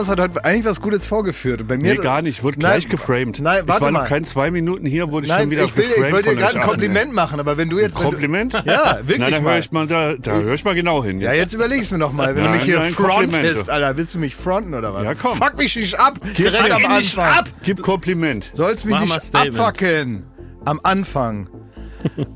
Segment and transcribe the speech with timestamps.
[0.00, 1.68] Thomas hat heute eigentlich was Gutes vorgeführt.
[1.68, 2.42] Bei mir Nee, gar nicht.
[2.42, 3.40] Wurde Nein, gleich geframed.
[3.40, 4.00] Nein, ich warte war mal.
[4.00, 6.28] noch kein zwei Minuten hier, wurde ich Nein, schon wieder ich, will, geframed ich wollte
[6.30, 7.96] dir gerade ein Kompliment machen, aber wenn du jetzt.
[7.98, 8.54] wenn Kompliment?
[8.54, 9.18] Du, ja, wirklich.
[9.18, 9.52] Na, da mal.
[9.52, 11.20] höre ich mal, da, da höre ich mal genau hin.
[11.20, 12.28] Ja, jetzt überleg's mir noch mal.
[12.34, 13.68] Wenn du Nein, mich hier nein, frontest.
[13.68, 15.04] Alter, willst du mich fronten oder was?
[15.04, 15.34] Ja, komm.
[15.36, 16.18] Fuck mich nicht ab.
[16.38, 17.32] Direkt fuck am Anfang.
[17.32, 17.48] ab.
[17.62, 18.50] Gib Kompliment.
[18.54, 19.58] Sollst mich Mach nicht Statement.
[19.58, 20.22] abfacken.
[20.64, 21.50] Am Anfang.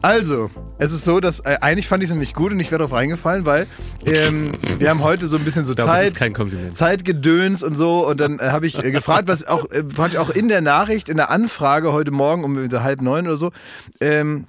[0.02, 2.80] Also, es ist so, dass äh, eigentlich fand ich es nämlich gut und ich wäre
[2.80, 3.66] darauf reingefallen, weil
[4.06, 6.76] ähm, wir haben heute so ein bisschen so glaube, das Zeit, ist kein Kompliment.
[6.76, 10.30] Zeitgedöns und so und dann äh, habe ich äh, gefragt, was auch äh, ich auch
[10.30, 13.50] in der Nachricht, in der Anfrage heute Morgen um so halb neun oder so,
[14.00, 14.46] ähm,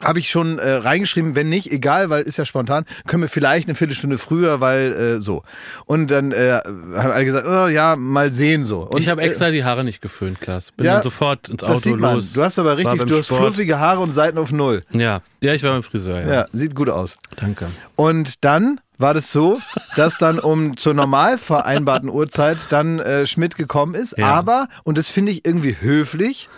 [0.00, 3.68] habe ich schon äh, reingeschrieben, wenn nicht, egal, weil ist ja spontan, können wir vielleicht
[3.68, 5.42] eine Viertelstunde früher, weil äh, so.
[5.86, 8.80] Und dann äh, haben alle gesagt, oh, ja, mal sehen so.
[8.82, 10.72] Und, ich habe äh, extra die Haare nicht geföhnt, Klaas.
[10.72, 12.32] Bin Ja, dann sofort ins Auto los.
[12.32, 13.40] Du hast aber richtig, du hast Sport.
[13.40, 14.82] fluffige Haare und Seiten auf Null.
[14.90, 16.32] Ja, ja, ich war beim Friseur, ja.
[16.32, 17.16] Ja, sieht gut aus.
[17.36, 17.68] Danke.
[17.96, 19.60] Und dann war das so,
[19.96, 24.16] dass dann um zur normal vereinbarten Uhrzeit dann äh, Schmidt gekommen ist.
[24.18, 24.28] Ja.
[24.28, 26.48] Aber, und das finde ich irgendwie höflich,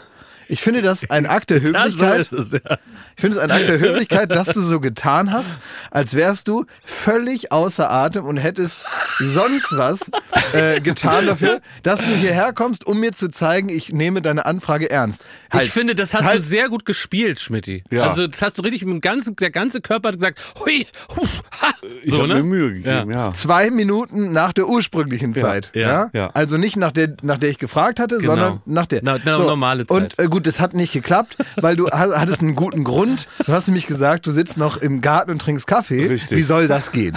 [0.49, 2.21] ich finde das ein Akt der Höflichkeit.
[2.21, 2.79] ist es, ja.
[3.17, 5.51] Ich finde es ein Akt der Höflichkeit, dass du so getan hast,
[5.91, 8.81] als wärst du völlig außer Atem und hättest
[9.19, 10.11] sonst was
[10.53, 14.91] äh, getan dafür, dass du hierher kommst, um mir zu zeigen, ich nehme deine Anfrage
[14.91, 15.25] ernst.
[15.57, 15.67] Halt.
[15.67, 17.85] Ich finde, das hast halt- du sehr gut gespielt, Schmidti.
[17.91, 18.09] Ja.
[18.11, 21.43] Also, das hast du richtig mit dem ganzen, der ganze Körper hat gesagt, hui, huf,
[21.61, 21.73] ha.
[22.03, 22.35] Ich So, habe ne?
[22.37, 23.33] mir Mühe gegeben, ja.
[23.33, 25.71] zwei Minuten nach der ursprünglichen Zeit.
[25.75, 26.29] ja, ja.
[26.35, 28.29] Also nicht nach der, nach der ich gefragt hatte, Genau.
[28.31, 29.01] sondern nach der.
[29.03, 29.97] Na- na, normale Zeit.
[29.97, 33.27] Und äh, gut, das hat nicht geklappt, weil du ha- hattest einen guten Grund.
[33.47, 36.07] Du hast nämlich gesagt, du sitzt noch im Garten und trinkst Kaffee.
[36.07, 36.37] Richtig.
[36.39, 37.17] Wie soll das gehen?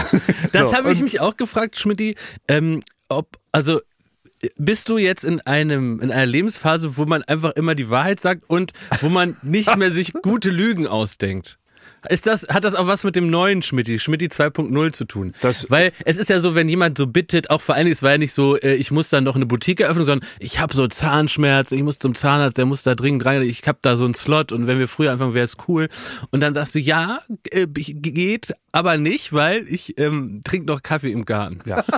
[0.52, 2.16] Das So, habe ich mich auch gefragt, Schmidti,
[2.48, 3.80] ähm, ob, also,
[4.58, 8.44] bist du jetzt in einem, in einer Lebensphase, wo man einfach immer die Wahrheit sagt
[8.50, 11.58] und wo man nicht mehr sich gute Lügen ausdenkt?
[12.08, 15.34] Ist das, hat das auch was mit dem neuen Schmidti, Schmidti 2.0 zu tun?
[15.42, 18.04] Das- Weil es ist ja so, wenn jemand so bittet, auch vor allen Dingen, es
[18.04, 20.74] war ja nicht so, äh, ich muss dann noch eine Boutique eröffnen, sondern ich habe
[20.74, 24.06] so Zahnschmerzen, ich muss zum Zahnarzt, der muss da dringend rein, ich habe da so
[24.06, 25.90] einen Slot und wenn wir früher anfangen, wäre es cool.
[26.32, 27.20] Und dann sagst du, ja,
[27.52, 31.58] äh, geht, aber nicht, weil ich ähm, trinke noch Kaffee im Garten.
[31.66, 31.84] Ja.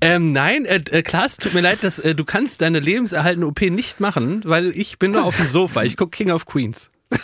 [0.00, 3.60] Ähm, nein, äh, äh, Klaas, tut mir leid, dass, äh, du kannst deine lebenserhaltende OP
[3.70, 5.82] nicht machen, weil ich bin nur auf dem Sofa.
[5.84, 6.90] Ich gucke King of Queens.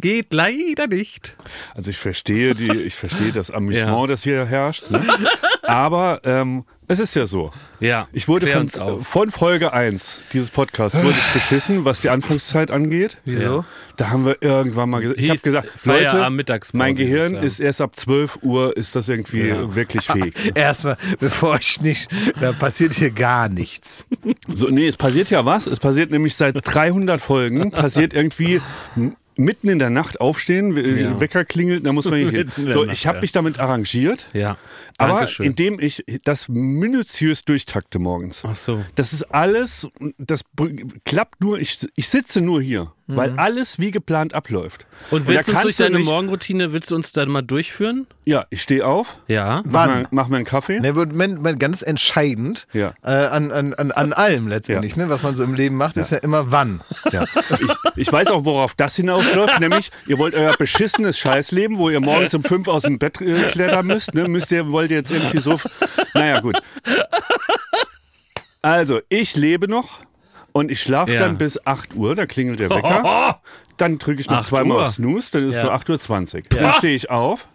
[0.00, 1.36] Geht leider nicht.
[1.76, 4.06] Also ich verstehe die, ich verstehe das Amüsement, Ja.
[4.06, 4.90] das hier herrscht.
[4.90, 5.02] Ne?
[5.62, 7.52] Aber ähm, es ist ja so.
[7.80, 8.68] Ja, Ich wurde von,
[9.04, 13.18] von Folge 1 dieses Podcasts wurde ich beschissen, was die Anfangszeit angeht.
[13.24, 13.64] Wieso?
[13.96, 16.30] Da haben wir irgendwann mal gesagt, ich habe gesagt, Leute,
[16.72, 17.40] mein Gehirn ja.
[17.40, 20.34] ist erst ab 12 Uhr, ist das irgendwie wirklich fähig.
[20.54, 22.08] Erstmal, bevor ich nicht,
[22.40, 24.06] da passiert hier gar nichts.
[24.46, 25.66] So, nee, es passiert ja was.
[25.66, 28.60] Es passiert nämlich seit 300 Folgen, passiert irgendwie
[29.38, 31.20] mitten in der Nacht aufstehen, w- Ja.
[31.20, 32.50] Wecker klingelt, da muss man hier hin.
[32.68, 33.20] So, ich habe ja.
[33.22, 34.26] mich damit arrangiert.
[34.32, 34.58] Ja,
[34.98, 35.46] Aber Dankeschön.
[35.46, 38.42] indem ich das minutiös durchtakte morgens.
[38.44, 38.84] Ach so.
[38.96, 39.88] Das ist alles,
[40.18, 40.42] das
[41.04, 44.86] klappt nur, ich, ich sitze nur hier, weil alles wie geplant abläuft.
[45.10, 45.16] Mhm.
[45.16, 47.40] Und willst da du uns durch du deine nicht- Morgenroutine, willst du uns da mal
[47.42, 48.06] durchführen?
[48.26, 49.62] Ja, ich stehe auf, Ja.
[49.64, 50.00] mach, Wann?
[50.02, 50.78] mir, mach mir einen Kaffee.
[50.80, 52.92] Ne, Moment, Moment, ganz entscheidend Ja.
[53.02, 56.10] äh, an, an, an, an allem letztendlich, ne, was man so im Leben macht, ist
[56.10, 56.82] ja immer wann.
[57.10, 57.24] Ja.
[57.24, 62.00] Ich, ich weiß auch, worauf das hinausläuft, nämlich ihr wollt euer beschissenes Scheißleben, wo ihr
[62.00, 65.10] morgens um fünf aus dem Bett äh, klettern müsst, ne, müsst ihr, wollt ihr jetzt
[65.10, 65.58] irgendwie so,
[66.12, 66.58] naja gut.
[68.60, 70.00] Also, ich lebe noch
[70.52, 71.20] und ich schlafe Ja.
[71.20, 73.36] dann bis 8 Uhr, da klingelt der Wecker,
[73.76, 74.82] dann drücke ich noch 8 zweimal Uhr.
[74.84, 75.62] auf Snooze, dann ist Ja.
[75.62, 76.60] so 8.20 Uhr.
[76.60, 77.48] Dann stehe ich auf.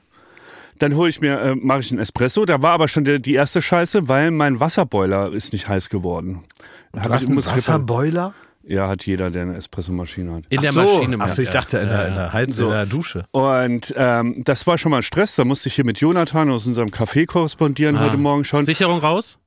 [0.80, 2.46] Dann hole ich mir, äh, mache ich einen Espresso.
[2.46, 6.44] Da war aber schon der, die erste Scheiße, weil mein Wasserboiler ist nicht heiß geworden.
[6.92, 8.34] Du hast einen Wasserboiler?
[8.66, 10.44] Ja, hat jeder, der eine Espressomaschine hat.
[10.50, 11.18] In der Ach so, Maschine.
[11.20, 11.54] Ach so, ich ja.
[11.54, 12.66] dachte in, der, in der Heiz, So.
[12.66, 13.26] in der Dusche.
[13.32, 15.36] Und ähm, das war schon mal Stress.
[15.36, 18.06] Da musste ich hier mit Jonathan aus unserem Café korrespondieren Ah.
[18.06, 18.64] heute Morgen schon.
[18.66, 19.38] Sicherung raus?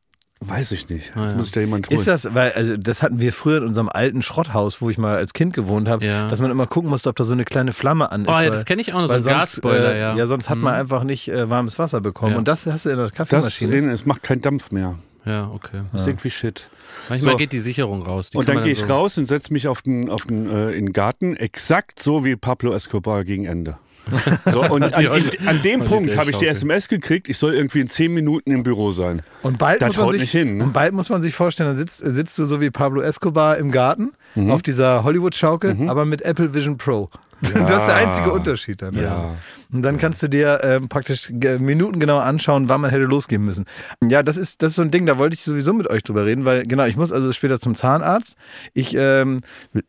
[0.40, 1.12] Weiß ich nicht.
[1.16, 1.98] Jetzt muss ich da jemand holen.
[1.98, 5.16] Ist das, weil, also das hatten wir früher in unserem alten Schrotthaus, wo ich mal
[5.16, 6.28] als Kind gewohnt habe, Ja.
[6.28, 8.28] dass man immer gucken musste, ob da so eine kleine Flamme an ist.
[8.28, 10.14] Oh ja, weil- das kenne ich auch noch, so ein sonst, Gasboiler, äh, ja.
[10.14, 12.32] Ja, sonst hat man einfach nicht äh, warmes Wasser bekommen.
[12.32, 12.38] Ja.
[12.38, 13.90] Und das hast du in der das, Kaffeemaschine.
[13.92, 14.96] es macht keinen Dampf mehr.
[15.24, 15.80] Ja, okay.
[15.92, 16.68] Das ist irgendwie shit.
[17.08, 17.38] Manchmal So.
[17.38, 18.30] geht die Sicherung raus.
[18.30, 20.48] Die und dann man gehe ich so- raus und setze mich auf den, auf den,
[20.48, 23.78] äh, in den Garten, exakt so wie Pablo Escobar gegen Ende.
[24.50, 26.46] So, und an, in, an dem Punkt habe ich die.
[26.46, 29.22] SMS gekriegt, ich soll irgendwie in zehn Minuten im Büro sein.
[29.42, 30.64] Und bald, Das muss man sich, nicht hin, ne?
[30.64, 33.70] und bald muss man sich vorstellen, dann sitzt, sitzt du so wie Pablo Escobar im
[33.70, 34.12] Garten
[34.48, 37.08] auf dieser Hollywood-Schaukel, aber mit Apple Vision Pro.
[37.42, 38.94] Das ist der einzige Unterschied dann.
[38.94, 39.34] Ja.
[39.70, 43.66] Und dann kannst du dir ähm, praktisch ge- minutengenau anschauen, wann man hätte losgehen müssen.
[44.02, 46.24] Ja, das ist, das ist so ein Ding, da wollte ich sowieso mit euch drüber
[46.24, 48.36] reden, weil genau, ich muss also später zum Zahnarzt.
[48.72, 49.40] Ich ähm,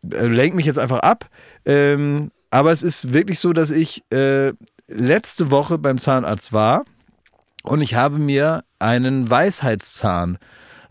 [0.01, 1.29] lenke mich jetzt einfach ab.
[1.65, 4.51] Ähm, aber es ist wirklich so, dass ich äh,
[4.87, 6.85] letzte Woche beim Zahnarzt war
[7.61, 10.39] und ich habe mir einen Weisheitszahn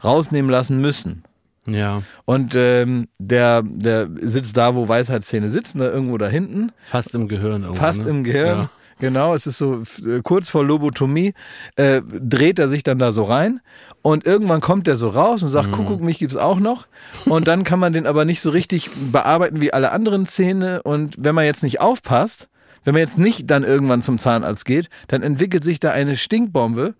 [0.05, 1.25] rausnehmen lassen müssen.
[1.67, 6.71] Ja, Und ähm, der, der sitzt da, wo Weisheitszähne sitzen, da irgendwo da hinten.
[6.85, 7.63] fast im Gehirn.
[7.63, 8.11] Irgendwo, Fast ne?
[8.11, 8.59] im Gehirn.
[8.61, 8.71] Ja.
[8.99, 11.35] Genau, es ist so äh, kurz vor Lobotomie,
[11.77, 13.61] äh, dreht er sich dann da so rein
[14.01, 15.53] und irgendwann kommt er so raus und Mhm.
[15.53, 16.87] sagt, Kuckuck, mich gibt's auch noch.
[17.27, 20.83] Und dann kann man den aber nicht so richtig bearbeiten wie alle anderen Zähne.
[20.83, 22.49] Und wenn man jetzt nicht aufpasst,
[22.85, 26.95] wenn man jetzt nicht dann irgendwann zum Zahnarzt geht, dann entwickelt sich da eine Stinkbombe,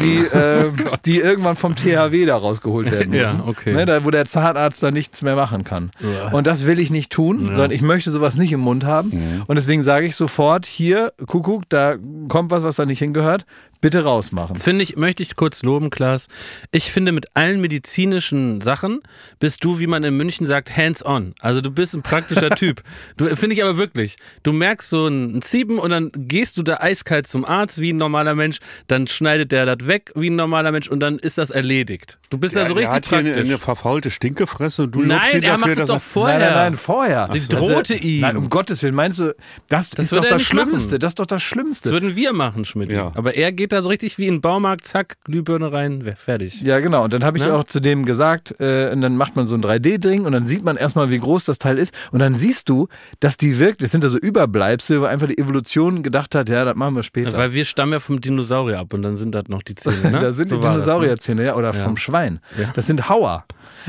[0.00, 0.70] die, äh,
[1.04, 3.34] die irgendwann vom THW da rausgeholt werden muss.
[3.34, 3.72] Ja, okay.
[3.72, 5.90] Ne, da, wo der Zahnarzt dann nichts mehr machen kann.
[6.00, 6.32] Ja.
[6.32, 9.44] Und das will ich nicht tun, sondern ich möchte sowas nicht im Mund haben.
[9.46, 11.96] Und deswegen sage ich sofort, hier, Kuckuck, da
[12.28, 13.46] kommt was, was da nicht hingehört,
[13.80, 14.54] bitte rausmachen.
[14.54, 16.28] Das finde ich, möchte ich kurz loben, Klaas.
[16.70, 19.00] Ich finde, mit allen medizinischen Sachen
[19.38, 21.34] bist du, wie man in München sagt, hands-on.
[21.40, 22.82] Also du bist ein praktischer Typ.
[23.16, 24.16] Du finde ich aber wirklich.
[24.42, 27.96] Du merkst so ein Zieben und dann gehst du da eiskalt zum Arzt wie ein
[27.96, 31.50] normaler Mensch, dann schneidet der das weg wie ein normaler Mensch und dann ist das
[31.50, 32.18] erledigt.
[32.30, 33.48] Du bist da so richtig hat hier eine, praktisch.
[33.50, 36.38] eine verfaulte Stinkefresse und du ihn Nein, er dafür, macht es doch vorher.
[36.38, 37.28] Nein, nein, nein, vorher.
[37.28, 38.20] Die drohte ihm.
[38.22, 39.34] Nein, um Gottes Willen, meinst du,
[39.68, 40.68] das, ist würde doch das nicht machen.
[40.68, 41.92] Schlimmste, das ist doch das Das Schlimmste.
[41.92, 42.92] würden wir machen, Schmidt.
[42.92, 43.12] Ja.
[43.14, 46.62] Aber er geht da so richtig wie in den Baumarkt, zack, Glühbirne rein, fertig.
[46.62, 47.04] Ja, genau.
[47.04, 47.54] Und dann habe ich Ne?
[47.54, 50.64] auch zu dem gesagt, äh, und dann macht man so ein 3D-Ding und dann sieht
[50.64, 51.92] man erstmal, wie groß das Teil ist.
[52.10, 52.88] Und dann siehst du,
[53.20, 56.64] dass die wirklich, das sind da so Überbleibsel, wo einfach die Evolution gedacht hat, ja,
[56.64, 57.36] das machen wir später.
[57.36, 60.10] Weil wir stammen ja vom Dinosaurier ab und dann sind das noch die Zähne.
[60.10, 60.18] Ne?
[60.20, 60.70] da sind So die ne?
[60.72, 62.40] Dinosaurierzähne, ja, oder vom Schwein.
[62.74, 63.44] Das sind Hauer,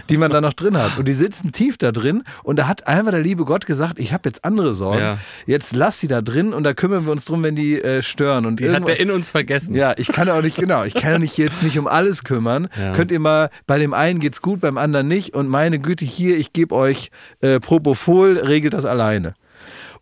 [0.09, 0.97] die man da noch drin hat.
[0.97, 2.23] Und die sitzen tief da drin.
[2.43, 4.99] Und da hat einfach der liebe Gott gesagt, ich habe jetzt andere Sorgen.
[5.01, 5.17] Ja.
[5.45, 8.45] Jetzt lass sie da drin und da kümmern wir uns drum, wenn die äh, stören.
[8.45, 9.66] Und Die hat er in uns vergessen.
[9.69, 12.69] Ja, ich kann auch nicht, genau, ich kann ja nicht jetzt mich um alles kümmern.
[12.79, 12.93] Ja.
[12.93, 15.33] Könnt ihr mal, bei dem einen geht's gut, beim anderen nicht.
[15.33, 17.11] Und meine Güte, hier, ich gebe euch
[17.41, 19.33] äh, Propofol, regelt das alleine.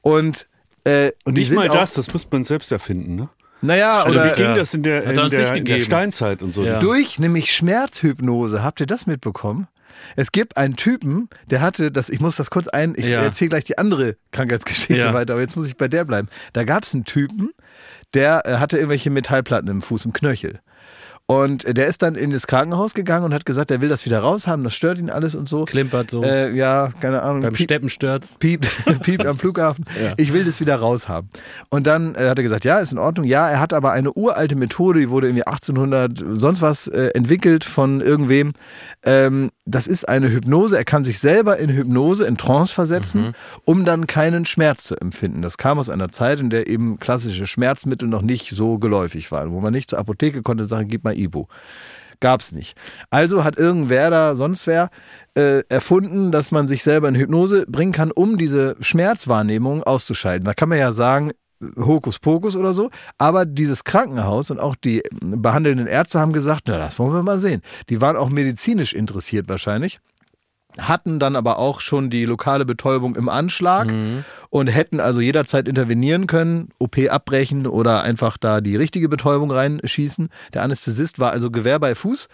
[0.01, 0.47] Und,
[0.83, 3.15] äh, und die Nicht mal auch, das, das muss man selbst erfinden.
[3.15, 3.29] Ne?
[3.61, 4.55] Naja, Also oder wie ging ja.
[4.55, 5.81] das in der, er in der, in der.
[5.81, 6.63] Steinzeit und so?
[6.63, 6.79] Ja.
[6.79, 8.63] durch nämlich Schmerzhypnose.
[8.63, 9.67] Habt ihr das mitbekommen?
[10.15, 13.21] Es gibt einen Typen, der hatte, das, ich muss das kurz ein, ich Ja.
[13.23, 15.13] erzähle gleich die andere Krankheitsgeschichte Ja.
[15.13, 16.27] weiter, aber jetzt muss ich bei der bleiben.
[16.53, 17.51] Da gab es einen Typen,
[18.15, 20.61] der äh, hatte irgendwelche Metallplatten im Fuß, im Knöchel.
[21.27, 24.19] Und der ist dann in das Krankenhaus gegangen und hat gesagt, er will das wieder
[24.19, 25.65] raushaben, das stört ihn alles und so.
[25.65, 26.21] Klimpert so.
[26.23, 27.41] Äh, ja, keine Ahnung.
[27.41, 28.37] beim piep- Steppensturz.
[28.37, 28.67] piept,
[29.01, 29.85] piept am Flughafen.
[29.99, 30.13] Ja.
[30.17, 31.31] Ich will das wieder raushaben.
[31.71, 33.25] Und dann äh, hat er gesagt, ja, ist in Ordnung.
[33.25, 37.63] Ja, er hat aber eine uralte Methode, die wurde irgendwie 1800 sonst was äh, entwickelt
[37.63, 38.53] von irgendwem.
[39.03, 40.77] Ähm, das ist eine Hypnose.
[40.77, 43.33] Er kann sich selber in Hypnose, in Trance versetzen,
[43.65, 45.41] um dann keinen Schmerz zu empfinden.
[45.41, 49.51] Das kam aus einer Zeit, in der eben klassische Schmerzmittel noch nicht so geläufig waren,
[49.51, 51.45] wo man nicht zur Apotheke konnte sagen, gib mal Ibu.
[52.19, 52.77] Gab's nicht.
[53.09, 54.89] Also hat irgendwer da, sonst wer,
[55.35, 60.45] äh, erfunden, dass man sich selber in Hypnose bringen kann, um diese Schmerzwahrnehmung auszuschalten.
[60.45, 61.31] Da kann man ja sagen,
[61.77, 66.99] Hokuspokus oder so, aber dieses Krankenhaus und auch die behandelnden Ärzte haben gesagt, na, das
[66.99, 67.61] wollen wir mal sehen.
[67.89, 69.99] Die waren auch medizinisch interessiert wahrscheinlich
[70.79, 73.93] hatten dann aber auch schon die lokale Betäubung im Anschlag
[74.49, 80.29] und hätten also jederzeit intervenieren können, OP abbrechen oder einfach da die richtige Betäubung reinschießen.
[80.53, 82.27] Der Anästhesist war also Gewehr bei Fuß.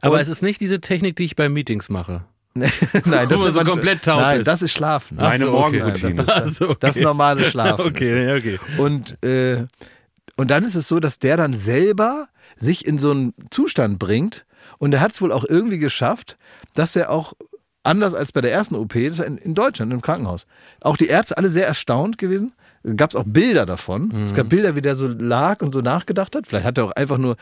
[0.00, 2.22] Aber es ist nicht diese Technik, die ich bei Meetings mache.
[2.54, 2.70] Nein,
[3.30, 4.46] Wo man so ist- komplett taub Nein, ist.
[4.46, 5.16] das ist Schlafen.
[5.16, 5.78] Meine so, okay.
[5.80, 6.24] Morgenroutine.
[6.24, 6.76] Das, so, okay.
[6.80, 7.86] das normale Schlafen.
[7.86, 8.58] Okay, okay.
[8.78, 9.64] Und, äh,
[10.36, 14.44] und dann ist es so, dass der dann selber sich in so einen Zustand bringt
[14.78, 16.36] und er hat es wohl auch irgendwie geschafft,
[16.74, 17.34] dass er auch
[17.88, 20.46] anders als bei der ersten OP, das ist in, in Deutschland im Krankenhaus,
[20.80, 22.52] auch die Ärzte alle sehr erstaunt gewesen.
[22.96, 24.12] Gab es auch Bilder davon.
[24.24, 26.46] Es gab Bilder, wie der so lag und so nachgedacht hat.
[26.46, 27.36] Vielleicht hat er auch einfach nur,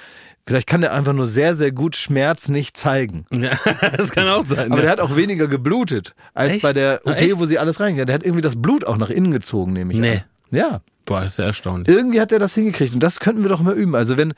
[0.46, 3.26] vielleicht kann er einfach nur sehr, sehr gut Schmerz nicht zeigen.
[3.32, 3.50] Ja,
[3.96, 4.72] das kann auch sein.
[4.72, 4.82] Aber ja.
[4.82, 6.62] der hat auch weniger geblutet als Echt?
[6.62, 7.38] bei der Ah, OP, echt?
[7.38, 8.06] wo sie alles reingehen.
[8.06, 10.12] Der hat irgendwie das Blut auch nach innen gezogen, nehme ich Nee.
[10.16, 10.22] an.
[10.50, 11.88] Ja, Boah, ist ja erstaunlich.
[11.94, 13.94] irgendwie hat er das hingekriegt und das könnten wir doch mal üben.
[13.94, 14.30] Also wenn,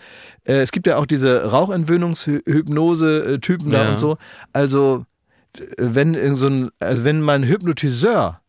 [0.44, 1.44] äh, es gibt ja auch diese
[2.48, 3.90] Rauchentwöhnungshypnose-Typen da Ja.
[3.92, 4.16] und so.
[4.52, 5.04] Also äh,
[5.78, 8.40] wenn irgend so ein, also wenn mein Hypnotiseur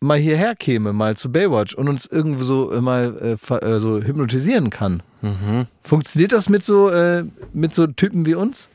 [0.00, 4.70] mal hierher käme, mal zu Baywatch und uns irgendwo so mal äh, äh, so hypnotisieren
[4.70, 5.66] kann, Mhm.
[5.82, 8.68] funktioniert das mit so äh, mit so Typen wie uns?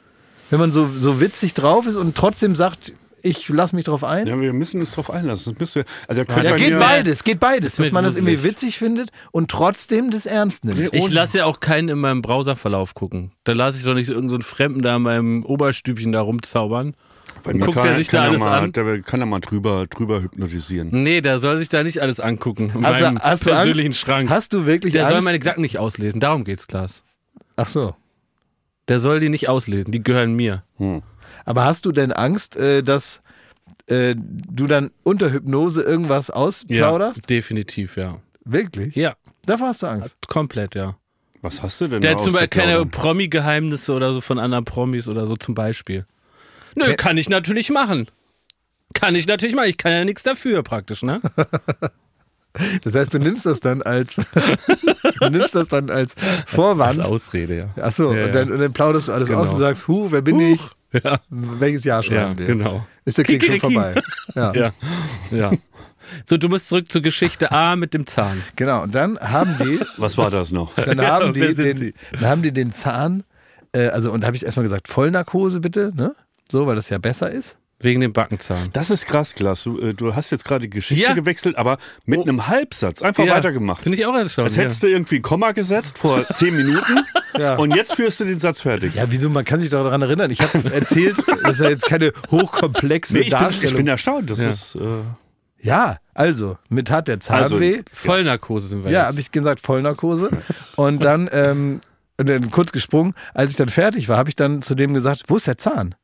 [0.49, 4.25] Wenn man so so witzig drauf ist und trotzdem sagt, ich lass mich drauf ein?
[4.25, 5.53] Ja, wir müssen uns drauf einlassen.
[5.53, 9.11] Das müsste, also Ja, Ja, geht beides, geht beides, dass man das irgendwie witzig findet
[9.31, 10.91] und trotzdem das ernst nimmt.
[10.93, 13.31] Ich lasse ja auch keinen in meinem Browserverlauf gucken.
[13.43, 16.21] Da lasse ich doch nicht so irgendeinen so einen Fremden da in meinem Oberstübchen da
[16.21, 16.95] rumzaubern.
[17.43, 18.71] Bei mir Guckt kann, er sich kann da er alles mal, an?
[18.73, 20.89] Der kann er mal drüber, drüber hypnotisieren.
[20.91, 22.71] Nee, der soll sich da nicht alles angucken.
[22.75, 23.99] In Hast du- meinem hast du persönlichen Angst?
[23.99, 24.29] Schrank.
[24.29, 25.25] Hast du wirklich der soll Angst?
[25.25, 26.19] meine Gedanken nicht auslesen.
[26.19, 27.03] Darum geht's, Klaas.
[27.55, 27.95] Ach so.
[28.87, 29.91] Der soll die nicht auslesen.
[29.91, 30.63] Die gehören mir.
[31.45, 33.21] Aber hast du denn Angst, äh, dass
[33.87, 37.29] äh, du dann unter Hypnose irgendwas ausplauderst?
[37.29, 38.17] definitiv, ja.
[38.45, 38.95] Wirklich?
[38.95, 39.15] Ja,
[39.45, 40.15] Davor hast du Angst.
[40.27, 40.95] komplett, ja.
[41.41, 42.85] Was hast du denn Der hat zum Beispiel keine?
[42.85, 46.05] Promi-Geheimnisse oder so von anderen Promis oder so zum Beispiel.
[46.75, 48.07] Nö, kann ich natürlich machen.
[48.93, 49.69] Kann ich natürlich machen.
[49.69, 51.21] Ich kann ja nichts dafür praktisch, ne?
[52.83, 54.15] Das heißt, du nimmst das dann als
[55.21, 56.15] du nimmst das dann als
[56.47, 56.99] Vorwand.
[56.99, 57.65] Ausrede, ja.
[57.79, 59.41] Ach so, Ja, und, dann, und dann plauderst du alles Genau.
[59.41, 60.59] aus und sagst, hu, wer bin ich?
[61.03, 62.47] Ja, Welches Jahr ja schreiben wir?
[62.47, 62.87] genau.
[63.05, 63.95] Ist der Krieg schon vorbei?
[64.33, 64.51] Ja.
[64.55, 64.71] Ja,
[65.31, 65.51] ja.
[66.25, 68.41] So, du musst zurück zur Geschichte A mit dem Zahn.
[68.55, 70.73] Genau, und dann haben die, Was war das noch?
[70.73, 73.23] dann Ja, haben die, den, dann haben die den Zahn,
[73.73, 76.15] äh, also und da habe ich erstmal gesagt, Vollnarkose bitte, ne?
[76.51, 77.57] So, weil das ja besser ist.
[77.81, 78.69] Wegen dem Backenzahn.
[78.73, 79.63] Das ist krass, Klaas.
[79.63, 81.13] Du, äh, du hast jetzt gerade die Geschichte Ja.
[81.13, 82.23] gewechselt, aber mit Oh.
[82.23, 83.83] einem Halbsatz einfach Ja, weitergemacht.
[83.83, 84.51] Finde ich auch erstaunlich.
[84.57, 86.99] Als hättest du irgendwie ein Komma gesetzt vor zehn Minuten
[87.37, 87.55] Ja.
[87.55, 88.95] und jetzt führst du den Satz fertig.
[88.95, 89.29] Ja, wieso?
[89.29, 90.29] Man kann sich doch daran erinnern.
[90.29, 93.71] Ich habe erzählt, das ist ja jetzt keine hochkomplexe Nee, ich, bin, Darstellung.
[93.71, 94.29] ich bin erstaunt.
[94.29, 94.49] Das Ja.
[94.49, 94.75] ist.
[94.75, 94.79] Äh,
[95.61, 97.83] ja, also, mit hat der Zahn Also, weh.
[97.93, 100.31] Vollnarkose sind wir Ja, habe ich gesagt, Vollnarkose.
[100.75, 101.79] Und dann, ähm,
[102.17, 105.23] und dann kurz gesprungen, als ich dann fertig war, habe ich dann zu dem gesagt,
[105.27, 105.95] wo ist der Zahn?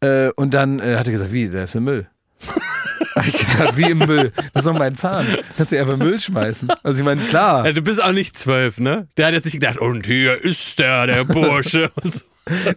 [0.00, 2.06] Äh, und dann äh, hat er gesagt, wie, der ist im Müll.
[3.16, 4.30] Hab ich gesagt, wie im Müll?
[4.52, 5.26] Das ist doch mein Zahn.
[5.56, 6.68] Kannst du einfach Müll schmeißen?
[6.82, 7.64] Also ich meine, klar.
[7.66, 9.08] Ja, du bist auch nicht zwölf, ne?
[9.16, 11.90] Der hat jetzt nicht gedacht, und hier ist der, der Bursche.
[12.02, 12.20] Und so.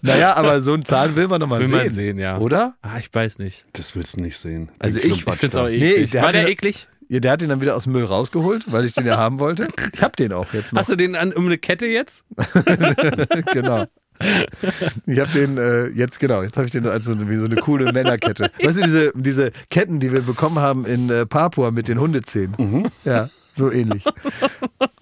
[0.01, 1.77] Naja, aber so einen Zahn will man doch mal Will sehen.
[1.77, 2.37] man sehen, ja.
[2.37, 2.75] Oder?
[2.81, 3.65] Ah, ich weiß nicht.
[3.73, 4.71] das willst du nicht sehen.
[4.79, 6.11] Also Den ich- Ich find's auch Nee, eklig.
[6.11, 6.87] der War der eklig?
[7.09, 9.39] Ja, der hat ihn dann wieder aus dem Müll rausgeholt, weil ich den ja haben
[9.39, 9.67] wollte.
[9.93, 10.79] Ich hab den auch jetzt noch.
[10.79, 12.23] Hast du den an, um eine Kette jetzt?
[13.51, 13.85] genau.
[15.05, 17.45] Ich habe den äh, jetzt genau, jetzt habe ich den als so, eine- wie so
[17.45, 18.49] eine coole Männerkette.
[18.63, 22.89] Weißt du diese diese Ketten, die wir bekommen haben in äh, Papua mit den Hundezähnen?
[23.05, 24.03] Ja, so ähnlich.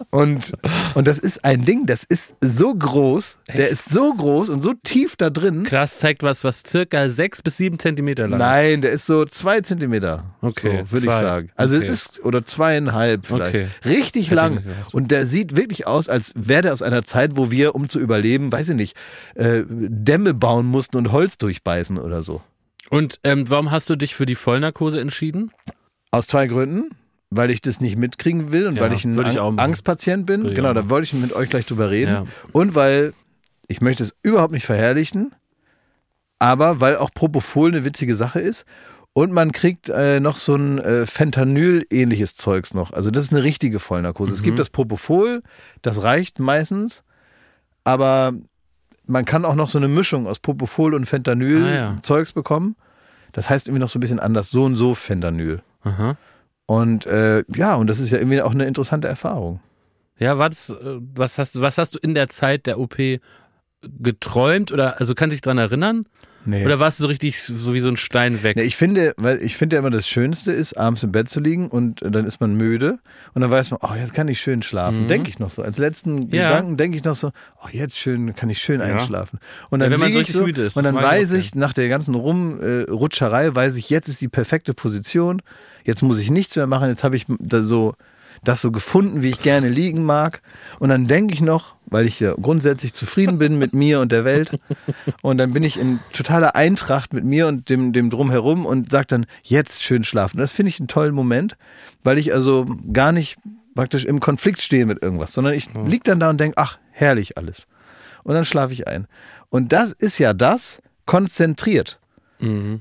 [0.09, 0.53] Und
[0.95, 4.73] und das ist ein Ding, das ist so groß, der ist so groß und so
[4.83, 5.63] tief da drin.
[5.63, 8.45] Krass, zeigt was, was circa sechs bis sieben Zentimeter lang ist.
[8.45, 10.23] Nein, der ist so zwei Zentimeter.
[10.41, 11.51] Okay, so, würde ich sagen.
[11.55, 11.85] Also Okay.
[11.85, 13.55] es ist oder zweieinhalb vielleicht.
[13.55, 13.67] Okay.
[13.85, 14.63] Richtig Hätte lang.
[14.93, 17.99] Und der sieht wirklich aus, als wäre der aus einer Zeit, wo wir, um zu
[17.99, 18.95] überleben, weiß ich nicht,
[19.35, 22.41] äh, Dämme bauen mussten und Holz durchbeißen oder so.
[22.89, 25.51] Und ähm, warum hast du dich für die Vollnarkose entschieden?
[26.11, 26.89] Aus zwei Gründen.
[27.29, 29.39] Weil ich das nicht mitkriegen will und Ja, weil ich ein ich.
[29.41, 30.53] Angstpatient bin.
[30.53, 32.11] Genau, da wollte ich mit euch gleich drüber reden.
[32.11, 32.25] Ja.
[32.53, 33.13] Und weil
[33.67, 35.35] ich möchte es überhaupt nicht verherrlichen,
[36.39, 38.65] aber weil auch Propofol eine witzige Sache ist.
[39.13, 42.93] Und man kriegt äh, noch so ein äh, Fentanyl-ähnliches Zeugs noch.
[42.93, 44.31] Also das ist eine richtige Vollnarkose.
[44.31, 44.45] Es Mhm.
[44.45, 45.41] gibt das Propofol,
[45.81, 47.03] das reicht meistens,
[47.83, 48.33] aber
[49.05, 51.09] man kann auch noch so eine Mischung aus Propofol und Ah, ja.
[51.09, 52.75] Fentanyl-Zeugs bekommen.
[53.33, 55.61] Das heißt irgendwie noch so ein bisschen anders, so und so Fentanyl.
[55.81, 56.15] Aha.
[56.67, 59.59] Und äh, ja, und das ist ja irgendwie auch eine interessante Erfahrung.
[60.19, 60.75] Ja, war das, äh,
[61.15, 62.97] was hast, was hast du in der Zeit der OP
[63.81, 66.05] geträumt oder also kannst du dich dran erinnern?
[66.45, 66.65] Nee.
[66.65, 68.55] Oder warst du so richtig so wie so ein Stein weg?
[68.55, 71.41] Nee, ich finde, weil ich finde ja immer das Schönste ist, abends im Bett zu
[71.41, 72.99] liegen und dann ist man müde
[73.33, 75.09] und dann weiß man, oh, jetzt kann ich schön schlafen.
[75.09, 75.61] Denke ich noch so.
[75.61, 76.29] Als letzten Mhm.
[76.31, 76.49] Ja.
[76.49, 77.31] Gedanken denke ich noch so,
[77.63, 79.39] oh, jetzt schön, kann ich schön einschlafen.
[79.69, 81.35] Und dann Ja, wenn man ich so so müde ist, und dann ich weiß auch
[81.37, 85.41] ich, nach der ganzen Rumrutscherei, weiß ich, jetzt ist die perfekte Position.
[85.87, 86.89] Jetzt muss ich nichts mehr machen.
[86.89, 87.95] Jetzt habe ich da so
[88.43, 90.41] das so gefunden, wie ich gerne liegen mag.
[90.79, 94.25] Und dann denke ich noch, weil ich ja grundsätzlich zufrieden bin mit mir und der
[94.25, 94.59] Welt.
[95.21, 99.07] Und dann bin ich in totaler Eintracht mit mir und dem, dem drumherum und sage
[99.07, 100.37] dann, jetzt schön schlafen.
[100.37, 101.57] Das finde ich einen tollen Moment,
[102.03, 103.37] weil ich also gar nicht
[103.73, 107.37] praktisch im Konflikt stehe mit irgendwas, sondern ich lieg dann da und denke, ach, herrlich
[107.37, 107.65] alles.
[108.23, 109.07] Und dann schlafe ich ein.
[109.49, 111.99] Und das ist ja das konzentriert.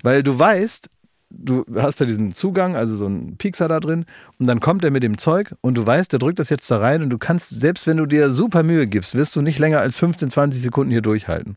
[0.03, 0.91] Weil du weißt,
[1.31, 4.07] du hast da diesen Zugang, also so einen Piekser da drin,
[4.39, 6.79] und dann kommt er mit dem Zeug und du weißt, der drückt das jetzt da
[6.79, 9.81] rein und du kannst, selbst wenn du dir super Mühe gibst, wirst du nicht länger
[9.81, 11.57] als 15, 20 Sekunden hier durchhalten.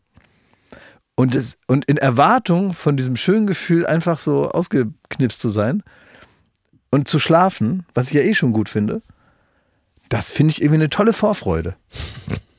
[1.14, 5.82] Und, es, und in Erwartung von diesem schönen Gefühl, einfach so ausgeknipst zu sein
[6.90, 9.02] und zu schlafen, was ich ja eh schon gut finde,
[10.08, 11.76] das finde ich irgendwie eine tolle Vorfreude.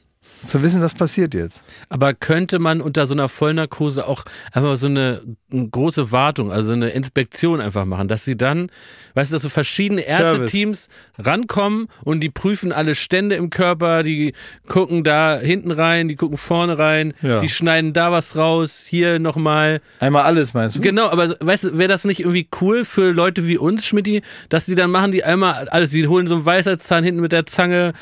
[0.45, 1.61] zu wissen, das passiert jetzt.
[1.89, 5.21] Aber könnte man unter so einer Vollnarkose auch einfach so eine,
[5.51, 8.69] eine große Wartung, also eine Inspektion einfach machen, dass sie dann,
[9.13, 10.01] weißt du, dass so verschiedene.
[10.01, 14.33] Ärzteteams rankommen und die prüfen alle Stände im Körper, die
[14.67, 17.39] gucken da hinten rein, die gucken vorne rein, Ja.
[17.39, 19.79] die schneiden da was raus, hier nochmal.
[19.99, 20.81] Einmal alles, meinst du?
[20.81, 24.65] Genau, aber weißt du, wäre das nicht irgendwie cool für Leute wie uns, Schmidti, dass
[24.65, 27.93] die dann machen die einmal alles, die holen so einen Weisheitszahn hinten mit der Zange,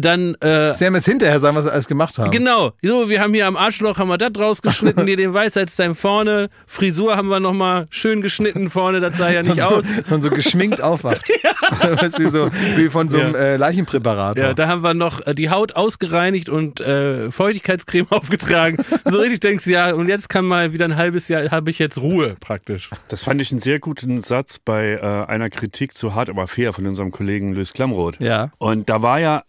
[0.00, 2.30] dann äh, Sie haben jetzt hinterher sagen, was sie alles gemacht haben.
[2.30, 6.48] Genau, so, wir haben hier am Arschloch, haben wir das rausgeschnitten, hier den Weisheitszahn vorne,
[6.66, 9.84] Frisur haben wir nochmal schön geschnitten vorne, das sah ja nicht so, aus.
[10.00, 11.22] Dass man so geschminkt aufwacht.
[11.80, 13.40] Weißt du, wie, so, wie von so einem Ja.
[13.40, 14.36] äh, Leichenpräparat.
[14.36, 18.76] Ja, da haben wir noch äh, die Haut ausgereinigt und äh, Feuchtigkeitscreme aufgetragen.
[19.04, 21.78] So richtig denkst du, ja, und jetzt kann mal wieder ein halbes Jahr, habe ich
[21.78, 22.90] jetzt Ruhe praktisch.
[23.08, 26.72] Das fand ich einen sehr guten Satz bei äh, einer Kritik zu Hart aber fair
[26.72, 28.20] von unserem Kollegen Luis Klamroth.
[28.20, 28.50] Ja.
[28.58, 29.42] Und da war ja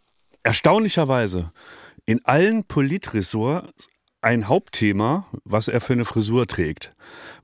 [0.47, 1.51] erstaunlicherweise
[2.05, 3.87] in allen Politressorts
[4.21, 6.91] ein Hauptthema, was er für eine Frisur trägt.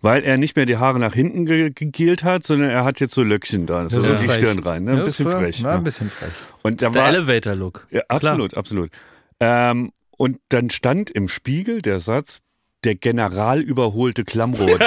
[0.02, 3.14] Weil er nicht mehr die Haare nach hinten ge gegelt hat, sondern er hat jetzt
[3.14, 4.38] so Löckchen da, so in so die frech.
[4.38, 4.84] Stirn rein.
[4.86, 4.92] Ne?
[4.92, 5.60] Ein Ja, bisschen das frech.
[5.60, 5.76] Ja.
[5.76, 6.32] ein bisschen frech.
[6.64, 7.88] Und da Das ist der Elevator-Look.
[7.92, 8.90] ja, absolut, absolut.
[9.40, 12.40] Ähm, und dann stand im Spiegel der Satz,
[12.86, 14.82] der General überholte Klamroth.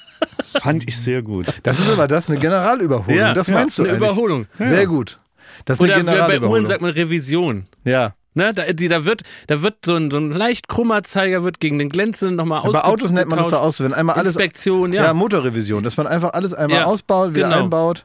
[0.60, 1.46] Fand ich sehr gut.
[1.64, 3.16] Das ist aber das, eine Generalüberholung.
[3.18, 4.08] Ja, das ja, meinst du eine eigentlich.
[4.10, 4.46] Überholung.
[4.58, 5.20] Sehr gut.
[5.64, 7.66] Das ist Oder bei Uhren sagt man Revision.
[7.84, 8.14] ja.
[8.38, 11.58] Ne, da, die, da wird, da wird so ein, so ein leicht krummer Zeiger wird
[11.58, 14.34] gegen den glänzenden nochmal Bei Autos nennt man das auch so, wenn einmal alles.
[14.36, 15.04] Inspektion, ja.
[15.04, 17.62] Ja, Motorrevision, dass man einfach alles einmal Ja, ausbaut, wieder genau.
[17.62, 18.04] einbaut.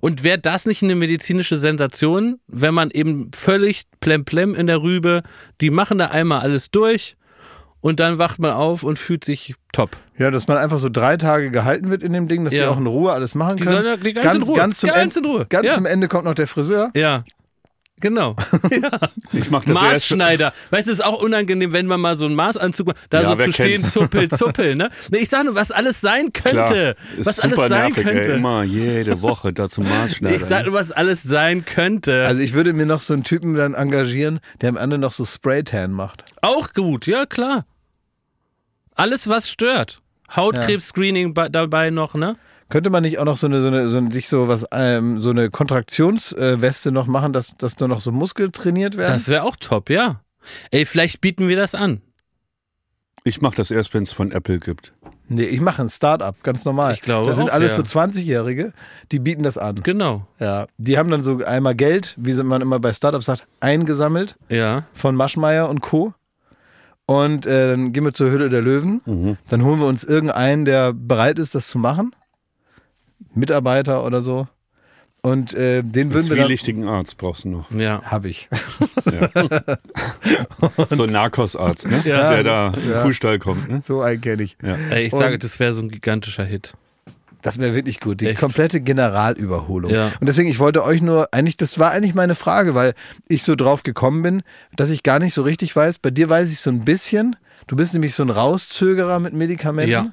[0.00, 5.22] Und wäre das nicht eine medizinische Sensation, wenn man eben völlig plemplem in der Rübe,
[5.62, 7.16] die machen da einmal alles durch
[7.80, 9.96] und dann wacht man auf und fühlt sich top.
[10.18, 12.62] Ja, dass man einfach so drei Tage gehalten wird in dem Ding, dass Ja.
[12.64, 13.76] wir auch in Ruhe alles machen Die können.
[13.76, 14.56] sollen ja die ganz in Ruhe.
[14.56, 15.46] Ganz zum, Ganz in Ruhe.
[15.48, 15.74] Ganz Ja.
[15.74, 16.90] zum Ende kommt noch der Friseur.
[16.94, 17.24] Ja.
[18.00, 18.34] Genau.
[19.32, 20.52] Ich mach das erst Maßschneider.
[20.70, 23.28] Weißt du, es ist auch unangenehm, wenn man mal so einen Maßanzug macht, da Ja,
[23.28, 23.92] so zu stehen, kennt's?
[23.92, 24.90] zuppel, zuppel, ne?
[25.10, 26.96] Nee, ich sag nur, was alles sein Klar, könnte.
[27.16, 28.32] ist was alles super sein nervig, könnte.
[28.32, 30.34] Ey, immer jede Woche da zum Maßschneider.
[30.34, 32.26] ich sag nur, was alles sein könnte.
[32.26, 35.24] Also ich würde mir noch so einen Typen dann engagieren, der am Ende noch so
[35.24, 36.24] Spraytan macht.
[36.42, 37.66] Auch gut, ja klar.
[38.94, 40.00] Alles, was stört.
[40.34, 42.36] Hautkrebs-Screening dabei noch, ne?
[42.70, 45.20] Könnte man nicht auch noch so eine, so eine, so eine sich so was, ähm,
[45.20, 49.12] so eine Kontraktionsweste noch machen, dass, dass nur noch so Muskel trainiert werden?
[49.12, 50.20] Das wäre auch top, ja.
[50.70, 52.00] Ey, vielleicht bieten wir das an.
[53.24, 54.94] ich mach das erst, wenn es von Apple gibt.
[55.28, 56.94] nee, ich mache ein Start-up, ganz normal.
[56.94, 57.84] Ich glaube Das sind auch, alles ja.
[57.84, 58.72] so 20-Jährige,
[59.12, 59.82] die bieten das an.
[59.82, 60.26] Genau.
[60.38, 64.86] Ja, die haben dann so einmal Geld, wie man immer bei Startups sagt, eingesammelt Ja.
[64.94, 66.14] von Maschmeyer und Co.
[67.06, 69.00] Und äh, dann gehen wir zur Hülle der Löwen.
[69.04, 69.36] Mhm.
[69.48, 72.14] Dann holen wir uns irgendeinen, der bereit ist, das zu machen.
[73.34, 74.48] Mitarbeiter oder so.
[75.22, 76.46] Und äh, den Einen würden wir dann.
[76.46, 77.70] zwielichtigen Arzt brauchst du noch.
[77.70, 78.00] Ja.
[78.04, 78.48] Hab ich.
[80.90, 82.02] So ein Narcos-Arzt, ne?
[82.04, 82.30] Ja.
[82.34, 83.68] der da im Kuhstall kommt.
[83.68, 83.82] Ne?
[83.84, 84.56] So einen kenne ich.
[84.62, 84.76] Ja.
[84.90, 86.74] Ey, ich Und- sage, das wäre so ein gigantischer Hit.
[87.42, 88.20] Das wäre wirklich gut.
[88.20, 88.40] Die Echt?
[88.40, 89.90] komplette Generalüberholung.
[89.90, 90.06] Ja.
[90.20, 92.92] Und deswegen, ich wollte euch nur, eigentlich, das war eigentlich meine Frage, weil
[93.28, 94.42] ich so drauf gekommen bin,
[94.76, 95.98] dass ich gar nicht so richtig weiß.
[96.00, 97.36] Bei dir weiß ich so ein bisschen.
[97.66, 99.90] Du bist nämlich so ein Rauszögerer mit Medikamenten.
[99.90, 100.12] Ja.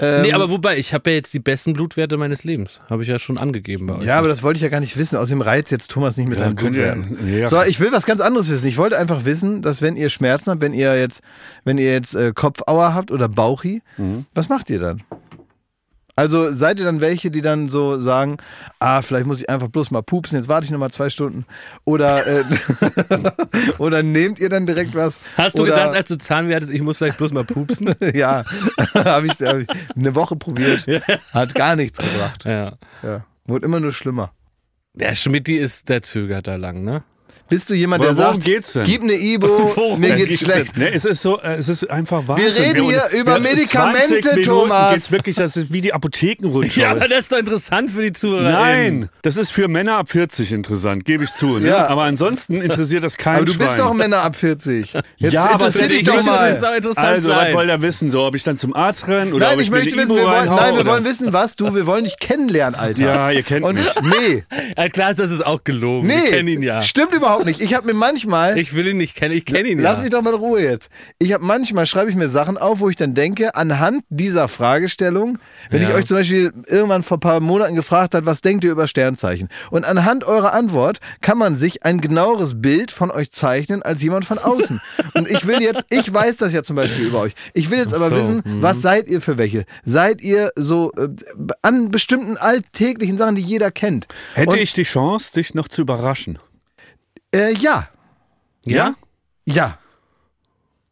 [0.00, 2.80] Ähm, nee, aber wobei, ich habe ja jetzt die besten Blutwerte meines Lebens.
[2.90, 4.04] Habe ich ja schon angegeben bei euch.
[4.04, 5.16] Ja, aber das wollte ich ja gar nicht wissen.
[5.16, 7.18] Außerdem reizt jetzt Thomas nicht mit Ja, ihr- Blutwerten.
[7.38, 7.46] ja.
[7.48, 8.66] So, ich will was ganz anderes wissen.
[8.66, 11.20] Ich wollte einfach wissen, dass wenn ihr Schmerzen habt, wenn ihr jetzt,
[11.64, 14.26] wenn ihr jetzt äh, Kopfauer habt oder Bauchi, Mhm.
[14.34, 15.02] was macht ihr dann?
[16.16, 18.36] Also seid ihr dann welche, die dann so sagen,
[18.78, 21.44] ah, vielleicht muss ich einfach bloß mal pupsen, jetzt warte ich noch mal zwei Stunden.
[21.84, 22.44] Oder, äh,
[23.78, 25.20] oder nehmt ihr dann direkt was?
[25.36, 27.94] Hast du oder, gedacht, als du Zahnweh hattest, ich muss vielleicht bloß mal pupsen?
[28.14, 28.44] Ja,
[28.94, 30.86] habe ich, hab ich eine Woche probiert.
[31.32, 32.44] Hat gar nichts gebracht.
[32.44, 32.72] ja.
[33.02, 33.24] Ja.
[33.46, 34.32] Wurde immer nur schlimmer.
[34.94, 37.02] Der Schmidti ist, der zögert da lang, ne?
[37.48, 38.84] Bist du jemand, der Worum sagt, geht's denn?
[38.84, 40.76] gib eine Ibo, Worum mir geht's geht's schlecht.
[40.78, 42.46] Ne, es ist so, äh, es ist einfach Wahnsinn.
[42.64, 44.92] reden hier über Medikamente, 20 Minuten Thomas.
[44.94, 46.80] Geht's wirklich, das ist wie die Apothekenrundschau.
[46.80, 48.50] Ja, aber das ist doch interessant für die Zuhörer.
[48.50, 51.58] Nein, das ist für Männer ab 40 interessant, gebe ich zu.
[51.58, 51.68] Ne?
[51.68, 51.86] Ja.
[51.88, 53.66] Aber ansonsten interessiert das kein Aber du Schwein.
[53.66, 54.94] bist doch ein Männer ab 40.
[55.18, 56.50] Jetzt Ja, aber das dich ist doch mal.
[56.50, 58.10] Das doch interessant Also, was wollt ihr wissen?
[58.10, 60.02] So, ob ich dann zum Arzt renne oder Nein, ob ich ich, mir möchte eine
[60.08, 60.90] wissen, Ibo wir wollen, reinhau, nein, wir oder?
[60.92, 63.02] wollen wissen, was du, wir wollen dich kennenlernen, Alter.
[63.02, 63.86] Ja, ihr kennt Und mich.
[64.02, 64.44] nee,
[64.76, 66.06] Ja, klar, ist das ist auch gelogen.
[66.08, 66.80] nee, Ich kenne ihn ja.
[66.80, 67.60] stimmt überhaupt nicht.
[67.60, 70.02] Ich habe mir manchmal, Ich will ihn nicht kennen, ich kenne ihn lass ja.
[70.02, 70.90] mich doch mal in Ruhe jetzt.
[71.18, 75.38] Ich habe manchmal schreibe ich mir Sachen auf, wo ich dann denke, anhand dieser Fragestellung,
[75.70, 75.88] wenn Ja.
[75.88, 78.86] ich euch zum Beispiel irgendwann vor ein paar Monaten gefragt hat, was denkt ihr über
[78.86, 79.48] Sternzeichen?
[79.70, 84.24] Und anhand eurer Antwort kann man sich ein genaueres Bild von euch zeichnen als jemand
[84.24, 84.80] von außen.
[85.14, 87.32] Und ich will jetzt, ich weiß das ja zum Beispiel über euch.
[87.54, 88.62] Ich will jetzt aber so, wissen, mhm.
[88.62, 89.64] was seid ihr für welche?
[89.84, 91.08] Seid ihr so äh,
[91.62, 94.06] an bestimmten alltäglichen Sachen, die jeder kennt?
[94.34, 96.38] Hätte Und, ich die Chance, dich noch zu überraschen?
[97.34, 97.88] Äh, ja,
[98.64, 98.94] ja?
[99.44, 99.78] ja.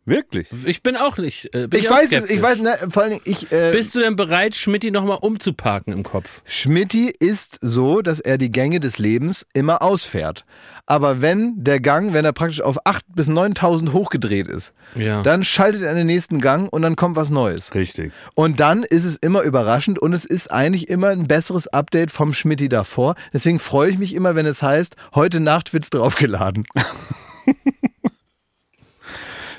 [0.05, 0.49] Wirklich?
[0.65, 1.55] Ich bin auch nicht.
[1.55, 3.95] Äh, bin Ich auch weiß es, ich weiß, ne, vor allen Dingen, ich, äh, Bist
[3.95, 6.43] du denn bereit, Schmidti nochmal umzuparken im Kopf?
[6.45, 10.45] Schmidti ist so, dass er die Gänge des Lebens immer ausfährt.
[10.85, 15.23] Aber wenn der Gang, wenn er praktisch auf 8.000 bis 9.000 hochgedreht ist, Ja.
[15.23, 17.73] dann schaltet er in den nächsten Gang und dann kommt was Neues.
[17.75, 18.13] Richtig.
[18.35, 22.33] Und dann ist es immer überraschend und es ist eigentlich immer ein besseres Update vom
[22.33, 23.15] Schmidti davor.
[23.33, 26.65] Deswegen freue ich mich immer, wenn es heißt, heute Nacht wird's draufgeladen.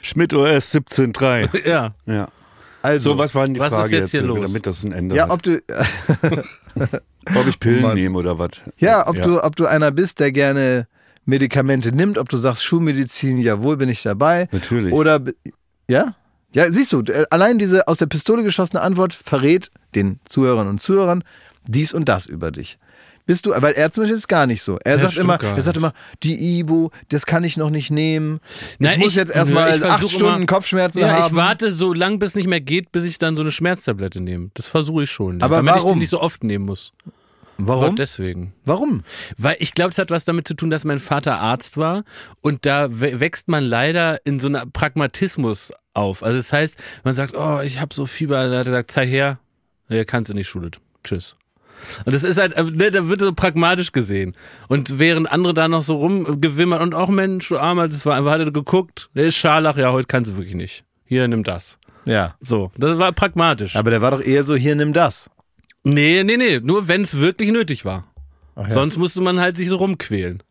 [0.01, 1.65] Schmidt OS 17.3.
[1.69, 1.93] Ja.
[2.05, 2.27] Ja.
[2.81, 4.41] Also, So, was war denn die Was ist Frage jetzt hier los?
[4.45, 5.31] damit das ein Ende ja, hat?
[5.31, 5.61] ob du,
[7.33, 7.93] ob ich Pillen Mann.
[7.95, 8.49] nehme oder was?
[8.77, 10.87] ja, ob du, ob du einer bist, der gerne
[11.25, 14.47] Medikamente nimmt, ob du sagst Schulmedizin, jawohl, bin ich dabei.
[14.51, 14.93] Natürlich.
[14.93, 15.21] Oder,
[15.89, 16.15] ja?
[16.53, 21.23] Ja, siehst du, allein diese aus der Pistole geschossene Antwort verrät den Zuhörern und Zuhörern
[21.67, 22.77] dies und das über dich.
[23.25, 24.77] Bist du, weil er zum Beispiel ist gar nicht so.
[24.83, 28.41] Er Ja, sagt immer, er sagt immer, die Ibu, das kann ich noch nicht nehmen.
[28.79, 31.27] Nein, ich muss ich- jetzt erstmal ich acht Stunden immer- Kopfschmerzen Ja, haben.
[31.27, 34.19] ich warte so lang, bis es nicht mehr geht, bis ich dann so eine Schmerztablette
[34.19, 34.49] nehme.
[34.55, 35.39] Das versuche ich schon.
[35.39, 35.45] Ja.
[35.45, 35.93] Aber damit ich warum?
[35.93, 36.91] die nicht so oft nehmen muss.
[37.67, 37.83] Warum?
[37.85, 38.53] Aber deswegen.
[38.65, 39.03] Warum?
[39.37, 42.03] Weil ich glaube, es hat was damit zu tun, dass mein Vater Arzt war
[42.41, 46.23] und da wä- wächst man leider in so einer Pragmatismus auf.
[46.23, 49.09] Also das heißt, man sagt, oh, ich habe so Fieber, da hat er gesagt, zeig
[49.09, 49.39] her,
[49.89, 50.71] ja, kannst du nicht Schule.
[51.03, 51.35] Tschüss.
[52.05, 54.35] Und das ist halt, äh, ne, da wird so pragmatisch gesehen.
[54.69, 58.31] Und während andere da noch so rumgewimmert und auch Mensch, du Armer, das war einfach,
[58.31, 60.85] hat er geguckt, der ist Scharlach, ja, heute kannst du wirklich nicht.
[61.03, 61.77] Hier, nimm das.
[62.05, 62.35] Ja.
[62.39, 63.75] So, das war pragmatisch.
[63.75, 65.29] Aber der war doch eher so, hier, nimm das.
[65.83, 68.05] Nee, nee, nee, nur wenn es wirklich nötig war.
[68.55, 68.69] Ach ja.
[68.69, 70.41] Sonst musste man halt sich so rumquälen.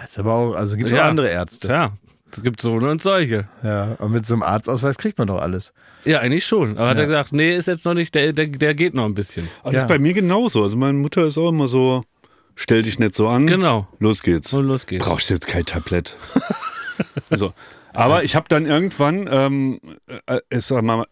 [0.00, 1.04] Das ist aber auch, also gibt es Ja.
[1.04, 1.68] auch andere Ärzte.
[1.68, 1.92] Tja,
[2.32, 3.48] es gibt so und solche.
[3.62, 5.72] Ja, und mit so einem Arztausweis kriegt man doch alles.
[6.04, 6.78] Ja, eigentlich schon.
[6.78, 9.14] Aber hat er gesagt, nee, ist jetzt noch nicht, der, der, der geht noch ein
[9.14, 9.48] bisschen.
[9.62, 9.86] Aber das Ja.
[9.86, 10.62] ist bei mir genauso.
[10.62, 12.02] Also meine Mutter ist auch immer so,
[12.54, 13.46] stell dich nicht so an.
[13.46, 13.86] Genau.
[13.98, 14.52] Los geht's.
[14.54, 15.04] Und los geht's.
[15.04, 16.16] Brauchst jetzt kein Tablett.
[17.30, 17.52] so.
[17.92, 19.80] Aber ich habe dann irgendwann, ähm,
[20.26, 21.04] äh, ich sag mal,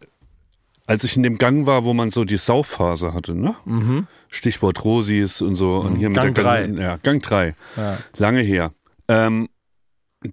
[0.88, 3.55] als ich in dem Gang war, wo man so die Saufphase hatte, ne?
[4.31, 5.77] Stichwort Rosis und so.
[5.77, 6.14] Und hier Mhm.
[6.14, 6.83] Gang mit der ganzen, drei.
[6.83, 7.55] Ja, Gang 3.
[7.77, 7.98] Ja.
[8.16, 8.72] Lange her.
[9.09, 9.48] Ähm,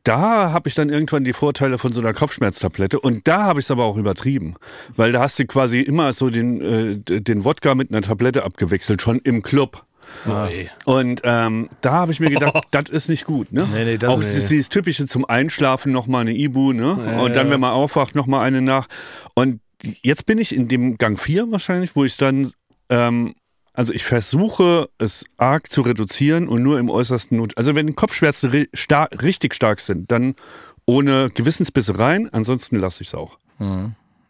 [0.04, 3.68] da habe ich dann irgendwann die Vorteile von so einer Kopfschmerztablette und da habe ich
[3.68, 4.56] es aber auch übertrieben,
[4.96, 9.02] weil da hast du quasi immer so den, äh, den Wodka mit einer Tablette abgewechselt,
[9.04, 9.86] schon im Club.
[10.28, 10.70] Ui.
[10.86, 13.52] Und ähm, da habe ich mir gedacht, das ist nicht gut.
[13.52, 13.68] Ne?
[13.72, 16.94] Nee, nee, das auch ist- es ist dieses typische zum Einschlafen nochmal eine Ibu, ne?
[17.22, 18.88] und dann, wenn man aufwacht, nochmal eine nach.
[19.36, 19.60] Und
[20.02, 22.52] jetzt bin ich in dem Gang 4 wahrscheinlich, wo ich dann,
[22.90, 23.36] ähm,
[23.74, 27.58] also ich versuche es arg zu reduzieren und nur im äußersten Not.
[27.58, 30.36] Also wenn Kopfschmerzen ri star richtig stark sind, dann
[30.86, 33.38] ohne Gewissensbissereien, ansonsten lasse ich es auch.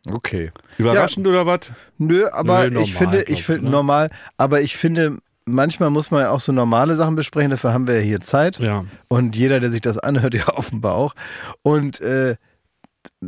[0.07, 0.51] Okay.
[0.77, 1.71] Überraschend oder was?
[1.97, 3.69] Nö, aber Nö, ich normal, finde, ich ich, finde ne?
[3.71, 7.87] normal, aber ich finde, manchmal muss man ja auch so normale Sachen besprechen, dafür haben
[7.87, 8.59] wir ja hier Zeit.
[8.59, 8.85] Ja.
[9.07, 11.15] Und jeder, der sich das anhört, ja offenbar auch.
[11.63, 12.35] Und äh,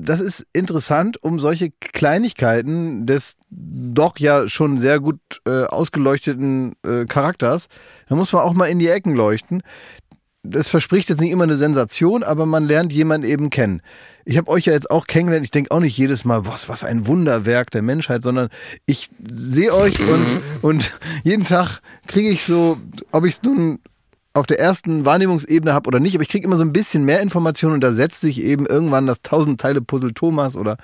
[0.05, 7.05] das ist interessant, um solche Kleinigkeiten des doch ja schon sehr gut äh, ausgeleuchteten äh,
[7.05, 7.67] Charakters,
[8.09, 9.61] da muss man auch mal in die Ecken leuchten.
[10.43, 13.81] Das verspricht jetzt nicht immer eine Sensation, aber man lernt jemanden eben kennen.
[14.23, 15.45] Ich habe euch ja jetzt auch kennengelernt.
[15.45, 18.49] Ich denke auch nicht jedes Mal, was, was ein Wunderwerk der Menschheit, sondern
[18.85, 22.77] ich sehe euch und, und jeden Tag kriege ich so,
[23.11, 23.79] ob ich es nun
[24.37, 27.21] auf der ersten Wahrnehmungsebene habe oder nicht, aber ich kriege immer so ein bisschen mehr
[27.21, 30.77] Informationen und da setzt sich eben irgendwann das tausend Teile Puzzle Thomas oder,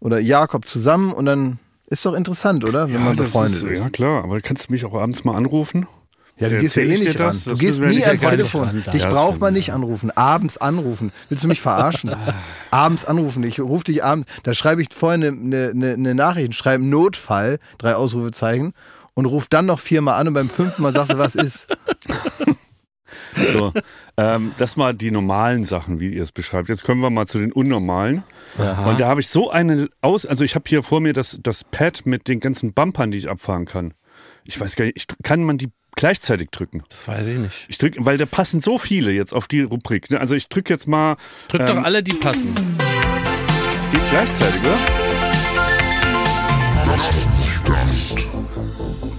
[0.00, 2.88] oder Jakob zusammen und dann ist doch interessant, oder?
[2.92, 3.82] Wenn man das befreundet ist, ist.
[3.82, 5.86] Ja, klar, aber kannst du mich auch abends mal anrufen?
[6.38, 7.26] Ja, du Ja, gehst ja eh nicht ran.
[7.28, 7.44] das?
[7.44, 8.20] Du Das gehst nie ans.
[8.22, 8.82] Telefon.
[8.84, 9.74] Ja, Dich das braucht man nicht ja.
[9.74, 10.10] anrufen.
[10.16, 11.12] Abends anrufen.
[11.28, 12.10] Willst du mich verarschen?
[12.72, 13.44] abends anrufen.
[13.44, 14.26] Ich rufe dich abends.
[14.42, 18.72] Da schreibe ich vorher eine, eine, eine, eine Nachricht, schreibe Notfall, drei Ausrufezeichen
[19.14, 21.68] und ruf dann noch viermal an und beim fünften Mal sagst du, was ist.
[23.52, 23.72] So,
[24.16, 26.68] ähm, das mal die normalen Sachen, wie ihr es beschreibt.
[26.68, 28.22] Jetzt kommen wir mal zu den unnormalen.
[28.58, 31.64] Und da habe ich so eine aus, also ich habe hier vor mir das, das
[31.64, 33.94] Pad mit den ganzen Bumpern, die ich abfahren kann.
[34.46, 36.84] Ich weiß gar nicht, ich, kann man die gleichzeitig drücken?
[36.88, 37.66] Das weiß ich nicht.
[37.68, 40.10] Ich drücke, weil da passen so viele jetzt auf die Rubrik.
[40.10, 40.20] ne?
[40.20, 41.16] Also ich drücke jetzt mal.
[41.48, 42.54] Drück ähm, doch alle, die passen.
[43.76, 44.78] Es geht gleichzeitig, oder?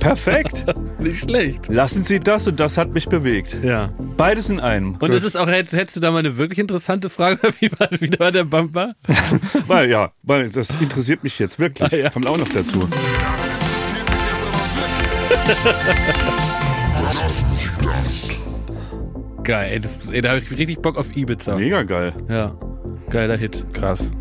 [0.05, 0.65] Perfekt.
[0.99, 1.67] Nicht schlecht.
[1.67, 3.57] Lassen Sie das und das hat mich bewegt.
[3.63, 3.89] Ja.
[4.17, 4.95] Beides in einem.
[4.99, 7.89] Und es ist auch, hätt- hättest du da mal eine wirklich interessante Frage, wie war,
[7.99, 8.93] wie war der Bumper?
[9.67, 11.91] Weil, ja, weil das interessiert mich jetzt wirklich.
[11.91, 12.09] Ah, ja.
[12.11, 12.87] Kommt auch noch dazu.
[19.43, 21.55] Geil, ey, das, ey, da habe ich richtig Bock auf Ibiza.
[21.55, 22.13] Mega geil.
[22.27, 22.55] Ja,
[23.09, 23.65] geiler Hit.
[23.73, 24.11] Krass.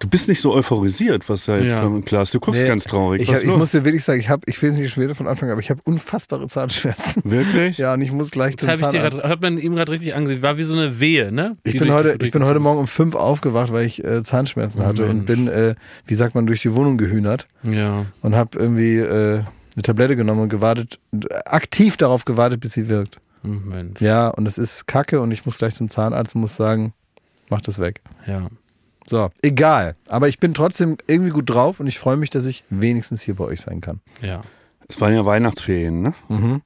[0.00, 1.82] Du bist nicht so euphorisiert, was da jetzt Ja.
[1.82, 2.30] kommt, Klaas.
[2.30, 3.20] Du guckst Nee, ganz traurig.
[3.20, 5.14] Ich, hab, ich muss dir wirklich sagen, ich habe, ich will es nicht schon wieder
[5.14, 7.22] von Anfang, aber ich habe unfassbare Zahnschmerzen.
[7.24, 7.76] Wirklich?
[7.78, 9.18] Ja, und ich muss gleich Das zum habe ich dir Zahnarzt.
[9.20, 10.40] grad, hat man ihm gerade richtig angesehen.
[10.40, 11.54] War wie so eine Wehe, ne?
[11.64, 15.04] Ich bin, heute, ich bin heute Morgen um fünf aufgewacht, weil ich äh, Zahnschmerzen hatte
[15.04, 15.26] und Mensch.
[15.26, 15.74] bin, äh,
[16.06, 18.06] wie sagt man, durch die Wohnung gehühnert Ja.
[18.22, 19.42] und habe irgendwie äh,
[19.74, 20.98] eine Tablette genommen und gewartet,
[21.44, 23.18] aktiv darauf gewartet, bis sie wirkt.
[23.42, 24.00] Hm, Mensch.
[24.00, 26.94] Ja, und es ist kacke und ich muss gleich zum Zahnarzt und muss sagen,
[27.50, 28.00] mach das weg.
[28.26, 28.48] Ja.
[29.10, 29.96] So, egal.
[30.06, 33.34] Aber ich bin trotzdem irgendwie gut drauf und ich freue mich, dass ich wenigstens hier
[33.34, 34.00] bei euch sein kann.
[34.22, 34.42] Ja.
[34.88, 36.14] Es waren ja Weihnachtsferien, ne?
[36.28, 36.62] Mhm.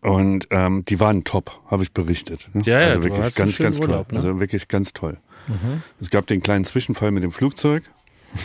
[0.00, 2.48] Und ähm, die waren top, habe ich berichtet.
[2.54, 2.62] Ne?
[2.64, 3.90] Ja, ja, also wirklich ganz, ganz toll.
[3.90, 4.18] Urlaub, ne?
[4.18, 5.18] Also wirklich ganz toll.
[5.48, 5.82] Mhm.
[6.00, 7.84] Es gab den kleinen Zwischenfall mit dem Flugzeug.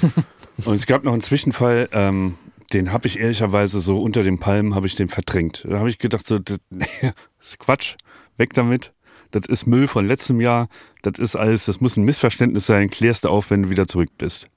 [0.65, 2.35] und es gab noch einen Zwischenfall, ähm,
[2.73, 5.65] den habe ich ehrlicherweise so unter den Palmen habe ich den verdrängt.
[5.69, 6.57] Da habe ich gedacht, so, das
[7.39, 7.95] ist Quatsch,
[8.35, 8.92] weg damit.
[9.33, 10.67] Das ist Müll von letztem Jahr.
[11.01, 12.89] Das ist alles, das muss ein Missverständnis sein.
[12.89, 14.47] Klärst du auf, wenn du wieder zurück bist.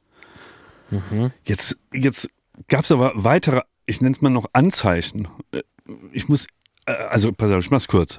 [0.90, 1.32] Mhm.
[1.44, 2.28] Jetzt, jetzt
[2.68, 5.26] gab es aber weitere, ich nenne es mal noch Anzeichen.
[5.52, 5.62] Äh,
[6.12, 6.46] Ich muss,
[6.86, 8.18] äh, also pass auf, ich mach's kurz.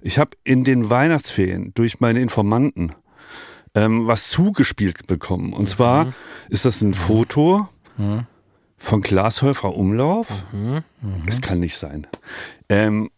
[0.00, 2.94] Ich habe in den Weihnachtsferien durch meine Informanten
[3.74, 5.52] ähm, was zugespielt bekommen.
[5.54, 6.12] Und zwar
[6.50, 7.68] ist das ein Foto
[8.76, 10.26] von Glashäufer Umlauf.
[11.26, 12.06] Es kann nicht sein.
[12.68, 13.10] Ähm,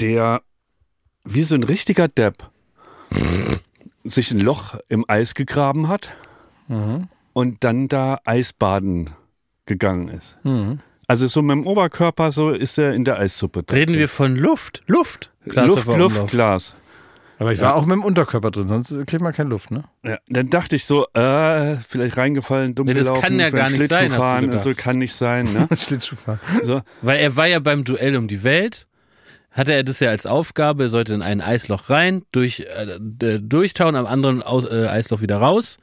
[0.00, 0.42] der
[1.24, 2.50] wie so ein richtiger Depp
[4.04, 6.12] sich ein Loch im Eis gegraben hat
[7.32, 9.10] und dann da Eisbaden
[9.66, 10.38] gegangen ist.
[11.06, 13.62] Also so mit dem Oberkörper so ist er in der Eissuppe.
[13.62, 13.78] drin.
[13.78, 14.82] Reden wir von Luft.
[14.86, 15.30] Luft.
[15.44, 16.28] Glas Luft.
[16.28, 16.76] Glas.
[17.38, 19.82] Aber ich war auch mit dem Unterkörper drin, sonst kriegt man keine Luft, ne?
[20.04, 23.68] Ja, dann dachte ich so, äh, vielleicht reingefallen, dumm Nee, das gelaufen, kann ja gar
[23.68, 25.52] nicht sein, Schlittschuhfahren und so kann nicht sein.
[25.52, 25.68] Ne?
[25.76, 26.38] Schlittschuhfahren.
[26.62, 26.82] So.
[27.00, 28.86] Weil er war ja beim Duell um die Welt,
[29.52, 33.38] hatte er das ja als Aufgabe, er sollte in ein Eisloch rein, durch, äh, d-
[33.40, 35.78] durchtauchen, am anderen Aus, äh, Eisloch wieder raus.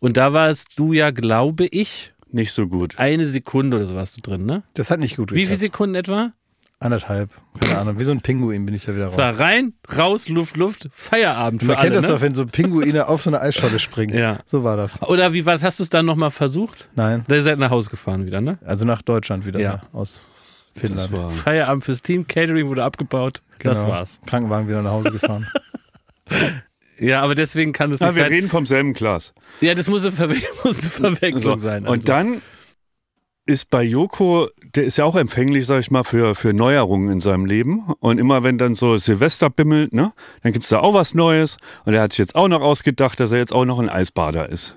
[0.00, 2.98] Und da warst du ja, glaube ich, Nicht so gut.
[2.98, 4.62] eine Sekunde oder so warst du drin, ne?
[4.74, 5.60] Das hat nicht gut Wie viele geklappt.
[5.60, 6.30] Sekunden etwa?
[6.82, 7.28] Anderthalb.
[7.60, 7.98] Keine Ahnung.
[7.98, 9.12] Wie so ein Pinguin bin ich da wieder raus.
[9.12, 12.14] Es war rein, raus, Luft, Luft, Feierabend für Man alle, kennt das ne?
[12.16, 14.16] doch, wenn so Pinguine auf so eine Eisscholle springen.
[14.16, 14.38] Ja.
[14.46, 15.02] So war das.
[15.02, 16.88] Oder wie was hast du es dann nochmal versucht?
[16.94, 17.26] Nein.
[17.28, 18.56] Da seid nach Hause gefahren wieder, ne?
[18.64, 19.60] Also nach Deutschland wieder.
[19.60, 19.72] Ja.
[19.72, 19.80] ne?
[19.92, 20.22] Aus
[20.74, 21.12] Finnland.
[21.12, 23.40] war, Feierabend fürs Team, Catering wurde abgebaut.
[23.62, 23.92] Das Genau.
[23.92, 24.20] war's.
[24.26, 25.46] Krankenwagen wieder nach Hause gefahren.
[26.98, 28.30] Ja, aber deswegen kann es nicht wir sein.
[28.30, 29.32] reden vom selben Glas.
[29.62, 31.62] Ja, das muss eine, Verwe muss eine Verwechslung So.
[31.62, 31.84] sein.
[31.86, 32.06] Und also.
[32.06, 32.42] dann
[33.46, 37.20] ist bei Joko, der ist ja auch empfänglich, sag ich mal, für, für Neuerungen in
[37.20, 37.90] seinem Leben.
[38.00, 41.56] Und immer wenn dann so Silvester bimmelt, ne, dann gibt's da auch was Neues.
[41.86, 44.50] Und er hat sich jetzt auch noch ausgedacht, dass er jetzt auch noch ein Eisbader
[44.50, 44.76] ist.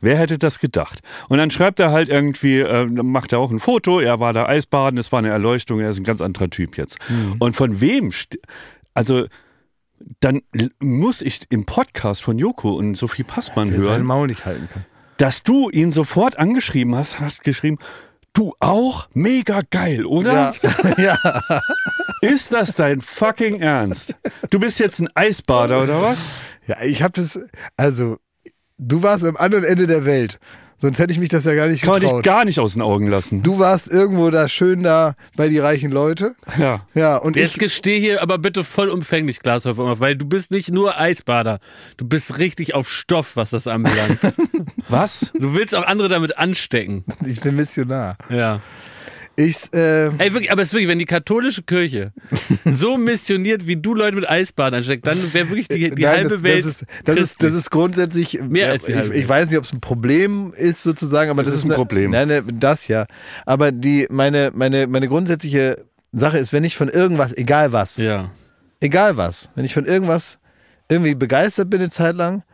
[0.00, 1.00] Wer hätte das gedacht?
[1.28, 4.46] Und dann schreibt er halt irgendwie, äh, macht er auch ein Foto, er war da
[4.46, 6.98] Eisbaden, es war eine Erleuchtung, er ist ein ganz anderer Typ jetzt.
[7.38, 8.12] Und von wem,
[8.92, 9.26] also
[10.20, 10.42] dann
[10.80, 14.84] muss ich im Podcast von Joko und Sophie Passmann Der hören, Maul nicht halten kann.
[15.16, 17.78] dass du ihn sofort angeschrieben hast, hast geschrieben,
[18.34, 19.08] du auch?
[19.14, 20.54] Mega geil, oder?
[20.98, 21.16] ja.
[22.20, 24.16] Ist das dein fucking Ernst?
[24.50, 26.18] Du bist jetzt ein Eisbader oder was?
[26.66, 27.42] ja, ich habe das,
[27.76, 28.16] also,
[28.88, 30.38] du warst am anderen Ende der Welt.
[30.78, 32.24] Sonst hätte ich mich das ja gar nicht Kann man dich getraut.
[32.24, 33.42] gar nicht aus den Augen lassen.
[33.42, 36.34] Du warst irgendwo da schön da bei die reichen Leute.
[36.58, 36.84] Ja.
[36.94, 40.98] Ja, und Jetzt ich, gesteh hier aber bitte vollumfänglich, Glashäufer, weil du bist nicht nur
[41.00, 41.60] Eisbader.
[41.96, 44.18] Du bist richtig auf Stoff, was das anbelangt.
[44.90, 45.30] Was?
[45.38, 47.04] du willst auch andere damit anstecken.
[47.24, 48.18] ich bin Missionar.
[48.28, 48.60] Ja.
[49.36, 52.12] Ich, äh, Ey, wirklich, aber es ist wirklich, wenn die katholische Kirche
[52.64, 56.30] so missioniert, wie du Leute mit Eisbaden ansteckt, dann wäre wirklich die, die Nein, halbe
[56.34, 56.64] das, Welt.
[56.64, 58.40] Das ist, das, ist, das ist grundsätzlich.
[58.42, 61.42] Mehr als die ich, halbe ich weiß nicht, ob es ein Problem ist, sozusagen, aber
[61.42, 62.12] Das das, ist ein eine- Problem.
[62.12, 63.06] Nein, nein, das ja.
[63.44, 68.30] Aber die, meine, meine, meine grundsätzliche Sache ist, wenn ich von irgendwas, egal was, ja.
[68.80, 70.38] egal was, wenn ich von irgendwas
[70.88, 72.44] irgendwie begeistert bin eine Zeit lang,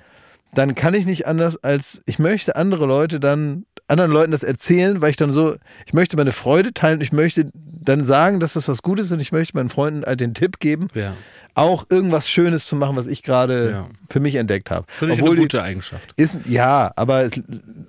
[0.54, 5.00] dann kann ich nicht anders als, ich möchte andere Leute dann, anderen Leuten das erzählen,
[5.00, 8.68] weil ich dann so, ich möchte meine Freude teilen, ich möchte dann sagen, dass das
[8.68, 11.14] was Gutes ist und ich möchte meinen Freunden halt den Tipp geben, Ja.
[11.54, 13.88] auch irgendwas Schönes zu machen, was ich gerade Ja.
[14.08, 14.86] für mich entdeckt habe.
[14.88, 16.12] Finde ich eine gute Eigenschaft.
[16.16, 17.32] ist, ja, aber es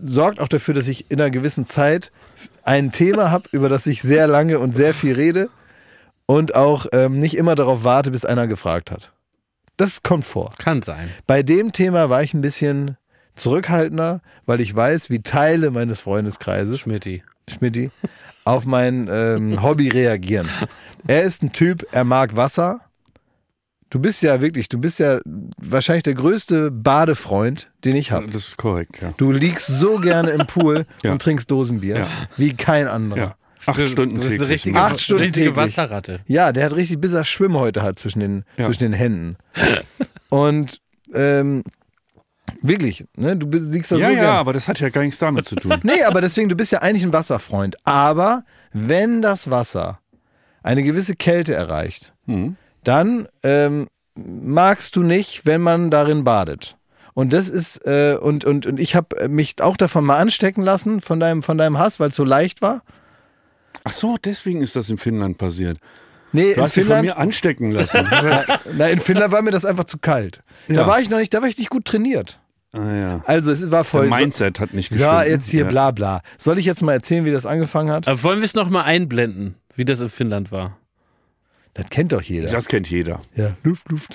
[0.04, 2.12] sorgt auch dafür, dass ich in einer gewissen Zeit
[2.64, 5.50] ein Thema habe, über das ich sehr lange und sehr viel rede
[6.26, 9.12] und auch ähm, nicht immer darauf warte, bis einer gefragt hat.
[9.78, 10.52] Das kommt vor.
[10.60, 11.10] Kann sein.
[11.28, 12.98] Bei dem Thema war ich ein bisschen
[13.42, 17.24] zurückhaltender, weil ich weiß, wie Teile meines Freundeskreises, Schmidti.
[17.50, 17.92] Schmidti,
[18.46, 20.48] auf mein ähm, Hobby reagieren.
[21.08, 22.82] Er ist ein Typ, er mag Wasser.
[23.90, 25.20] Du bist ja wirklich, du bist ja
[25.58, 28.28] wahrscheinlich der größte Badefreund, den ich habe.
[28.28, 29.14] Das ist korrekt, ja.
[29.18, 31.12] Du liegst so gerne im Pool Ja.
[31.12, 32.08] und trinkst Dosenbier, Ja.
[32.38, 33.20] wie kein anderer.
[33.20, 33.36] ja.
[33.68, 34.50] Acht Du- Stunden du bist eine täglich.
[34.56, 35.58] richtige, Acht Stunden richtige täglich.
[35.58, 36.20] Wasserratte.
[36.26, 38.66] Ja, der hat richtig, bis er Schwimm heute hat zwischen den, Ja.
[38.66, 39.38] zwischen den Händen.
[40.30, 40.80] Und
[41.14, 41.64] ähm,
[42.62, 43.36] Wirklich, ne?
[43.38, 44.36] Du bist, liegst da Ja, so ja, gern.
[44.36, 45.80] aber das hat ja gar nichts damit zu tun.
[45.84, 47.76] Nee, aber deswegen, du bist ja eigentlich ein Wasserfreund.
[47.86, 50.00] Aber wenn das Wasser
[50.64, 52.56] eine gewisse Kälte erreicht, Hm.
[52.84, 56.78] dann ähm, magst du nicht, wenn man darin badet.
[57.14, 61.02] Und das ist, äh, und, und, und ich habe mich auch davon mal anstecken lassen,
[61.02, 62.84] von deinem, von deinem Hass, weil es so leicht war.
[63.84, 65.78] Ach so, deswegen ist das in Finnland passiert.
[66.32, 68.08] Nee, Du in hast dich von Finnland, mir anstecken lassen.
[68.78, 70.42] Na, in Finnland war mir das einfach zu kalt.
[70.68, 70.88] Da Ja.
[70.88, 72.40] war ich noch nicht, da war ich nicht gut trainiert.
[72.74, 73.22] Ah, ja.
[73.26, 74.08] Also es war voll.
[74.10, 75.08] Der Mindset hat nicht gestimmt.
[75.12, 75.70] ja, jetzt hier Ja.
[75.70, 76.22] bla bla.
[76.38, 78.08] Soll ich jetzt mal erzählen, wie das angefangen hat?
[78.08, 80.78] Aber wollen wir es nochmal einblenden, wie das in Finnland war?
[81.74, 82.48] Das kennt doch jeder.
[82.52, 83.22] Das kennt jeder.
[83.36, 84.14] Ja, Luft, Luft.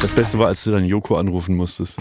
[0.00, 1.98] Das Beste war, als du dann Joko anrufen musstest.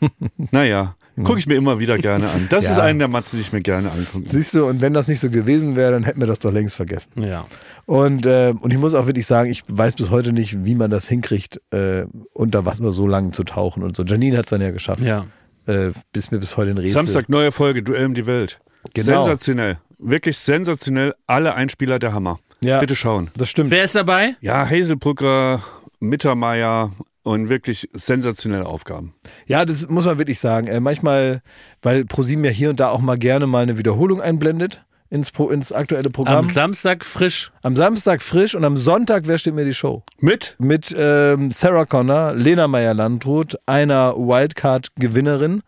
[0.50, 2.46] naja, gucke ich mir immer wieder gerne an.
[2.50, 2.72] Das Ja.
[2.72, 4.28] ist eine der Matzen, die ich mir gerne angucke.
[4.28, 6.74] Siehst du, und wenn das nicht so gewesen wäre, dann hätten wir das doch längst
[6.74, 7.22] vergessen.
[7.22, 7.46] Ja.
[7.86, 10.90] Und, äh, und ich muss auch wirklich sagen, ich weiß bis heute nicht, wie man
[10.90, 14.04] das hinkriegt, äh, unter Wasser so lange zu tauchen und so.
[14.04, 15.02] Janine hat es dann ja geschafft.
[15.02, 15.26] Ja.
[15.66, 16.94] Äh, bis mir bis heute ein Rätsel.
[16.94, 18.60] Samstag, neue Folge, Duell um die Welt.
[18.94, 19.24] Genau.
[19.24, 19.78] Sensationell.
[19.98, 21.14] Wirklich sensationell.
[21.26, 22.38] Alle Einspieler der Hammer.
[22.62, 22.80] Ja.
[22.80, 23.30] Bitte schauen.
[23.36, 23.70] Das stimmt.
[23.70, 24.36] Wer ist dabei?
[24.40, 25.62] Ja, Hazelbrücker,
[25.98, 26.90] Mittermeier
[27.22, 29.14] und wirklich sensationelle Aufgaben.
[29.46, 30.66] Ja, das muss man wirklich sagen.
[30.66, 31.42] Äh, manchmal,
[31.82, 35.50] weil ProSieben ja hier und da auch mal gerne mal eine Wiederholung einblendet ins, Pro,
[35.50, 36.44] ins aktuelle Am Programm.
[36.44, 37.52] Samstag frisch.
[37.62, 40.02] Am Samstag frisch und am Sonntag, wer steht mir die Show?
[40.18, 40.54] Mit?
[40.58, 45.62] Mit ähm, Sarah Connor, Lena Meyer-Landrut, einer Wildcard-Gewinnerin,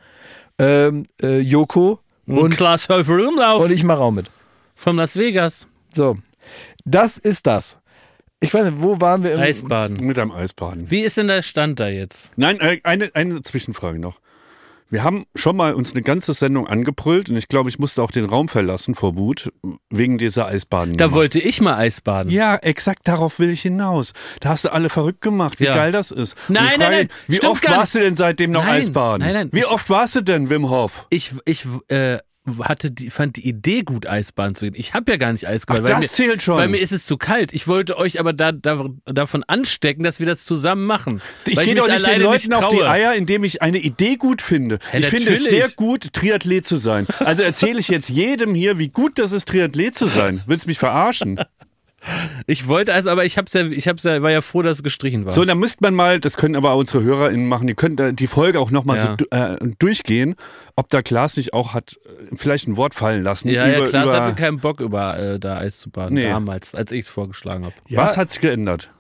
[0.58, 4.30] ähm, äh, Joko Und, und, Klaas Häufer Umlauf und ich mache auch mit.
[4.74, 5.66] von Las Vegas.
[5.92, 6.18] So,
[6.84, 7.81] das ist das.
[8.42, 10.04] Ich weiß nicht, wo waren wir im Eisbaden.
[10.04, 10.90] Mit einem Eisbaden.
[10.90, 12.32] Wie ist denn der Stand da jetzt?
[12.36, 14.20] Nein, äh, eine, eine Zwischenfrage noch.
[14.90, 18.10] Wir haben schon mal uns eine ganze Sendung angebrüllt und ich glaube, ich musste auch
[18.10, 19.50] den Raum verlassen vor Wut
[19.88, 20.98] wegen dieser Eisbaden.
[20.98, 22.30] Da wollte ich mal Eisbaden.
[22.30, 24.12] ja, exakt darauf will ich hinaus.
[24.40, 25.74] Da hast du alle verrückt gemacht, wie Ja.
[25.76, 26.36] geil das ist.
[26.48, 28.74] Nein, ich nein, frage, nein, Wie stimmt oft gar warst du denn seitdem noch Nein,
[28.82, 29.24] Eisbaden?
[29.24, 31.06] nein, nein, Wie ich- oft warst du denn, Wim Hof?
[31.08, 32.18] Ich, ich äh,
[32.64, 34.74] hatte die, fand die Idee gut, Eisbaden zu gehen.
[34.76, 35.84] Ich habe ja gar nicht Eisbaden.
[35.84, 36.56] Ach, weil das mir, zählt schon.
[36.56, 37.52] Weil mir ist es zu kalt.
[37.52, 41.22] Ich wollte euch aber da, da, davon anstecken, dass wir das zusammen machen.
[41.46, 42.82] Ich gehe doch nicht den Leuten auf die.
[42.82, 44.78] Eier, indem ich eine Idee gut finde.
[44.92, 45.48] Ja, ich finde es natürlich.
[45.50, 47.06] sehr gut, Triathlet zu sein.
[47.20, 50.42] Also erzähle ich jetzt jedem hier, wie gut das ist, Triathlet zu sein.
[50.46, 51.40] Willst du mich verarschen?
[52.48, 54.82] Ich wollte also, aber ich hab's ja, ich hab's ja, war ja froh, dass es
[54.82, 55.30] gestrichen war.
[55.32, 58.26] So, dann müsste man mal, das können aber unsere HörerInnen machen, die können da die
[58.26, 59.16] Folge auch nochmal Ja.
[59.18, 60.34] so äh, durchgehen,
[60.74, 63.48] ob da Klaas nicht auch hat äh, vielleicht ein Wort fallen lassen.
[63.48, 66.24] ja, über, ja, Klaas über, hatte keinen Bock über äh, da Eis zu baden Nee.
[66.28, 67.74] damals, als ich es vorgeschlagen habe.
[67.88, 68.90] Ja, Was hat sich geändert?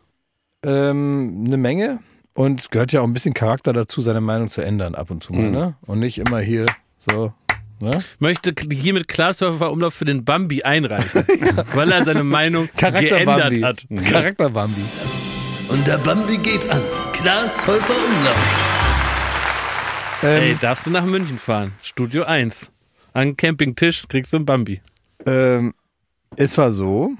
[0.64, 1.98] ähm, eine Menge
[2.34, 5.32] und gehört ja auch ein bisschen Charakter dazu, seine Meinung zu ändern ab und zu
[5.32, 5.50] mal, Mhm.
[5.50, 5.74] ne?
[5.86, 6.66] Und nicht immer hier
[6.98, 7.32] so,
[7.82, 8.02] ne?
[8.18, 11.24] Möchte hiermit Klaas Häufer Umlauf für den Bambi einreichen,
[11.74, 13.86] weil er seine Meinung geändert hat.
[14.08, 14.82] Charakter Bambi.
[15.68, 16.82] Und der Bambi geht an.
[17.12, 18.72] Klaas Häufer Umlauf.
[20.22, 21.72] Ähm, Ey, darfst du nach München fahren?
[21.82, 22.70] Studio 1.
[23.12, 24.80] An Campingtisch kriegst du einen Bambi.
[25.26, 25.74] Ähm,
[26.36, 27.10] es war so,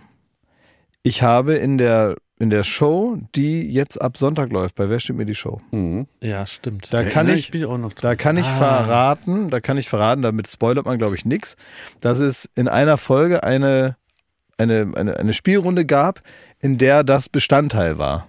[1.02, 5.14] ich habe in der, in der Show, die jetzt ab Sonntag läuft, bei Wer steht
[5.14, 5.60] mir die Show?
[5.70, 6.08] Mhm.
[6.20, 6.92] Ja, stimmt.
[6.92, 10.98] Da kann ich, noch da kann ich verraten, da kann ich verraten, damit spoilert man
[10.98, 11.56] glaube ich nichts,
[12.00, 13.96] dass es in einer Folge eine,
[14.58, 16.20] eine, eine, eine Spielrunde gab,
[16.58, 18.26] in der das Bestandteil war.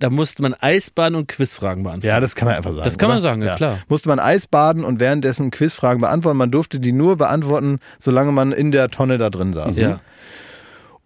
[0.00, 2.08] Da musste man Eisbaden und Quizfragen beantworten.
[2.08, 2.84] Ja, das kann man einfach sagen.
[2.84, 3.22] Das kann man oder?
[3.22, 3.78] sagen, ja, klar.
[3.86, 6.36] Musste man Eis baden und währenddessen Quizfragen beantworten.
[6.36, 9.78] Man durfte die nur beantworten, solange man in der Tonne da drin saß.
[9.78, 10.00] Ja.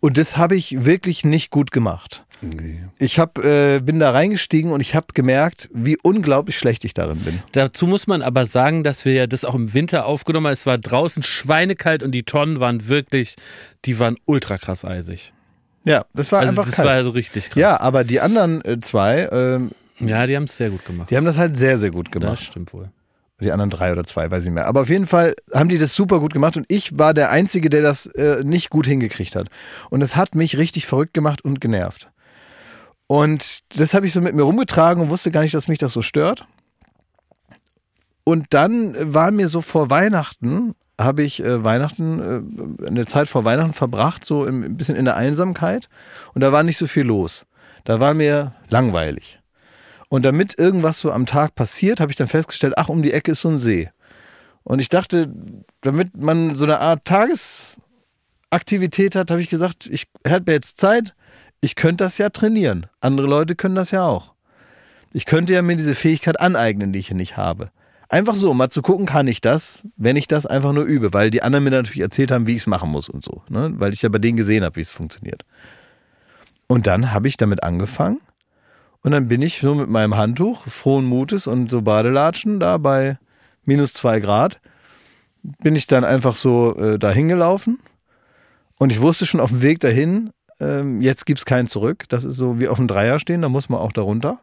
[0.01, 2.26] Und das habe ich wirklich nicht gut gemacht.
[2.43, 2.81] Nee.
[2.99, 7.19] Ich hab, äh, bin da reingestiegen und ich habe gemerkt, wie unglaublich schlecht ich darin
[7.21, 7.41] bin.
[7.53, 10.53] Dazu muss man aber sagen, dass wir ja das auch im Winter aufgenommen haben.
[10.53, 13.37] Es war draußen schweinekalt und die Tonnen waren wirklich,
[13.87, 15.33] die waren ultra krass eisig.
[15.85, 16.89] Ja, das war Also einfach das kalt.
[16.89, 17.61] war also richtig krass.
[17.61, 21.11] ja, aber die anderen äh, zwei, ähm, ja, die haben es sehr gut gemacht.
[21.11, 22.43] die haben das halt sehr, sehr gut das gemacht.
[22.43, 22.91] stimmt wohl.
[23.41, 24.67] Die anderen drei oder zwei, weiß ich nicht mehr.
[24.67, 27.69] Aber auf jeden Fall haben die das super gut gemacht und ich war der Einzige,
[27.71, 29.49] der das äh, nicht gut hingekriegt hat.
[29.91, 32.09] Und es hat mich richtig verrückt gemacht und genervt.
[33.07, 35.93] Und das habe ich so mit mir rumgetragen und wusste gar nicht, dass mich das
[35.93, 36.47] so stört.
[38.25, 43.45] Und dann war mir so vor Weihnachten, habe ich äh, Weihnachten, äh, eine Zeit vor
[43.45, 45.89] Weihnachten verbracht, so im, ein bisschen in der Einsamkeit.
[46.35, 47.47] Und da war nicht so viel los.
[47.85, 49.39] Da war mir langweilig.
[50.09, 53.33] Und damit irgendwas so am Tag passiert, habe ich dann festgestellt, ach, um die Ecke
[53.33, 53.91] ist so ein See.
[54.65, 55.33] Und ich dachte,
[55.83, 61.15] damit man so eine Art Tagesaktivität hat, habe ich gesagt, ich hätte jetzt Zeit,
[61.61, 62.87] ich könnte das ja trainieren.
[63.01, 64.35] Andere Leute können das ja auch.
[65.13, 67.71] Ich könnte ja mir diese Fähigkeit aneignen, die ich hier nicht habe.
[68.09, 71.31] Einfach so, mal zu gucken, kann ich das, wenn ich das einfach nur übe, weil
[71.31, 73.73] die anderen mir natürlich erzählt haben, wie ich es machen muss und so, ne?
[73.79, 75.45] weil ich ja bei denen gesehen habe, wie es funktioniert.
[76.69, 78.21] Und dann habe ich damit angefangen
[79.03, 83.19] Und dann bin ich so mit meinem Handtuch, frohen Mutes und so Badelatschen da bei
[83.65, 84.61] minus zwei Grad,
[85.43, 87.81] bin ich dann einfach so äh, dahin gelaufen.
[88.79, 90.31] Und ich wusste schon auf dem Weg dahin,
[90.61, 92.05] ähm, jetzt gibt's kein Zurück.
[92.09, 94.41] Das ist so wie auf dem Dreier stehen, da muss man auch darunter.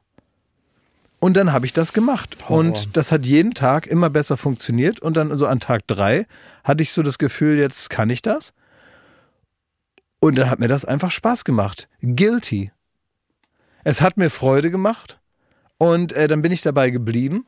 [1.20, 2.36] Und dann habe ich das gemacht.
[2.49, 4.99] Und das hat jeden Tag immer besser funktioniert.
[4.99, 6.26] Und dann so an Tag drei
[6.66, 8.53] hatte ich so das Gefühl, jetzt kann ich das.
[10.20, 11.88] Und dann hat mir das einfach Spaß gemacht.
[12.01, 12.72] Guilty.
[13.86, 15.18] Es hat mir Freude gemacht.
[15.78, 17.47] Und äh, dann bin ich dabei geblieben.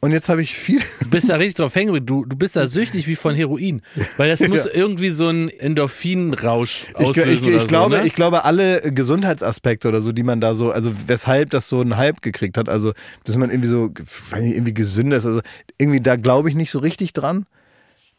[0.00, 0.80] Und jetzt habe ich viel.
[1.00, 2.06] Du bist da richtig drauf hängen, geblieben.
[2.06, 3.82] du, du bist da süchtig wie von Heroin.
[4.16, 8.06] Weil das muss irgendwie so ein Endorphinrausch Ich, auslösen ich, ich, oder glaube, so, ne?
[8.06, 11.96] ich glaube, alle Gesundheitsaspekte oder so, die man da so, also weshalb das so einen
[11.96, 12.92] Hype gekriegt hat, also
[13.24, 13.90] dass man irgendwie so,
[14.30, 15.40] weiß nicht, irgendwie gesünder ist, also
[15.78, 17.46] irgendwie da glaube ich nicht so richtig dran.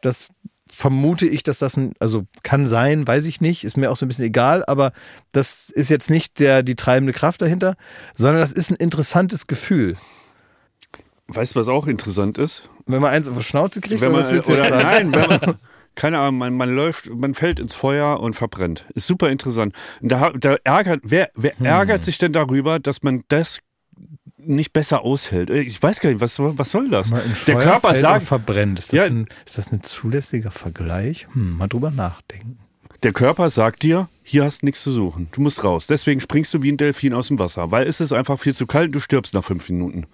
[0.01, 0.27] Das
[0.67, 4.05] vermute ich, dass das ein, also kann sein, weiß ich nicht, ist mir auch so
[4.05, 4.91] ein bisschen egal, aber
[5.31, 7.75] das ist jetzt nicht der, die treibende Kraft dahinter,
[8.13, 9.95] sondern das ist ein interessantes Gefühl.
[11.29, 12.63] Weißt du, was auch interessant ist?
[12.85, 15.55] Wenn man eins auf die Schnauze kriegt, Wenn man, was willst du oder, nein, man,
[15.95, 18.85] keine Ahnung, man, man läuft, man fällt ins Feuer und verbrennt.
[18.95, 19.73] Ist super interessant.
[20.01, 21.65] Und da, da ärgert, wer, wer Hm.
[21.65, 23.59] ärgert sich denn darüber, dass man das
[24.37, 25.49] nicht besser aushält?
[25.49, 27.11] Ich weiß gar nicht, was, was soll das?
[27.45, 28.79] Der Körper sagt, verbrennt.
[28.79, 29.03] Ist das, Ja.
[29.05, 31.27] ein, ist das ein zulässiger Vergleich?
[31.33, 32.57] Hm, mal drüber nachdenken.
[33.03, 35.27] der Körper sagt dir, hier hast nichts zu suchen.
[35.31, 35.87] Du musst raus.
[35.87, 38.65] Deswegen springst du wie ein Delfin aus dem Wasser, weil es ist einfach viel zu
[38.67, 40.05] kalt und du stirbst nach fünf Minuten.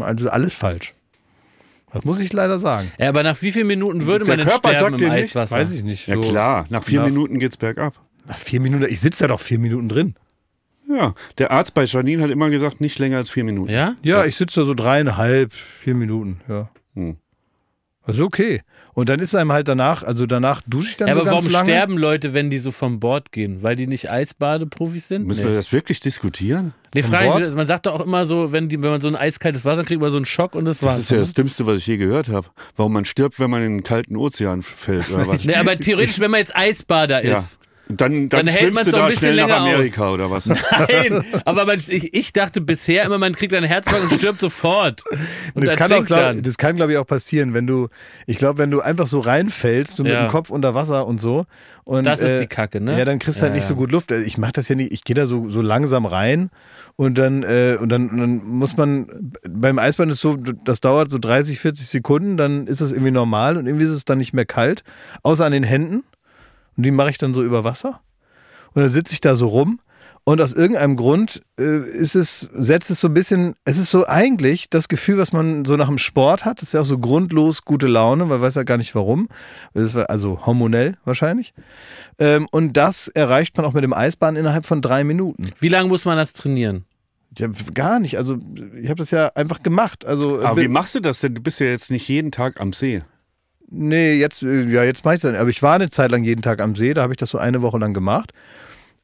[0.00, 0.94] Also alles falsch.
[1.92, 2.90] Das muss ich leider sagen.
[2.98, 5.14] ja, aber nach wie vielen Minuten würde Der man denn Körper sterben sagt im dir
[5.14, 5.56] nicht, Eiswasser?
[5.56, 6.06] Weiß ich nicht.
[6.08, 7.98] Ja So klar, nach vier nach- Minuten geht's bergab.
[8.26, 10.14] Nach vier Minuten, ich sitze ja doch vier Minuten drin.
[10.88, 13.70] Ja, der Arzt bei Janine hat immer gesagt, nicht länger als vier Minuten.
[13.72, 13.96] Ja?
[14.02, 16.68] Ja, ich sitze da so dreieinhalb, vier Minuten, ja.
[16.94, 17.16] Hm.
[18.02, 18.62] Also okay.
[18.96, 21.36] Und dann ist einem halt danach, also danach dusche ich dann Ja, so aber ganz
[21.44, 21.66] warum lange.
[21.66, 23.62] sterben Leute, wenn die so vom Bord gehen?
[23.62, 25.26] Weil die nicht Eisbadeprofis sind?
[25.26, 25.50] Müssen nee.
[25.50, 26.72] wir das wirklich diskutieren?
[26.94, 29.66] Nee, ich, man sagt doch auch immer so, wenn, die, wenn man so ein eiskaltes
[29.66, 30.98] Wasser kriegt, man so einen Schock und das, Das war's.
[30.98, 31.24] ist ja ne?
[31.24, 32.48] das Dümmste, was ich je gehört habe.
[32.74, 35.44] Warum man stirbt, wenn man in den kalten Ozean fällt oder was?
[35.44, 37.36] Nee, aber theoretisch, wenn man jetzt Eisbader ja.
[37.36, 37.58] ist.
[37.88, 39.68] Dann, dann, Dann hält du doch ein bisschen nach länger aus.
[39.74, 40.46] Amerika oder was?
[40.46, 45.04] Nein, aber man, ich, ich dachte bisher immer, man kriegt einen Herzinfarkt und stirbt sofort.
[45.54, 47.88] Und das kann, auch, glaub, das kann, glaube ich, auch passieren, wenn du,
[48.26, 50.24] ich glaube, wenn du einfach so reinfällst, du mit Ja.
[50.26, 51.44] dem Kopf unter Wasser und so.
[51.84, 52.98] Und, Das ist die Kacke, ne?
[52.98, 54.10] Ja, dann kriegst du halt Ja, nicht so gut Luft.
[54.10, 56.50] Ich mache das ja nicht, ich gehe da so, so langsam rein
[56.96, 61.08] und dann, äh, und dann, und dann muss man, beim Eisbahn ist so, das dauert
[61.10, 64.32] so 30, 40 Sekunden, dann ist das irgendwie normal und irgendwie ist es dann nicht
[64.34, 64.82] mehr kalt,
[65.22, 66.02] außer an den Händen.
[66.76, 68.00] Und die mache ich dann so über Wasser.
[68.74, 69.80] Und dann sitze ich da so rum
[70.28, 74.08] und aus irgendeinem Grund äh, ist es, setzt es so ein bisschen, es ist so
[74.08, 76.98] eigentlich das Gefühl, was man so nach dem Sport hat, das ist ja auch so
[76.98, 79.28] grundlos gute Laune, man weiß ja gar nicht warum,
[79.72, 81.54] Das war also hormonell wahrscheinlich.
[82.18, 85.52] Ähm, und das erreicht man auch mit dem Eisbahn innerhalb von drei Minuten.
[85.60, 86.86] Wie lange muss man das trainieren?
[87.38, 88.36] Ja, gar nicht, also
[88.82, 90.04] ich habe das ja einfach gemacht.
[90.04, 91.36] Also, Aber wie machst du das denn?
[91.36, 93.04] Du bist ja jetzt nicht jeden Tag am See.
[93.68, 95.36] Nee, jetzt, äh, ja, jetzt mach ich dann.
[95.36, 97.38] Aber ich war eine Zeit lang jeden Tag am See, da habe ich das so
[97.38, 98.32] eine Woche lang gemacht.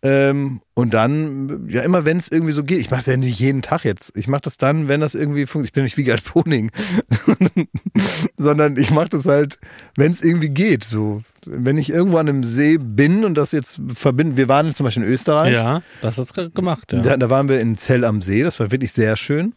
[0.05, 3.39] Ähm, und dann, ja, immer wenn es irgendwie so geht, ich mache das ja nicht
[3.39, 4.17] jeden Tag jetzt.
[4.17, 5.69] Ich mache das dann, wenn das irgendwie funktioniert.
[5.69, 6.73] Ich bin nicht wie Gerd Poning,
[8.37, 9.61] sondern ich mache das halt,
[9.97, 10.83] wenn es irgendwie geht.
[10.83, 14.85] So, wenn ich irgendwo an einem See bin und das jetzt verbinden, wir waren zum
[14.85, 15.53] Beispiel in Österreich.
[15.53, 17.01] Ja, das hast du gemacht, ja.
[17.01, 19.55] Da, da waren wir in Zell am See, das war wirklich sehr schön.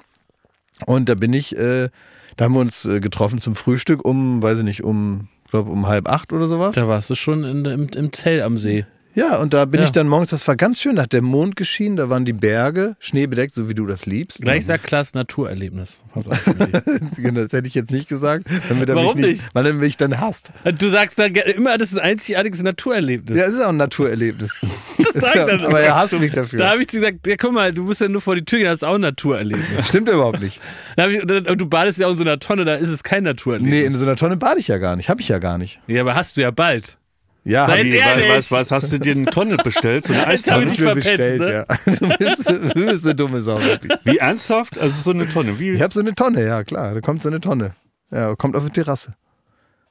[0.85, 1.89] Und da bin ich, äh,
[2.37, 5.87] da haben wir uns äh, getroffen zum Frühstück um, weiß ich nicht, um, glaube um
[5.87, 6.75] halb acht oder sowas.
[6.75, 8.85] Da warst du schon in, im, im Zell am See.
[9.15, 9.85] Ja, und da bin Ja.
[9.85, 12.33] ich dann morgens, das war ganz schön, da hat der Mond geschienen, da waren die
[12.33, 14.41] Berge, schneebedeckt, so wie du das liebst.
[14.41, 16.03] Gleich sagt Klaas Naturerlebnis.
[17.17, 19.49] Genau, das hätte ich jetzt nicht gesagt, Warum nicht, nicht?
[19.53, 20.51] weil er mich dann hasst.
[20.79, 23.37] Du sagst dann immer, das ist ein einzigartiges Naturerlebnis.
[23.39, 24.59] Ja, es ist auch ein Naturerlebnis.
[25.13, 26.69] das sagt er dann aber er hasst mich Da dafür.
[26.69, 28.67] habe ich zu gesagt, ja guck mal, du musst ja nur vor die Tür gehen,
[28.67, 29.65] das ist auch ein Naturerlebnis.
[29.87, 30.59] Stimmt überhaupt nicht.
[30.97, 33.23] Da ich, und du badest ja auch in so einer Tonne, da ist es kein
[33.23, 33.71] Naturerlebnis.
[33.71, 35.79] Nee, in so einer Tonne bade ich ja gar nicht, habe ich ja gar nicht.
[35.87, 36.97] ja, aber hast du ja bald.
[37.45, 38.29] Ja, Sei jetzt ich, ehrlich.
[38.29, 40.05] was, was hast du dir eine Tonne bestellt?
[40.07, 40.63] So eine Eistonne?
[40.63, 41.95] ich hab dich ich mir verpetzt, bestellt, ja.
[41.95, 43.91] Du bist, du bist eine dumme Sau, wirklich.
[44.03, 44.79] Wie ernsthaft?
[44.79, 45.59] Also so eine Tonne.
[45.59, 45.69] Wie?
[45.69, 46.95] Ich habe so eine Tonne, ja klar.
[46.95, 47.75] Da kommt so eine Tonne.
[48.11, 49.13] Ja, kommt auf die Terrasse.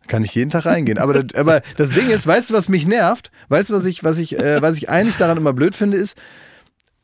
[0.08, 0.98] Kann ich jeden Tag reingehen.
[0.98, 3.30] Aber das, aber das Ding ist, weißt du, was mich nervt?
[3.48, 6.16] Weißt du, was ich, was ich, äh, was ich eigentlich daran immer blöd finde, ist,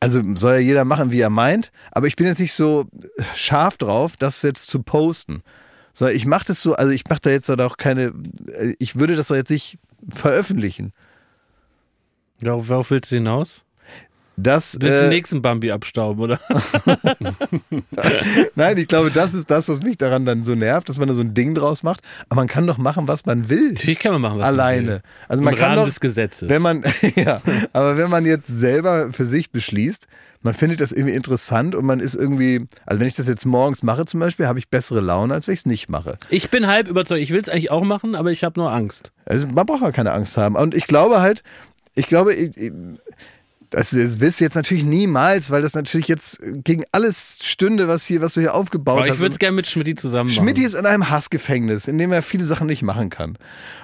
[0.01, 2.87] also soll ja jeder machen, wie er meint, aber ich bin jetzt nicht so
[3.35, 5.43] scharf drauf, das jetzt zu posten.
[5.93, 8.11] So, ich mache das so, also ich mache da jetzt auch keine,
[8.79, 9.77] ich würde das doch jetzt nicht
[10.09, 10.93] veröffentlichen.
[12.39, 13.65] Worauf, worauf willst du hinaus?
[14.37, 16.39] dass Du willst den äh, nächsten Bambi abstauben, oder?
[18.55, 21.13] nein, ich glaube, das ist das, was mich daran dann so nervt, dass man da
[21.13, 22.01] so ein Ding draus macht.
[22.29, 23.73] Aber man kann doch machen, was man will.
[23.73, 24.87] Natürlich kann man machen, was man Alleine.
[24.87, 25.01] will.
[25.27, 26.49] Also man Im kann Rahmen doch, des Gesetzes.
[26.49, 26.83] Wenn man,
[27.15, 27.41] ja,
[27.73, 30.07] aber wenn man jetzt selber für sich beschließt,
[30.41, 33.83] man findet das irgendwie interessant und man ist irgendwie, also wenn ich das jetzt morgens
[33.83, 36.17] mache zum Beispiel, habe ich bessere Laune, als wenn ich es nicht mache.
[36.29, 37.21] ich bin halb überzeugt.
[37.21, 39.11] Ich will es eigentlich auch machen, aber ich habe nur Angst.
[39.31, 40.57] Also man braucht ja keine Angst haben.
[40.57, 41.41] Und ich glaube halt,
[41.95, 42.73] ich glaube, ich, ich,
[43.71, 48.05] das, das wirst du jetzt natürlich niemals, weil das natürlich jetzt gegen alles stünde, was
[48.05, 49.15] hier, was du hier aufgebaut Aber hast.
[49.15, 50.43] ich würde es gerne mit Schmidti zusammen machen.
[50.43, 53.37] Schmidti ist in einem Hassgefängnis, in dem er viele Sachen nicht machen kann.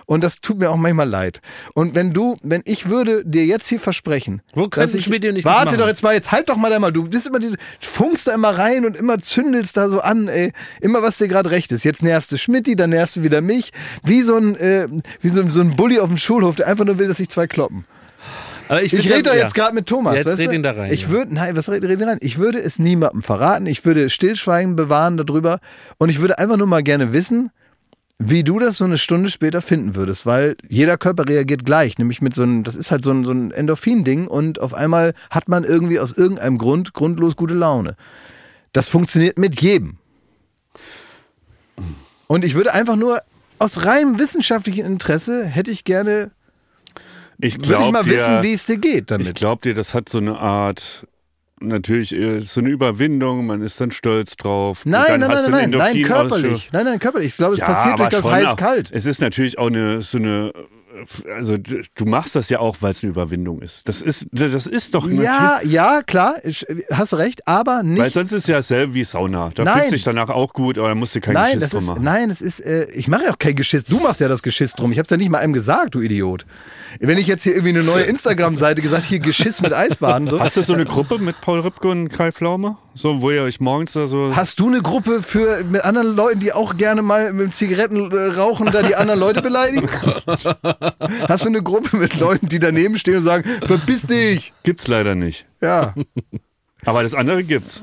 [0.05, 1.41] Und das tut mir auch manchmal leid.
[1.73, 5.37] Und wenn du, wenn ich würde dir jetzt hier versprechen, Wo dass ich, Schmidti und
[5.37, 7.55] ich Warte doch jetzt mal, jetzt halt doch mal da mal, du bist immer, die,
[7.79, 10.51] funkst da immer rein und immer zündelst da so an, ey.
[10.81, 11.85] Immer was dir gerade recht ist.
[11.85, 13.71] Jetzt nervst du Schmidti, dann nervst du wieder mich.
[14.03, 14.89] Wie so ein, äh,
[15.21, 17.47] wie so, so ein Bully auf dem Schulhof, der einfach nur will, dass sich zwei
[17.47, 17.85] kloppen.
[18.67, 19.43] Aber Ich würd rede doch ja.
[19.43, 20.15] jetzt gerade mit Thomas.
[20.15, 22.17] Jetzt weißt red ihn da rein, Ich würde, nein, was red, red ihn rein?
[22.21, 23.65] Ich würde es niemandem verraten.
[23.65, 25.59] Ich würde Stillschweigen bewahren darüber.
[25.97, 27.51] Und ich würde einfach nur mal gerne wissen,
[28.19, 32.21] wie du das so eine Stunde später finden würdest, weil jeder Körper reagiert gleich, nämlich
[32.21, 35.47] mit so einem, das ist halt so ein, so ein Endorphin-Ding und auf einmal hat
[35.47, 37.95] man irgendwie aus irgendeinem Grund grundlos gute Laune.
[38.73, 39.97] Das funktioniert mit jedem.
[42.25, 43.21] Und ich würde einfach nur
[43.59, 46.31] aus reinem wissenschaftlichen Interesse hätte ich gerne,
[47.39, 49.35] Ich würde ich mal dir, wissen, wie es dir geht ich damit.
[49.35, 51.07] glaube dir, das hat so eine Art,
[51.59, 54.85] natürlich äh, so eine Überwindung, man ist dann stolz drauf.
[54.85, 56.69] Nein, nein, nein, nein, nein, körperlich.
[56.71, 57.29] Nein, nein, körperlich.
[57.29, 58.89] Ich glaube, es Ja, passiert durch das heiß-kalt.
[58.91, 60.51] Es ist natürlich auch eine so eine
[61.35, 63.87] also du machst das ja auch, weil es eine Überwindung ist.
[63.87, 68.13] Das ist das ist doch Ja, ja, klar, ich, hast recht, aber Weil nicht.
[68.13, 69.51] sonst ist es ja dasselbe wie Sauna.
[69.53, 69.73] Da Nein.
[69.75, 71.87] fühlst du dich danach auch gut, aber da musst du kein Nein, Geschiss drum ist,
[71.89, 72.03] machen.
[72.03, 73.83] nein, es ist, äh, ich mache ja auch kein Geschiss.
[73.85, 74.91] Du machst ja das Geschiss drum.
[74.91, 76.45] Ich hab's ja nicht mal einem gesagt, du Idiot.
[76.99, 80.39] Wenn ich jetzt hier irgendwie eine neue Instagram-Seite gesagt, hier Geschiss mit Eisbaden, so.
[80.39, 82.77] Hast du so eine Gruppe mit Paul Ripke und Kai Pflaume?
[82.95, 84.35] So, wo ihr euch morgens da so.
[84.35, 88.39] Hast du eine Gruppe für mit anderen Leuten, die auch gerne mal mit Zigaretten äh,
[88.39, 89.87] rauchen, da die anderen Leute beleidigen?
[91.27, 94.53] Hast du eine Gruppe mit Leuten, die daneben stehen und sagen, verpiss dich?
[94.63, 95.45] Gibt's leider nicht.
[95.61, 95.93] Ja.
[96.85, 97.81] Aber das andere gibt's.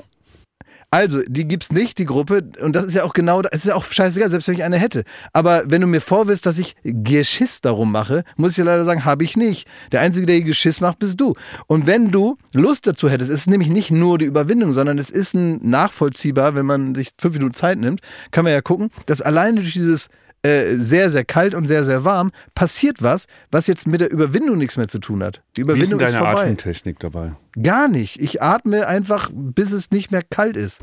[0.95, 2.45] Also, die gibt's nicht, die Gruppe.
[2.61, 4.79] Und das ist ja auch genau, das ist ja auch scheißegal, selbst wenn ich eine
[4.79, 5.03] hätte.
[5.33, 9.05] Aber wenn du mir vorwirfst, dass ich Geschiss darum mache, muss ich dir leider sagen,
[9.05, 9.67] habe ich nicht.
[9.91, 11.35] Der Einzige, der hier Geschiss macht, bist du.
[11.67, 15.11] Und wenn du Lust dazu hättest, es ist nämlich nicht nur die Überwindung, sondern es
[15.11, 17.99] ist ein nachvollziehbar, wenn man sich fünf Minuten Zeit nimmt,
[18.31, 20.07] kann man ja gucken, dass alleine durch dieses
[20.45, 24.59] äh, sehr, sehr kalt und sehr, sehr warm passiert was, was jetzt mit der Überwindung
[24.59, 25.43] nichts mehr zu tun hat.
[25.57, 26.43] Die Wie ist denn Überwindung ist, deine vorbei.
[26.43, 27.35] Atemtechnik dabei?
[27.63, 28.21] Gar nicht.
[28.21, 30.83] Ich atme einfach, bis es nicht mehr kalt ist.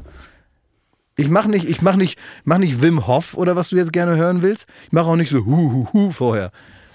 [1.16, 4.16] Ich mache nicht, ich mach nicht, mach nicht Wim Hof oder was du jetzt gerne
[4.16, 4.66] hören willst.
[4.86, 6.52] Ich mache auch nicht so hu hu hu vorher.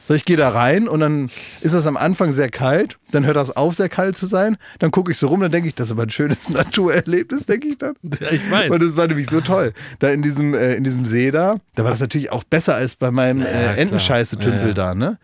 [0.06, 1.30] So, ich gehe da rein und dann
[1.62, 4.56] ist das am Anfang sehr kalt, dann hört das auf, sehr kalt zu sein.
[4.78, 7.66] Dann gucke ich so rum, dann denke ich, das ist aber ein schönes Naturerlebnis, denke
[7.66, 7.94] ich dann.
[8.20, 8.70] Ja, ich weiß.
[8.70, 9.72] Und das war nämlich so toll.
[9.98, 12.94] Da in diesem, äh, in diesem See da, da war das natürlich auch besser als
[12.94, 13.80] bei meinem Ja, äh.
[13.80, 15.18] Entenscheiße-Tümpel Ja, da, ne?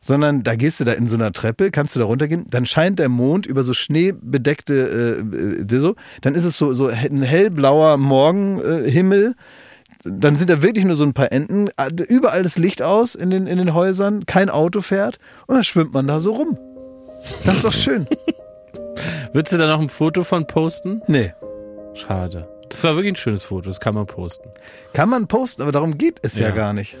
[0.00, 3.00] Sondern da gehst du da in so einer Treppe, kannst du da runtergehen, dann scheint
[3.00, 5.24] der Mond über so schneebedeckte
[5.68, 9.34] äh, äh, so, dann ist es so, so ein hellblauer Morgenhimmel.
[9.36, 9.42] Äh.
[10.04, 11.70] Dann sind da wirklich nur so ein paar Enten,
[12.08, 15.92] überall das Licht aus in den, in den Häusern, kein Auto fährt und dann schwimmt
[15.92, 16.58] man da so rum.
[17.44, 18.06] Das ist doch schön.
[19.32, 21.02] Würdest du da noch ein Foto von posten?
[21.06, 21.32] Nee.
[21.94, 22.48] Schade.
[22.68, 24.48] Das war wirklich ein schönes Foto, das kann man posten.
[24.92, 26.54] Kann man posten, aber darum geht es ja, Ja.
[26.54, 26.96] gar nicht.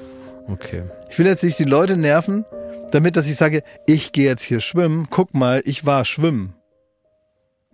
[0.48, 0.82] Okay.
[1.10, 2.46] Ich will jetzt nicht die Leute nerven,
[2.90, 6.54] damit, dass ich sage, ich gehe jetzt hier schwimmen, guck mal, ich war schwimmen.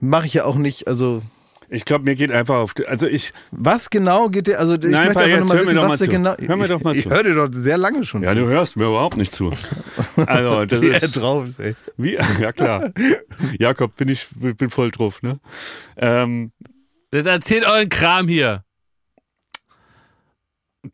[0.00, 1.22] Mache ich ja auch nicht, also
[1.74, 2.74] Ich glaube, mir geht einfach auf.
[2.74, 3.32] die- Also ich.
[3.50, 5.76] was genau geht dir, also ich Nein, möchte einfach jetzt nur mal hör mir wissen,
[5.76, 6.08] doch was zu.
[6.08, 6.34] genau...
[6.38, 7.08] Hör mir doch mal ich, zu.
[7.08, 8.36] Ich höre dir doch sehr lange schon Ja, zu.
[8.36, 9.52] du hörst mir überhaupt nicht zu.
[10.26, 11.12] Also, das Wie er ist.
[11.16, 11.74] drauf ist, ey.
[11.96, 12.90] Wie, ja, klar.
[13.58, 15.38] Jakob, bin ich bin voll drauf, ne?
[15.96, 16.52] Ähm,
[17.12, 18.63] Jetzt erzählt euren Kram hier.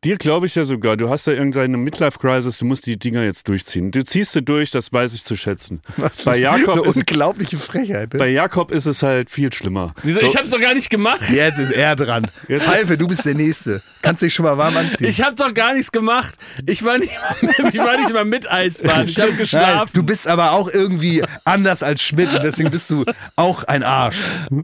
[0.04, 3.48] Dir glaube ich ja sogar, du hast ja irgendeine Midlife-Crisis, du musst die Dinger jetzt
[3.48, 3.90] durchziehen.
[3.90, 5.82] Du ziehst sie durch, das weiß ich zu schätzen.
[5.96, 8.10] Was Bei für Jakob eine ist- unglaubliche Frechheit.
[8.10, 8.32] Bei Ne?
[8.32, 9.94] Jakob ist es halt viel schlimmer.
[10.02, 10.20] Wieso?
[10.20, 11.20] So, Ich hab's doch gar nicht gemacht.
[11.30, 12.26] Jetzt ist er dran.
[12.48, 13.82] Pfeife, du bist der Nächste.
[14.02, 15.08] Kannst dich schon mal warm anziehen.
[15.08, 16.34] Ich hab doch gar nichts gemacht.
[16.66, 17.12] Ich war nicht
[17.42, 19.06] mal, ich war nicht mal mit Eisbahn.
[19.08, 19.90] Ich hab Nein, geschlafen.
[19.94, 23.04] du bist aber auch irgendwie anders als Schmidt und deswegen bist du
[23.36, 24.16] auch ein Arsch.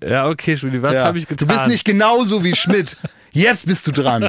[0.06, 1.04] ja, okay, Schmidi, was Ja.
[1.04, 1.46] habe ich getan?
[1.48, 2.96] Du bist nicht genauso wie Schmidt.
[3.32, 4.28] Jetzt bist du dran.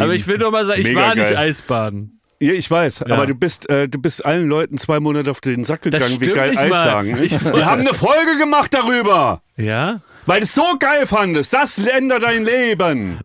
[0.00, 1.36] Aber ich will doch mal sagen, ich war nicht geil.
[1.36, 2.20] Eisbaden.
[2.40, 3.14] Ja, ich weiß, Ja.
[3.16, 6.28] aber du bist, äh, du bist allen Leuten zwei Monate auf den Sack gegangen, wie
[6.28, 6.84] geil nicht Eis mal.
[6.84, 7.18] sagen.
[7.18, 10.00] Wir haben eine Folge gemacht darüber, Ja?
[10.26, 11.52] weil du es so geil fandest.
[11.52, 13.18] Das ändert dein Leben.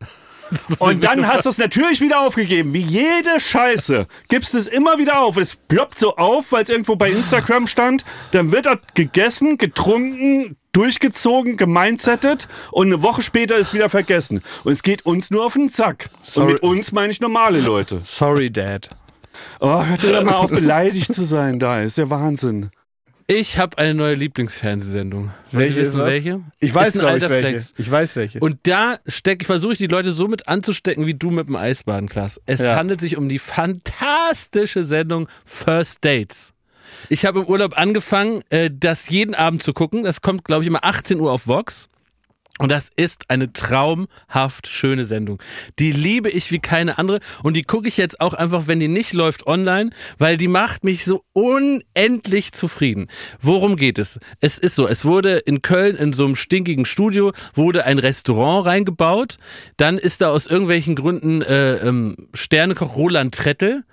[0.80, 2.74] Und dann hast du es natürlich wieder aufgegeben.
[2.74, 5.38] Wie jede Scheiße gibst es immer wieder auf.
[5.38, 8.06] Es ploppt so auf, weil es irgendwo bei Instagram stand.
[8.32, 14.42] Dann wird das gegessen, getrunken, durchgezogen, gemindsettet und eine Woche später ist wieder vergessen.
[14.64, 16.10] Und es geht uns nur auf den Zack.
[16.24, 16.48] Sorry.
[16.48, 18.02] Und mit uns meine ich normale Leute.
[18.04, 18.90] Sorry, Dad.
[19.60, 21.82] Oh, hört ihr doch mal auf, beleidigt zu sein da.
[21.82, 22.70] Ist ja Wahnsinn.
[23.28, 25.32] Ich habe eine neue Lieblingsfernsehsendung.
[25.52, 26.42] Welche wissen, welche?
[26.60, 27.48] Ich weiß, glaube ich, welche.
[27.50, 27.74] Flex.
[27.78, 28.40] Ich weiß welche.
[28.40, 32.10] Und da stecke, versuche ich die Leute so mit anzustecken wie du mit dem Eisbaden,
[32.10, 32.42] Klaas.
[32.46, 32.76] Es Ja.
[32.76, 36.54] handelt sich um die fantastische Sendung First Dates.
[37.10, 40.04] Ich habe im Urlaub angefangen, äh, das jeden Abend zu gucken.
[40.04, 41.88] Das kommt, glaube ich, immer 18 Uhr auf Vox.
[42.60, 45.42] Und das ist eine traumhaft schöne Sendung.
[45.80, 47.20] Die liebe ich wie keine andere.
[47.42, 49.90] Und die gucke ich jetzt auch einfach, wenn die nicht läuft, online,
[50.20, 53.08] weil die macht mich so unendlich zufrieden.
[53.42, 54.20] Worum geht es?
[54.40, 58.68] Es ist so, es wurde in Köln in so einem stinkigen Studio, wurde ein Restaurant
[58.68, 59.38] reingebaut.
[59.78, 63.84] Dann ist da aus irgendwelchen Gründen äh, ähm, Sternekoch Roland Trettel,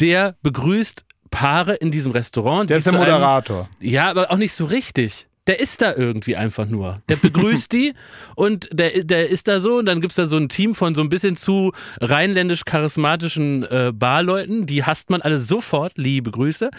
[0.00, 2.70] der begrüßt Paare in diesem Restaurant.
[2.70, 3.68] Der ist der zu einem- Moderator.
[3.80, 5.26] ja, aber auch nicht so richtig.
[5.46, 7.02] Der ist da irgendwie einfach nur.
[7.08, 7.94] Der begrüßt die
[8.36, 11.02] und der, der ist da so und dann gibt's da so ein Team von so
[11.02, 14.66] ein bisschen zu rheinländisch charismatischen äh, Barleuten.
[14.66, 15.92] Die hasst man alle sofort.
[15.96, 16.70] Liebe Grüße.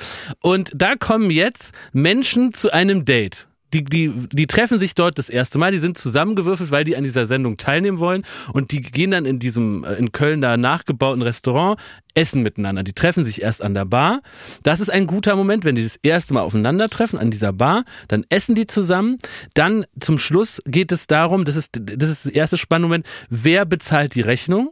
[0.42, 3.48] Und da kommen jetzt Menschen zu einem Date.
[3.74, 7.04] Die, die, die treffen sich dort das erste Mal, die sind zusammengewürfelt, weil die an
[7.04, 11.22] dieser Sendung teilnehmen wollen und die gehen dann in diesem äh, in Köln da nachgebauten
[11.22, 11.80] Restaurant,
[12.18, 12.84] essen miteinander.
[12.84, 14.22] Die treffen sich erst an der Bar.
[14.64, 18.26] Das ist ein guter Moment, wenn die das erste Mal aufeinandertreffen an dieser Bar, dann
[18.30, 19.18] essen die zusammen.
[19.54, 23.66] Dann zum Schluss geht es darum, das ist das, ist das erste spannende Moment, wer
[23.66, 24.72] bezahlt die Rechnung?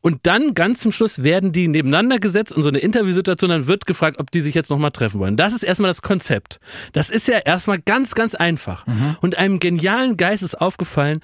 [0.00, 3.86] Und dann ganz zum Schluss werden die nebeneinander gesetzt und so eine Interviewsituation, dann wird
[3.86, 5.36] gefragt, ob die sich jetzt nochmal treffen wollen.
[5.36, 6.60] Das ist erstmal das Konzept.
[6.92, 8.84] Das ist ja erstmal ganz, ganz einfach.
[9.20, 11.20] Und einem genialen Geist ist aufgefallen,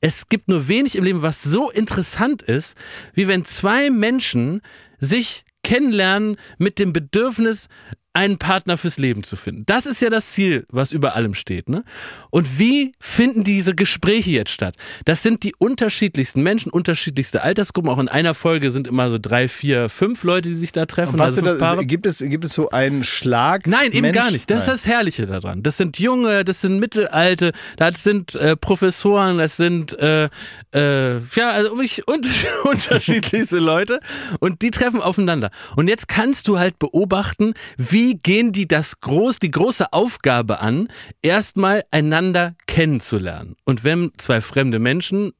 [0.00, 2.76] es gibt nur wenig im Leben, was so interessant ist,
[3.14, 4.62] wie wenn zwei Menschen
[4.98, 7.68] sich kennenlernen mit dem Bedürfnis,
[8.12, 9.62] einen Partner fürs Leben zu finden.
[9.66, 11.68] Das ist ja das Ziel, was über allem steht.
[11.68, 11.84] Ne?
[12.30, 14.74] Und wie finden diese Gespräche jetzt statt?
[15.04, 17.88] Das sind die unterschiedlichsten Menschen, unterschiedlichste Altersgruppen.
[17.88, 21.14] Auch in einer Folge sind immer so drei, vier, fünf Leute, die sich da treffen.
[21.14, 21.86] Und was also Paare.
[21.86, 23.68] gibt, es, gibt es so einen Schlag?
[23.68, 24.16] Nein, eben Mensch?
[24.16, 24.50] gar nicht.
[24.50, 24.74] Das Nein.
[24.74, 25.62] ist das Herrliche daran.
[25.62, 30.28] Das sind junge, das sind mittelalte, das sind äh, Professoren, das sind äh,
[30.74, 32.22] äh, ja also wirklich un
[32.64, 34.00] unterschiedlichste Leute
[34.40, 35.50] und die treffen aufeinander.
[35.76, 40.88] Und jetzt kannst du halt beobachten, wie gehen die das groß, die große Aufgabe an,
[41.22, 43.56] erstmal einander kennenzulernen.
[43.64, 45.32] Und wenn zwei fremde Menschen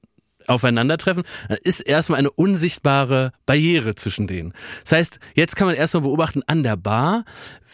[0.47, 4.53] aufeinandertreffen, dann ist erstmal eine unsichtbare Barriere zwischen denen.
[4.83, 7.25] Das heißt, jetzt kann man erstmal beobachten an der Bar,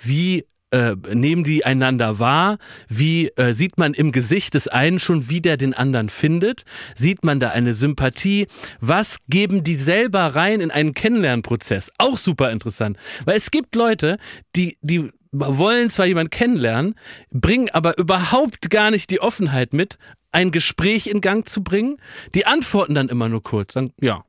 [0.02, 2.58] wie äh, nehmen die einander wahr?
[2.88, 6.64] Wie äh, sieht man im Gesicht des einen schon, wie der den anderen findet?
[6.94, 8.46] Sieht man da eine Sympathie?
[8.80, 11.92] Was geben die selber rein in einen Kennenlernprozess?
[11.98, 12.96] Auch super interessant.
[13.24, 14.18] Weil es gibt Leute,
[14.54, 16.94] die, die wollen zwar jemanden kennenlernen,
[17.30, 19.98] bringen aber überhaupt gar nicht die Offenheit mit,
[20.32, 21.98] ein Gespräch in Gang zu bringen.
[22.34, 24.24] Die antworten dann immer nur kurz, sagen, ja.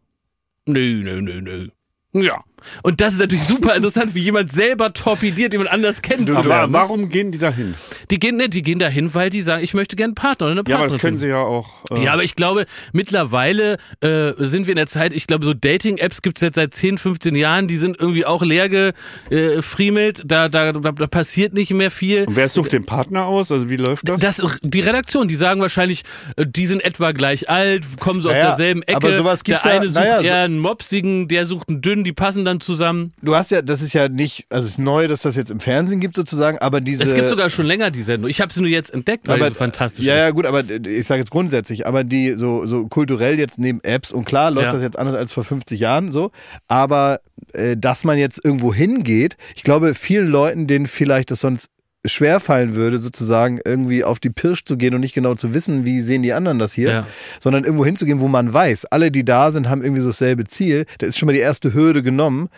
[0.66, 1.70] Nö, nö, nö, nö.
[2.14, 2.42] Ja.
[2.84, 6.74] Und das ist natürlich super interessant, wie jemand selber torpediert, jemand anders Aber kennenzulernen.
[6.74, 7.76] warum gehen die da hin?
[8.12, 10.52] Die gehen, ne, die gehen dahin, weil die sagen, ich möchte gerne einen Partner oder
[10.52, 10.84] eine Ja, Partnerin.
[10.84, 11.84] aber das können sie ja auch.
[11.92, 15.54] Äh, Ja, aber ich glaube, mittlerweile äh, sind wir in der Zeit, ich glaube, so
[15.54, 20.50] Dating-Apps gibt es jetzt seit 10, 15 Jahren, die sind irgendwie auch leer gefriemelt, da,
[20.50, 22.26] da, da, da passiert nicht mehr viel.
[22.26, 23.52] Und wer sucht den Partner aus?
[23.52, 24.22] Also wie läuft das?
[24.22, 26.04] Das, die Redaktion, die sagen wahrscheinlich,
[26.36, 28.96] äh, die sind etwa gleich alt, kommen so aus Naja, derselben Ecke.
[28.96, 32.04] aber sowas gibt's der ja- eine sucht naja, eher einen mopsigen, der sucht einen dünnen,
[32.04, 33.14] die passen dann zusammen.
[33.22, 35.60] Du hast ja, das ist ja nicht, also es ist neu, dass das jetzt im
[35.60, 37.04] Fernsehen gibt sozusagen, aber diese.
[37.04, 38.30] es gibt sogar schon länger die Sendung.
[38.30, 40.20] Ich habe sie nur jetzt entdeckt, weil aber, sie so fantastisch Ja, ist.
[40.22, 44.12] ja, gut, aber ich sage jetzt grundsätzlich, aber die so, so kulturell jetzt neben Apps
[44.12, 44.72] und klar läuft Ja.
[44.72, 46.32] das jetzt anders als vor 50 Jahren so,
[46.68, 47.20] aber
[47.54, 51.70] äh, dass man jetzt irgendwo hingeht, ich glaube, vielen Leuten, denen vielleicht das sonst
[52.06, 55.86] schwer fallen würde, sozusagen irgendwie auf die Pirsch zu gehen und nicht genau zu wissen,
[55.86, 57.08] wie sehen die anderen das hier, Ja.
[57.42, 60.86] sondern irgendwo hinzugehen, wo man weiß, alle, die da sind, haben irgendwie so dasselbe Ziel,
[61.00, 62.50] da ist schon mal die erste Hürde genommen.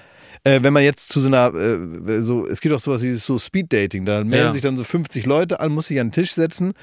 [0.45, 3.37] Äh, wenn man jetzt zu so einer, äh, so, es gibt auch sowas wie so
[3.37, 4.51] Speed-Dating, da melden Ja.
[4.53, 6.73] sich dann so 50 Leute an, muss sich an den Tisch setzen,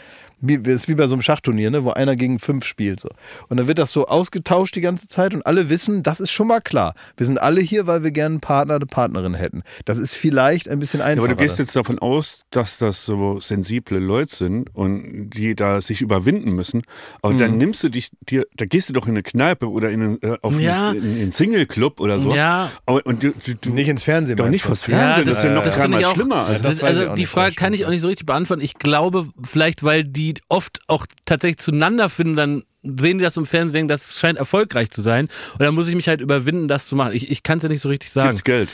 [0.40, 3.00] wie, das ist wie bei so einem Schachturnier, ne, wo einer gegen fünf spielt.
[3.00, 3.08] So.
[3.48, 6.46] Und dann wird das so ausgetauscht die ganze Zeit und alle wissen, das ist schon
[6.48, 6.94] mal klar.
[7.16, 9.62] Wir sind alle hier, weil wir gerne einen Partner, eine Partnerin hätten.
[9.86, 11.28] Das ist vielleicht ein bisschen Ja, einfacher.
[11.30, 15.80] aber du gehst jetzt davon aus, dass das so sensible Leute sind und die da
[15.80, 16.82] sich überwinden müssen.
[17.22, 17.38] Aber Mhm.
[17.38, 20.22] dann nimmst du dich, dir, da gehst du doch in eine Kneipe oder in einen,
[20.22, 20.90] äh, auf Ja.
[20.90, 22.34] einen, in einen Single-Club oder so.
[22.34, 22.70] Ja.
[22.84, 24.36] Aber, und du, du, du nicht ins Fernsehen.
[24.36, 26.44] doch nicht fürs Fernsehen, das, ist ja noch das dreimal schlimmer.
[26.46, 28.62] das Das, also auch die Frage das kann ich auch nicht so richtig beantworten.
[28.62, 33.46] Ich glaube, vielleicht, weil die oft auch tatsächlich zueinander finden, dann sehen die das im
[33.46, 35.28] Fernsehen, das scheint erfolgreich zu sein.
[35.54, 37.14] Und dann muss ich mich halt überwinden, das zu machen.
[37.14, 38.28] Ich, ich kann es ja nicht so richtig sagen.
[38.28, 38.70] Gibt's Geld?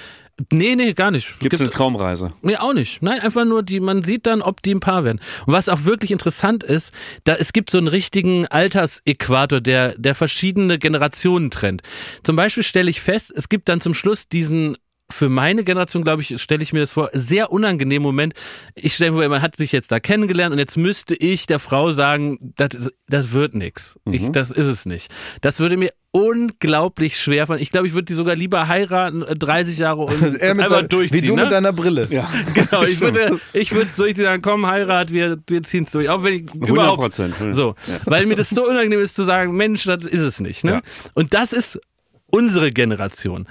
[0.50, 1.28] Nee, nee, gar nicht.
[1.40, 2.32] Gibt's Gibt- eine Traumreise?
[2.42, 3.02] Nee, auch nicht.
[3.02, 5.20] Nein, einfach nur, die, man sieht dann, ob die ein Paar werden.
[5.46, 6.92] Und was auch wirklich interessant ist,
[7.24, 11.82] da, es gibt so einen richtigen Altersäquator, der, der verschiedene Generationen trennt.
[12.22, 14.76] Zum Beispiel stelle ich fest, es gibt dann zum Schluss diesen
[15.12, 18.34] für meine Generation, glaube ich, stelle ich mir das vor, sehr unangenehmen Moment.
[18.74, 21.58] Ich stelle mir vor, man hat sich jetzt da kennengelernt und jetzt müsste ich der
[21.58, 23.98] Frau sagen, das, das wird nix.
[24.10, 25.10] Ich, das ist es nicht.
[25.40, 27.60] Das würde mir unglaublich schwer fallen.
[27.62, 31.22] Ich glaube, ich würde die sogar lieber heiraten, äh, 30 Jahre und einfach seinem- durchziehen.
[31.22, 31.42] wie du ne?
[31.44, 32.08] mit deiner Brille.
[32.10, 32.28] Ja.
[32.54, 36.08] Genau, ich würde ich würde es durchziehen, sagen, komm, heirat, wir, wir ziehen es durch.
[36.08, 37.34] Auch wenn ich 100 überhaupt Prozent.
[37.40, 37.52] ja.
[37.52, 40.64] so, weil mir das so unangenehm ist zu sagen, Mensch, das ist es nicht.
[40.64, 40.72] Ne?
[40.72, 40.80] Ja.
[41.14, 41.80] Und das ist
[42.32, 43.44] unsere Generation.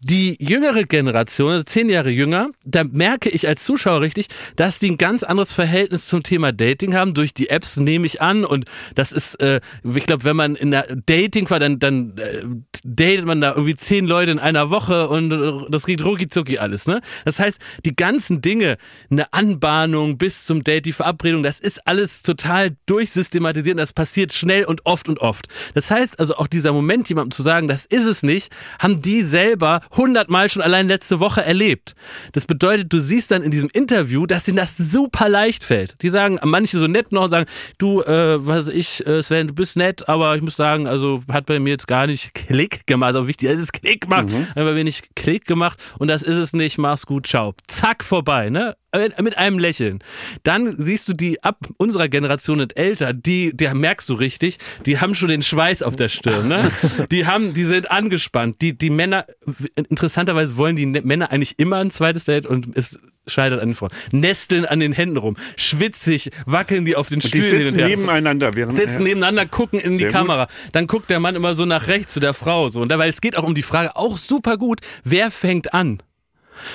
[0.00, 4.26] Die jüngere Generation, also zehn Jahre jünger, da merke ich als Zuschauer richtig,
[4.56, 7.14] dass die ein ganz anderes Verhältnis zum Thema Dating haben.
[7.14, 10.70] Durch die Apps nehme ich an und das ist, äh, ich glaube, wenn man in
[10.70, 12.44] der Dating war, dann, dann äh,
[12.84, 16.86] datet man da irgendwie zehn Leute in einer Woche und das geht rucki alles.
[16.86, 17.00] Ne?
[17.24, 18.76] Das heißt, die ganzen Dinge,
[19.10, 24.34] eine Anbahnung bis zum Date, die Verabredung, das ist alles total durchsystematisiert und das passiert
[24.34, 25.48] schnell und oft und oft.
[25.72, 29.22] Das heißt also auch dieser Moment, jemandem zu sagen, das ist es nicht, haben die
[29.22, 31.94] selber hundertmal schon allein letzte Woche erlebt.
[32.32, 35.96] Das bedeutet, du siehst dann in diesem Interview, dass ihnen das super leicht fällt.
[36.02, 37.46] Die sagen, manche so nett noch, sagen,
[37.78, 41.46] du, äh, was ich, äh, Sven, du bist nett, aber ich muss sagen, also hat
[41.46, 43.08] bei mir jetzt gar nicht Klick gemacht.
[43.08, 46.36] Also wichtig, es ist Klick gemacht, hat bei mir nicht Klick gemacht und das ist
[46.36, 47.54] es nicht, mach's gut, ciao.
[47.68, 48.76] Zack, vorbei, ne?
[48.96, 49.98] Mit- mit einem Lächeln.
[50.42, 54.98] Dann siehst du die ab unserer Generation und älter, die, die merkst du richtig, die
[55.00, 56.70] haben schon den Schweiß auf der Stirn, ne?
[57.10, 58.60] Die haben, die sind angespannt.
[58.60, 59.26] Die, die Männer,
[59.74, 63.74] interessanterweise wollen die Ne- Männer eigentlich immer ein zweites Date und es scheitert an den
[63.74, 63.90] Frauen.
[64.12, 67.76] Nesteln an den Händen rum, schwitzig, wackeln die auf den Und die Stühlen hin sitzen
[67.88, 68.54] nebeneinander.
[68.54, 70.48] Während, sitzen nebeneinander, gucken in Sehr die Kamera.
[70.72, 72.68] Dann guckt der Mann immer so nach rechts zu der Frau.
[72.68, 72.80] So.
[72.80, 75.98] Und da, weil es geht auch um die Frage, auch super gut, wer fängt an?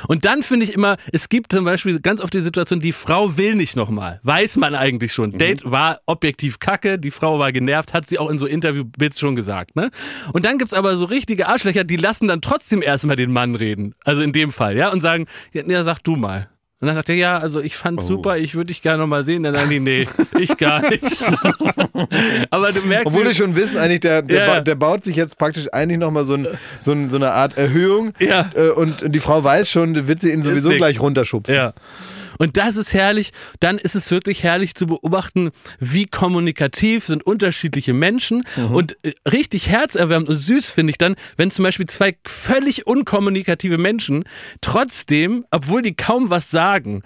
[0.07, 3.38] Und dann finde ich immer, es gibt zum Beispiel ganz oft die Situation, die Frau
[3.38, 4.19] will nicht nochmal.
[4.23, 5.38] Weiß man eigentlich schon.
[5.38, 9.36] Date war objektiv kacke, die Frau war genervt, hat sie auch in so Interviewbits schon
[9.36, 9.75] gesagt.
[9.75, 9.89] Ne?
[10.34, 13.95] Und dann gibt's aber so richtige Arschlöcher, die lassen dann trotzdem erstmal den Mann reden.
[14.03, 16.51] Also in dem Fall, ja, und sagen, ja, ja sag du mal.
[16.82, 19.43] Und dann sagt er, ja, also ich fand's super, ich würde dich gerne nochmal sehen.
[19.43, 20.07] Dann sagen die, nee,
[20.39, 21.17] ich gar nicht.
[22.49, 25.15] aber du merkst, Obwohl wir schon wissen, eigentlich, der, der, Ja, ba- der baut sich
[25.15, 26.47] jetzt praktisch eigentlich nochmal so, ein,
[26.79, 28.13] so, ein, so eine Art Erhöhung.
[28.19, 28.49] Ja.
[28.55, 31.53] Äh, und die Frau weiß schon, wird sie ihn sowieso gleich runterschubsen.
[31.55, 31.73] Ja.
[32.41, 33.33] Und das ist herrlich.
[33.59, 38.41] Dann ist es wirklich herrlich zu beobachten, wie kommunikativ sind unterschiedliche Menschen.
[38.73, 43.77] Und äh, richtig herzerwärmend und süß finde ich dann, wenn zum Beispiel zwei völlig unkommunikative
[43.77, 44.23] Menschen
[44.59, 47.03] trotzdem, obwohl die kaum was sagen,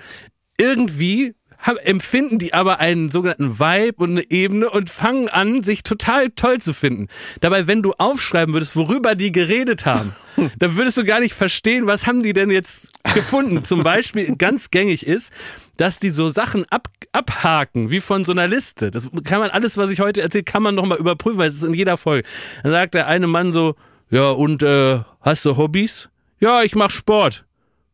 [0.57, 1.36] irgendwie
[1.84, 6.60] empfinden die aber einen sogenannten Vibe und eine Ebene und fangen an, sich total toll
[6.60, 7.08] zu finden.
[7.41, 10.16] Dabei, wenn du aufschreiben würdest, worüber die geredet haben,
[10.60, 13.64] dann würdest du gar nicht verstehen, was haben die denn jetzt gefunden.
[13.64, 15.32] Zum Beispiel ganz gängig ist,
[15.78, 18.91] dass die so Sachen ab, abhaken, wie von so einer Liste.
[18.91, 21.64] Das kann man, alles, was ich heute erzähle, kann man nochmal überprüfen, weil es ist
[21.64, 22.28] in jeder Folge.
[22.64, 23.76] Dann sagt der eine Mann so,
[24.10, 26.10] ja, und äh, hast du Hobbys?
[26.39, 27.45] Ja, ich mach Sport.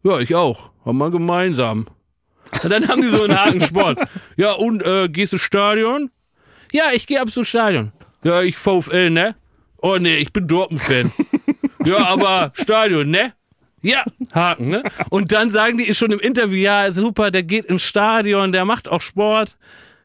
[0.03, 0.71] Ja, ich auch.
[0.83, 1.85] Haben wir gemeinsam.
[2.63, 3.99] Und dann haben die so einen Haken Sport.
[4.35, 6.11] Ja, und äh, gehst du Stadion?
[6.71, 7.91] Ja, ich gehe absolut Stadion.
[8.23, 9.35] Ja, ich VfL, ne?
[9.77, 11.11] Oh nee, ich bin Dortmund-Fan.
[11.85, 13.33] ja, aber Stadion, ne?
[13.81, 14.83] Ja, Haken, ne?
[15.09, 18.89] Und dann sagen die schon im Interview, ja, super, der geht ins Stadion, der macht
[18.89, 19.57] auch Sport.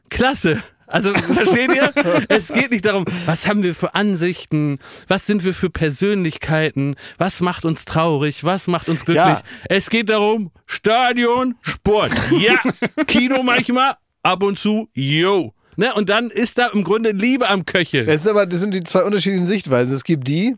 [0.09, 0.63] Klasse.
[0.87, 1.91] Also, versteht ihr?
[2.29, 7.41] Es geht nicht darum, was haben wir für Ansichten, was sind wir für Persönlichkeiten, was
[7.41, 9.25] macht uns traurig, was macht uns glücklich.
[9.25, 9.41] Ja.
[9.69, 12.11] Es geht darum, Stadion, Sport.
[12.31, 12.57] Ja,
[13.05, 15.53] Kino manchmal, ab und zu, yo.
[15.75, 15.93] Ne?
[15.93, 18.07] Und dann ist da im Grunde Liebe am Köcheln.
[18.07, 19.93] Es ist aber, das sind die zwei unterschiedlichen Sichtweisen.
[19.93, 20.55] Es gibt die,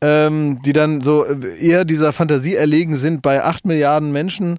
[0.00, 4.58] ähm, die dann so eher dieser Fantasie erlegen sind bei acht Milliarden Menschen.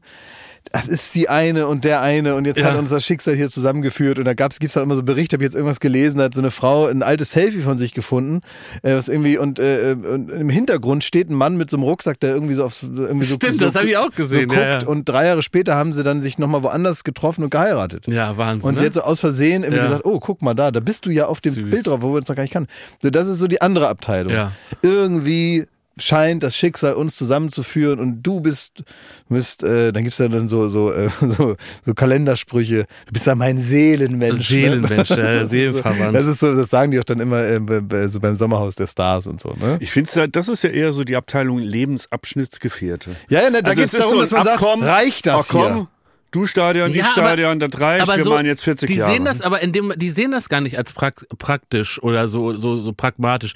[0.73, 2.71] Das ist die eine und der eine und jetzt Ja.
[2.71, 5.43] hat uns das Schicksal hier zusammengeführt und da gab's gibt's auch immer so Berichte, habe
[5.43, 8.41] jetzt irgendwas gelesen, da hat so eine Frau ein altes Selfie von sich gefunden,
[8.81, 12.19] äh, was irgendwie und, äh, und im Hintergrund steht ein Mann mit so einem Rucksack,
[12.21, 14.79] der irgendwie so auf irgendwie so, Stimmt, so, das hab ich auch gesehen, so ja,
[14.79, 14.87] ja.
[14.87, 18.07] und drei Jahre später haben sie dann sich nochmal woanders getroffen und geheiratet.
[18.07, 18.67] Ja, Wahnsinn.
[18.67, 18.79] Und ne?
[18.79, 21.27] sie hat so aus Versehen irgendwie gesagt, oh, guck mal da, da bist du ja
[21.27, 21.69] auf dem Süß.
[21.69, 22.71] Bild drauf, wo wir uns noch gar nicht kannten.
[22.99, 24.33] So, das ist so die andere Abteilung.
[24.33, 24.53] Ja.
[24.81, 25.67] Irgendwie
[25.99, 28.83] scheint das Schicksal uns zusammenzuführen und du bist,
[29.29, 33.35] bist äh, dann gibt's ja dann so, so, äh, so, so Kalendersprüche, du bist ja
[33.35, 34.47] mein Seelenmensch.
[34.47, 35.35] Seelenmensch, ne?
[35.41, 36.15] ja, Seelenverwandt.
[36.15, 38.87] Das ist so, das sagen die auch dann immer äh, bei- so beim Sommerhaus der
[38.87, 39.77] Stars und so, ne?
[39.81, 43.11] Ich finde, das ist ja eher so die Abteilung Lebensabschnittsgefährte.
[43.29, 44.83] Ja, ja, ne, da Also geht's es darum, so dass man ein sagt, Abkommen.
[44.87, 45.87] reicht das Ach komm, hier?
[46.31, 48.95] Du Stadion, ich Ja, aber- Stadion, das reicht, aber wir so, machen jetzt 40 die
[48.95, 49.13] Jahre.
[49.13, 52.57] sehen das aber in dem, die sehen das gar nicht als prak praktisch oder so,
[52.57, 53.53] so, so pragmatisch.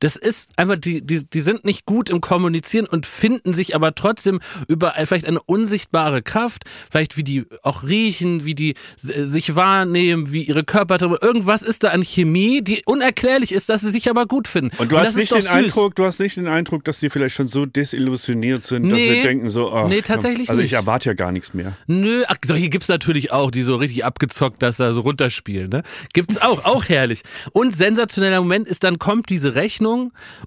[0.00, 3.94] Das ist einfach, die, die, die sind nicht gut im Kommunizieren und finden sich aber
[3.94, 4.38] trotzdem
[4.68, 10.42] über vielleicht eine unsichtbare Kraft, vielleicht wie die auch riechen, wie die sich wahrnehmen, wie
[10.44, 14.46] ihre Körper, irgendwas ist da an Chemie, die unerklärlich ist, dass sie sich aber gut
[14.46, 14.70] finden.
[14.78, 15.50] Und du das hast nicht den süß.
[15.50, 19.14] Eindruck, du hast nicht den Eindruck, dass die vielleicht schon so desillusioniert sind, dass Nee.
[19.16, 20.78] sie denken so, ach, Nee, tatsächlich also ich nicht.
[20.80, 21.72] erwarte ja gar nichts mehr.
[21.86, 25.82] Nö, ach, solche gibt's natürlich auch, die so richtig abgezockt, dass da so runterspielen, ne?
[26.12, 27.22] Gibt's auch, auch herrlich.
[27.52, 29.87] Und sensationeller Moment ist, dann kommt diese Rechnung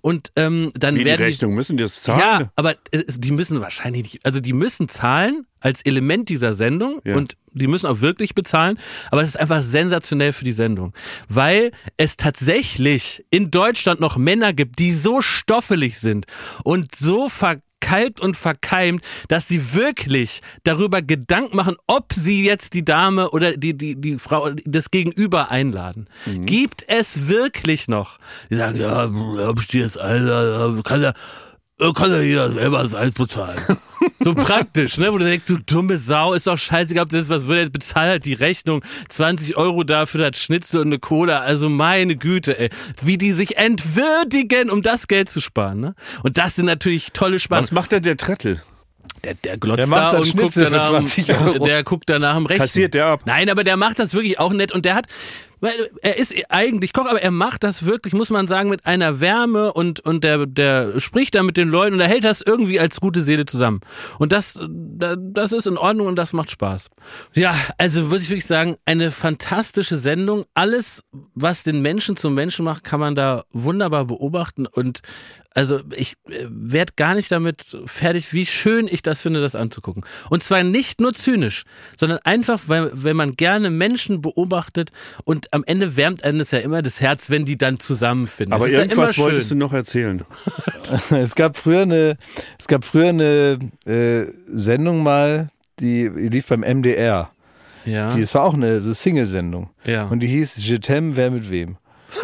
[0.02, 2.20] und ähm, dann Wie die werden Rechnung, müssen die das zahlen?
[2.20, 7.02] Ja, aber es- die müssen wahrscheinlich nicht, also die müssen zahlen als Element dieser Sendung
[7.04, 7.16] Ja.
[7.16, 8.80] und die müssen auch wirklich bezahlen,
[9.12, 10.94] aber es ist einfach sensationell für die Sendung,
[11.30, 16.26] weil es tatsächlich in Deutschland noch Männer gibt, die so stoffelig sind
[16.64, 17.30] und so
[17.82, 23.58] verkalkt und verkeimt, dass sie wirklich darüber Gedanken machen, ob sie jetzt die Dame oder
[23.58, 26.08] die, die, die Frau, das Gegenüber einladen.
[26.26, 28.20] Gibt es wirklich noch?
[28.50, 29.10] Die sagen, ja,
[29.46, 31.14] hab ich die jetzt einladen, kann ja, äh,
[31.94, 33.60] kann ja jeder selber das Eis bezahlen.
[34.20, 35.12] So praktisch, ne?
[35.12, 37.74] Wo du denkst, du dumme Sau, ist doch scheißegal, ob das ist, was will, jetzt
[37.74, 38.84] bezahlt halt die Rechnung.
[39.10, 41.40] 20 Euro dafür das Schnitzel und eine Cola.
[41.42, 42.70] Also meine Güte, ey.
[43.02, 45.96] Wie die sich entwürdigen, um das Geld zu sparen, ne?
[46.24, 47.64] Und das sind natürlich tolle Spannungen.
[47.64, 48.62] Was macht denn der Trettel?
[49.24, 51.66] Der, der glotzt Der macht da das und guckt Schnitzel für danach, 20 Euro.
[51.66, 52.62] der guckt danach im Rechten.
[52.62, 53.22] Kassiert der ab?
[53.26, 55.06] Nein, aber der macht das wirklich auch nett und der hat,
[55.62, 59.20] weil er ist eigentlich Koch, aber er macht das wirklich, muss man sagen, mit einer
[59.20, 62.80] Wärme und, und der, der spricht da mit den Leuten und er hält das irgendwie
[62.80, 63.80] als gute Seele zusammen.
[64.20, 66.90] Und das, da- das ist in Ordnung und das macht Spaß.
[67.36, 70.46] Ja, also muss ich wirklich sagen, eine fantastische Sendung.
[70.54, 71.04] Alles,
[71.36, 75.00] was den Menschen zum Menschen macht, kann man da wunderbar beobachten und
[75.54, 80.06] also ich werde gar nicht damit fertig, wie schön ich das finde, das anzugucken.
[80.30, 81.64] Und zwar nicht nur zynisch,
[81.98, 84.92] sondern einfach, weil wenn man gerne Menschen beobachtet
[85.26, 88.54] und am Ende wärmt einem es ja immer das Herz, wenn die dann zusammenfinden.
[88.54, 90.24] Aber das ja irgendwas immer wolltest du noch erzählen.
[91.12, 92.18] Es gab früher eine,
[92.60, 95.50] es gab früher eine äh, Sendung mal,
[95.80, 97.32] die lief beim MDR.
[97.86, 98.10] Ja.
[98.10, 99.70] Die, es war auch eine so Single-Sendung.
[99.86, 100.06] Ja.
[100.08, 101.78] Und die hieß Je t'aime, wer mit wem.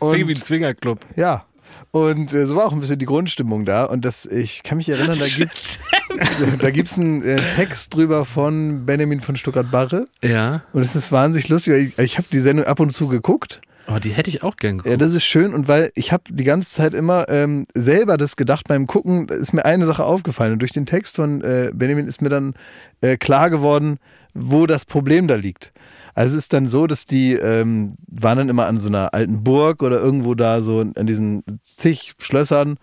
[0.00, 1.00] wie ein Und Zwingerclub.
[1.16, 1.44] ja.
[1.90, 3.84] Und äh, so war auch ein bisschen die Grundstimmung da.
[3.84, 5.78] Und das, ich kann mich erinnern, da gibt's,
[6.60, 10.06] da gibt's einen äh, Text drüber von Benjamin von Stuttgart-Barre.
[10.22, 10.62] Ja.
[10.72, 11.94] Und es ist wahnsinnig lustig.
[11.96, 13.60] Ich, ich habe die Sendung ab und zu geguckt.
[13.86, 14.90] Oh, die hätte ich auch gern geguckt.
[14.90, 18.36] Ja, das ist schön und weil ich habe die ganze Zeit immer ähm, selber das
[18.36, 22.06] gedacht beim Gucken, ist mir eine Sache aufgefallen und durch den Text von äh, Benjamin
[22.06, 22.54] ist mir dann
[23.02, 23.98] äh, klar geworden,
[24.32, 25.72] wo das Problem da liegt.
[26.14, 29.44] Also es ist dann so, dass die ähm, waren dann immer an so einer alten
[29.44, 32.78] Burg oder irgendwo da so an diesen zig Schlössern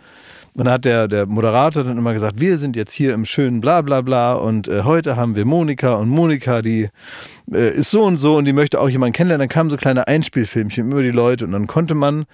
[0.53, 3.61] und dann hat der, der Moderator dann immer gesagt, wir sind jetzt hier im schönen
[3.61, 6.89] bla bla bla und äh, heute haben wir Monika und Monika, die
[7.53, 9.47] äh, ist so und so und die möchte auch jemanden kennenlernen.
[9.47, 12.25] Dann kamen so kleine Einspielfilmchen über die Leute und dann konnte man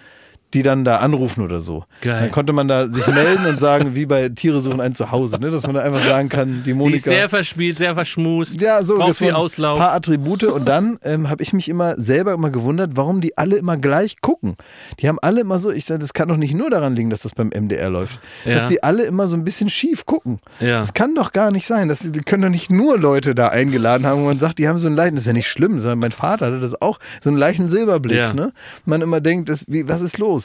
[0.54, 1.84] die dann da anrufen oder so.
[2.02, 2.22] Geil.
[2.22, 5.52] Dann konnte man da sich melden und sagen, wie bei Tiere suchen ein Zuhause, ne?
[5.52, 7.10] dass man da einfach sagen kann, die die ist Monika.
[7.10, 8.62] sehr verspielt, sehr verschmust.
[8.62, 9.78] Ja, so Braucht viel Auslauf.
[9.80, 13.38] Ein paar Attribute und dann ähm, habe ich mich immer selber immer gewundert, warum die
[13.38, 14.56] alle immer gleich gucken.
[15.02, 17.24] Die haben alle immer so, ich sage, das kann doch nicht nur daran liegen, dass
[17.24, 18.56] das beim MDR läuft, Ja.
[18.56, 20.40] dass die alle immer so ein bisschen schief gucken.
[20.62, 20.80] Ja.
[20.80, 21.90] Das kann doch gar nicht sein.
[21.90, 24.80] Das, die können doch nicht nur Leute da eingeladen haben, wo man sagt, die haben
[24.80, 27.30] so einen leichten, das ist ja nicht schlimm, sondern mein Vater hatte das auch, so
[27.30, 28.18] einen leichten Silberblick.
[28.18, 28.34] Ja.
[28.34, 28.54] Ne?
[28.86, 30.37] Man immer denkt, das, wie, was ist los?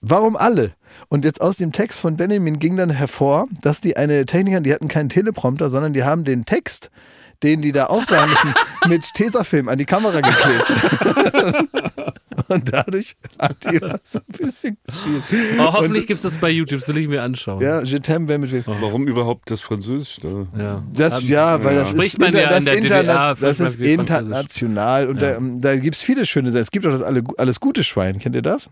[0.00, 0.72] Warum alle?
[1.08, 4.72] Und jetzt aus dem Text von Benjamin ging dann hervor, dass die eine Techniker, die
[4.74, 6.90] hatten keinen Teleprompter, sondern die haben den Text,
[7.44, 8.54] den die da aufsagen müssen,
[8.88, 10.72] mit Tesafilm an die Kamera geklebt.
[12.48, 15.22] Und dadurch hat die was so ein bisschen gespielt.
[15.58, 17.62] Oh, hoffentlich gibt's das bei YouTube, das will ich mir anschauen.
[17.62, 18.64] Ja, Je t'aime, wer mit wem.
[18.66, 20.18] Warum überhaupt das Französisch?
[20.22, 20.46] Da?
[20.58, 20.82] Ja.
[20.92, 23.60] Das, ja, weil das Spricht ist, man inter, ja das, in der interna- DDR das
[23.60, 26.62] ist international und da, da gibt es viele schöne Sachen.
[26.62, 28.68] Es gibt auch das alle, alles gute Schwein, kennt ihr das?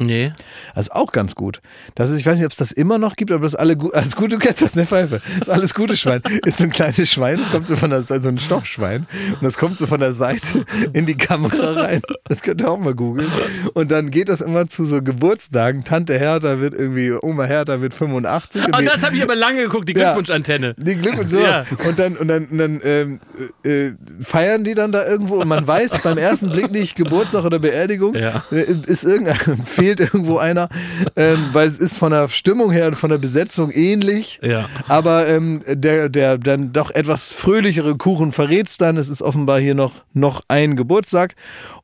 [0.00, 0.32] Nee.
[0.74, 1.60] Das ist auch ganz gut.
[1.94, 4.16] Das ist, ich weiß nicht, ob es das immer noch gibt, aber das alle alles
[4.16, 5.20] gut, du kennst das, ne Pfeife.
[5.38, 6.22] Das alles gute Schwein.
[6.44, 9.06] Ist so ein kleines Schwein, das kommt so von der Seite, so ein Stoffschwein.
[9.32, 12.02] Und das kommt so von der Seite in die Kamera rein.
[12.28, 13.30] Das könnt ihr auch mal googeln.
[13.74, 15.84] Und dann geht das immer zu so Geburtstagen.
[15.84, 18.64] Tante Hertha wird irgendwie, Oma Hertha wird 85.
[18.66, 20.06] und Oh, die- das habe ich aber lange geguckt, die Ja.
[20.14, 20.74] Glückwunschantenne.
[20.78, 21.40] die Glück und so.
[21.40, 21.64] Ja.
[21.86, 23.20] Und dann, und dann, und dann ähm,
[23.64, 23.90] äh,
[24.20, 28.14] feiern die dann da irgendwo und man weiß beim ersten Blick nicht, Geburtstag oder Beerdigung,
[28.14, 28.42] Ja.
[28.52, 29.36] äh, ist irgendein,
[29.90, 30.68] fehlt irgendwo einer,
[31.16, 34.40] ähm, weil es ist von der Stimmung her und von der Besetzung ähnlich.
[34.42, 34.68] Ja.
[34.88, 38.96] Aber ähm, der, der dann doch etwas fröhlichere Kuchen verrät's dann.
[38.96, 41.34] Es ist offenbar hier noch, noch ein Geburtstag.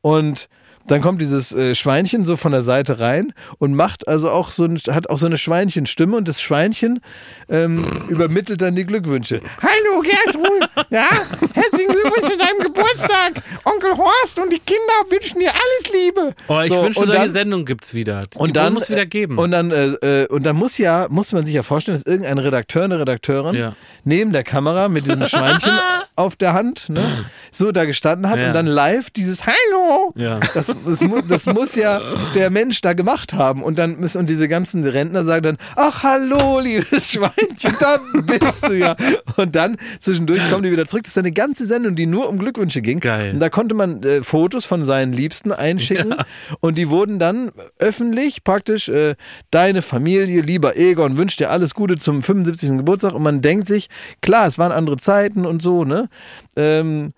[0.01, 0.49] Und
[0.89, 4.65] dann kommt dieses äh, Schweinchen so von der Seite rein und macht also auch so
[4.65, 7.01] ein, hat auch so eine Schweinchenstimme und das Schweinchen
[7.49, 9.41] ähm, übermittelt dann die Glückwünsche.
[9.63, 11.09] Hallo Gertrud, ja,
[11.55, 13.43] herzlichen Glückwunsch zu deinem Geburtstag.
[13.65, 16.35] Onkel Horst und die Kinder wünschen dir alles Liebe.
[16.49, 18.25] Oh, ich So, wünschte, und solche dann- Sendungen gibt's wieder.
[18.33, 19.39] Die und dann muss es wieder geben.
[19.39, 22.39] Und dann äh, äh, und dann muss ja muss man sich ja vorstellen, dass irgendein
[22.39, 23.75] Redakteur, eine Redakteurin Ja.
[24.05, 25.73] neben der Kamera mit diesem Schweinchen
[26.15, 28.49] auf der Hand, ne, so da gestanden hat Ja.
[28.49, 30.13] und dann live dieses Hallo.
[30.15, 30.41] Ja.
[30.55, 32.01] Das, das, mu das muss ja
[32.35, 36.03] der Mensch da gemacht haben und dann müssen und diese ganzen Rentner sagen dann, ach
[36.03, 38.97] hallo, liebes Schweinchen, da bist du ja.
[39.37, 41.05] Und dann zwischendurch kommen die wieder zurück.
[41.05, 43.01] Das ist eine ganze Sendung, die nur um Glückwünsche ging.
[43.01, 43.35] Geil.
[43.35, 46.15] Und da konnte man äh, Fotos von seinen Liebsten einschicken
[46.61, 49.15] und die wurden dann öffentlich praktisch äh,
[49.51, 52.79] deine Familie, lieber Egon, wünscht dir alles Gute zum 75.
[52.79, 53.89] Geburtstag und man denkt sich,
[54.21, 56.09] klar, es waren andere Zeiten und so, ne?
[56.57, 57.13] Ähm,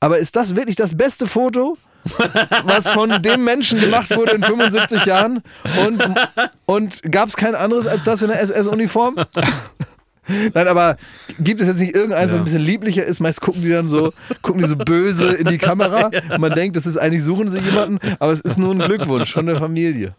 [0.00, 1.76] aber ist das wirklich das beste Foto?
[2.64, 5.42] Was von dem Menschen gemacht wurde in 75 Jahren
[5.86, 6.02] und,
[6.66, 9.16] und gab es kein anderes als das in der SS-Uniform?
[10.28, 10.96] Nein, aber
[11.38, 13.20] gibt es jetzt nicht irgendeins, das ein bisschen lieblicher ist?
[13.20, 16.10] Meist gucken die dann so, gucken die so böse in die Kamera.
[16.30, 19.32] Und man denkt, das ist eigentlich, suchen sie jemanden, aber es ist nur ein Glückwunsch
[19.32, 20.14] von der Familie.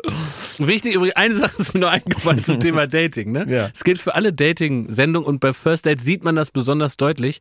[0.58, 3.32] Wichtig übrigens, eine Sache ist mir noch eingefallen zum Thema Dating.
[3.32, 3.46] Ne?
[3.50, 3.70] Ja.
[3.74, 7.40] Es gilt für alle Dating-Sendungen und bei First Date sieht man das besonders deutlich.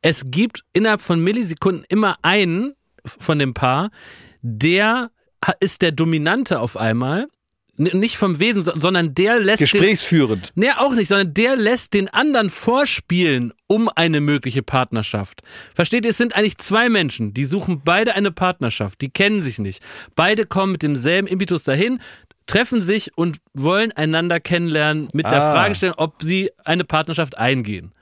[0.00, 2.74] Es gibt innerhalb von Millisekunden immer einen
[3.04, 3.90] von dem Paar,
[4.42, 5.10] der
[5.60, 7.26] ist der Dominante auf einmal.
[7.76, 10.52] Nicht vom Wesen, so- sondern der lässt den, Gesprächsführend.
[10.54, 15.42] Nee, auch nicht, sondern der lässt den anderen vorspielen um eine mögliche Partnerschaft.
[15.74, 19.58] Versteht ihr, es sind eigentlich zwei Menschen, die suchen beide eine Partnerschaft, die kennen sich
[19.58, 19.82] nicht.
[20.14, 21.98] Beide kommen mit demselben Impetus dahin,
[22.46, 25.52] treffen sich und wollen einander kennenlernen mit der Ah.
[25.52, 27.92] Fragestellung, ob sie eine Partnerschaft eingehen.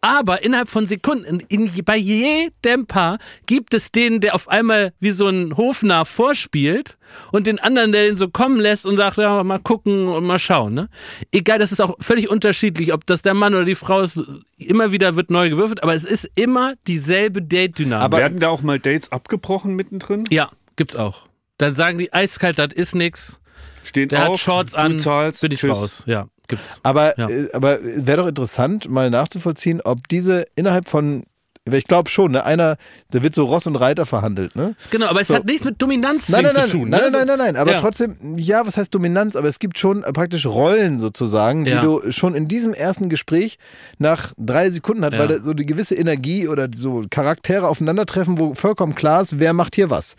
[0.00, 4.94] Aber innerhalb von Sekunden, in, in, bei jedem Paar gibt es den, der auf einmal
[5.00, 6.96] wie so ein Hofnarr vorspielt
[7.32, 10.38] und den anderen, der den so kommen lässt und sagt, ja, mal gucken und mal
[10.38, 10.72] schauen.
[10.72, 10.88] Ne?
[11.30, 14.22] Egal, das ist auch völlig unterschiedlich, ob das der Mann oder die Frau ist.
[14.56, 18.02] Immer wieder wird neu gewürfelt, aber es ist immer dieselbe Date-Dynamik.
[18.04, 20.24] Aber- Werden da auch mal Dates abgebrochen mittendrin?
[20.30, 21.26] ja, gibt's auch.
[21.58, 23.39] Dann sagen die eiskalt, das ist nix.
[23.82, 25.70] Stehen Der auf, hat Shorts du an, zahlst, bin ich tschüss.
[25.70, 26.02] raus.
[26.06, 26.80] Ja, gibt's.
[26.82, 27.28] Aber, Ja.
[27.28, 31.24] äh, aber wäre doch interessant, mal nachzuvollziehen, ob diese innerhalb von,
[31.70, 32.76] ich glaube schon, ne, einer,
[33.10, 34.74] da wird so Ross und Reiter verhandelt, ne?
[34.90, 35.34] Genau, aber es So.
[35.36, 36.88] hat nichts mit Dominanz Nein, nein, zu nein, tun.
[36.88, 37.10] nein, ne?
[37.12, 37.80] nein, nein, nein, aber Ja.
[37.80, 39.36] trotzdem, ja, was heißt Dominanz?
[39.36, 41.82] Aber es gibt schon äh, praktisch Rollen sozusagen, die Ja.
[41.82, 43.58] du schon in diesem ersten Gespräch
[43.98, 45.18] nach drei Sekunden hat, Ja.
[45.20, 49.52] weil da so die gewisse Energie oder so Charaktere aufeinandertreffen, wo vollkommen klar ist, wer
[49.52, 50.16] macht hier was.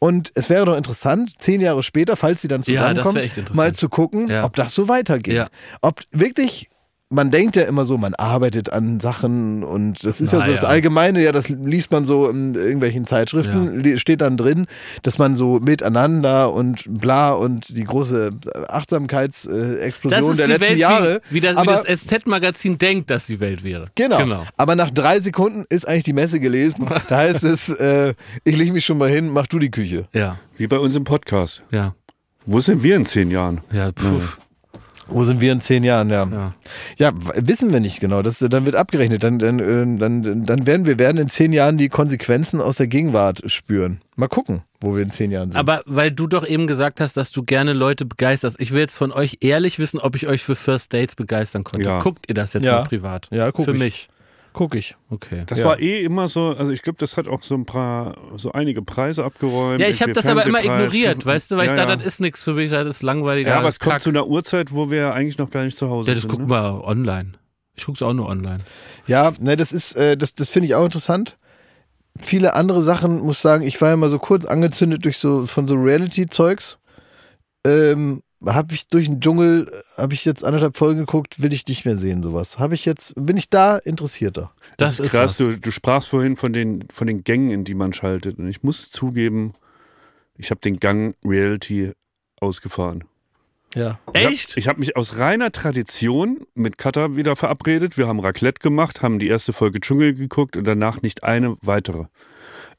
[0.00, 3.22] Und es wäre doch interessant, zehn Jahre später, falls sie dann zusammenkommen,
[3.54, 5.34] mal zu gucken, ob das so weitergeht.
[5.34, 5.48] Ja.
[5.80, 6.68] Ob wirklich
[7.12, 10.50] man denkt ja immer so, man arbeitet an Sachen und das ist ja Na so
[10.52, 10.68] das ja.
[10.68, 14.66] Allgemeine, ja, das liest man so in irgendwelchen Zeitschriften, li- steht dann drin,
[15.02, 18.30] dass man so miteinander und bla und die große
[18.68, 21.20] Achtsamkeitsexplosion Das ist der die letzten Welt, Jahre.
[21.30, 23.86] wie, wie das, wie aber, das SZ-Magazin denkt, dass die Welt wäre.
[23.94, 24.18] genau.
[24.18, 24.44] genau.
[24.56, 26.86] Aber nach drei Sekunden ist eigentlich die Messe gelesen.
[27.08, 30.06] Da heißt es, äh, ich lege mich schon mal hin, mach du die Küche.
[30.12, 31.62] Ja, Wie bei uns im Podcast.
[31.70, 31.94] ja,
[32.46, 33.60] Wo sind wir in zehn Jahren?
[33.72, 33.90] ja.
[33.92, 34.20] Puh.
[35.12, 36.10] Wo sind wir in zehn Jahren?
[36.10, 36.54] Ja, Ja.
[36.98, 37.12] ja.
[37.36, 38.22] wissen wir nicht genau.
[38.22, 39.22] Das, dann wird abgerechnet.
[39.24, 42.86] Dann, dann, äh, dann, dann werden wir werden in zehn Jahren die Konsequenzen aus der
[42.86, 44.00] Gegenwart spüren.
[44.16, 45.58] Mal gucken, wo wir in zehn Jahren sind.
[45.58, 48.96] Aber weil du doch eben gesagt hast, dass du gerne Leute begeisterst, ich will jetzt
[48.98, 51.86] von euch ehrlich wissen, ob ich euch für First Dates begeistern konnte.
[51.88, 51.98] Ja.
[52.00, 52.76] Guckt ihr das jetzt Ja.
[52.80, 53.28] mal privat?
[53.30, 53.78] Ja, guck Für ich.
[53.78, 54.08] mich.
[54.52, 54.96] Guck ich.
[55.08, 55.44] Okay.
[55.46, 55.66] Das Ja.
[55.66, 58.82] war eh immer so, also ich glaube, das hat auch so ein paar, so einige
[58.82, 59.80] Preise abgeräumt.
[59.80, 61.86] Ja, ich habe das aber immer ignoriert, weißt du, weil ja, ich ja.
[61.86, 63.50] dachte, das ist nichts für mich, das ist langweiliger.
[63.50, 64.02] Ja, aber es kommt Kack.
[64.02, 66.30] zu einer Uhrzeit, wo wir eigentlich noch gar nicht zu Hause Ja, das sind.
[66.30, 66.52] gucken ne?
[66.52, 67.32] wir online.
[67.74, 68.60] Ich guck's auch nur online.
[69.06, 71.38] Ja, ne, das ist, äh, das, das finde ich auch interessant.
[72.20, 75.66] Viele andere Sachen, muss sagen, ich war ja mal so kurz angezündet durch so von
[75.66, 76.78] so Reality-Zeugs.
[77.66, 81.84] Ähm, habe ich durch den Dschungel, habe ich jetzt anderthalb Folgen geguckt, will ich nicht
[81.84, 82.58] mehr sehen, sowas.
[82.58, 84.52] Habe ich jetzt, bin ich da interessierter.
[84.76, 85.36] Das, ist ist krass.
[85.36, 88.38] Du, du sprachst vorhin von den, von den Gängen, in die man schaltet.
[88.38, 89.54] Und ich muss zugeben,
[90.36, 91.92] ich habe den Gang Reality
[92.40, 93.04] ausgefahren.
[93.74, 93.98] Ja.
[94.12, 94.56] Echt?
[94.56, 97.96] Ich habe hab mich aus reiner Tradition mit Katha wieder verabredet.
[97.96, 102.04] Wir haben Raclette gemacht, haben die erste Folge Dschungel geguckt und danach nicht eine weitere.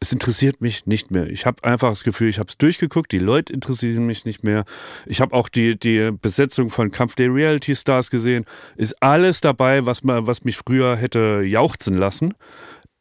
[0.03, 1.27] Es interessiert mich nicht mehr.
[1.27, 4.65] Ich habe einfach das Gefühl, ich habe es durchgeguckt, die Leute interessieren mich nicht mehr.
[5.05, 8.43] Ich habe auch die, die Besetzung von Kampf der Reality Stars gesehen.
[8.75, 12.33] Ist alles dabei, was, man, was mich früher hätte jauchzen lassen.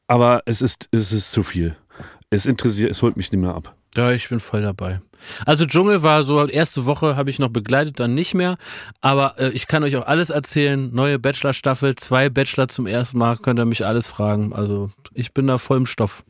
[0.07, 1.75] Aber es ist, es ist zu viel.
[2.31, 3.75] Es interessiert, es holt mich nicht mehr ab.
[3.97, 5.01] Ja, ich bin voll dabei.
[5.45, 8.55] Also Dschungel war so, erste Woche habe ich noch begleitet, dann nicht mehr.
[9.01, 10.95] Aber äh, ich kann euch auch alles erzählen.
[10.95, 14.53] Neue Bachelor-Staffel, zwei Bachelor zum ersten Mal, könnt ihr mich alles fragen.
[14.53, 16.23] Also ich bin da voll im Stoff.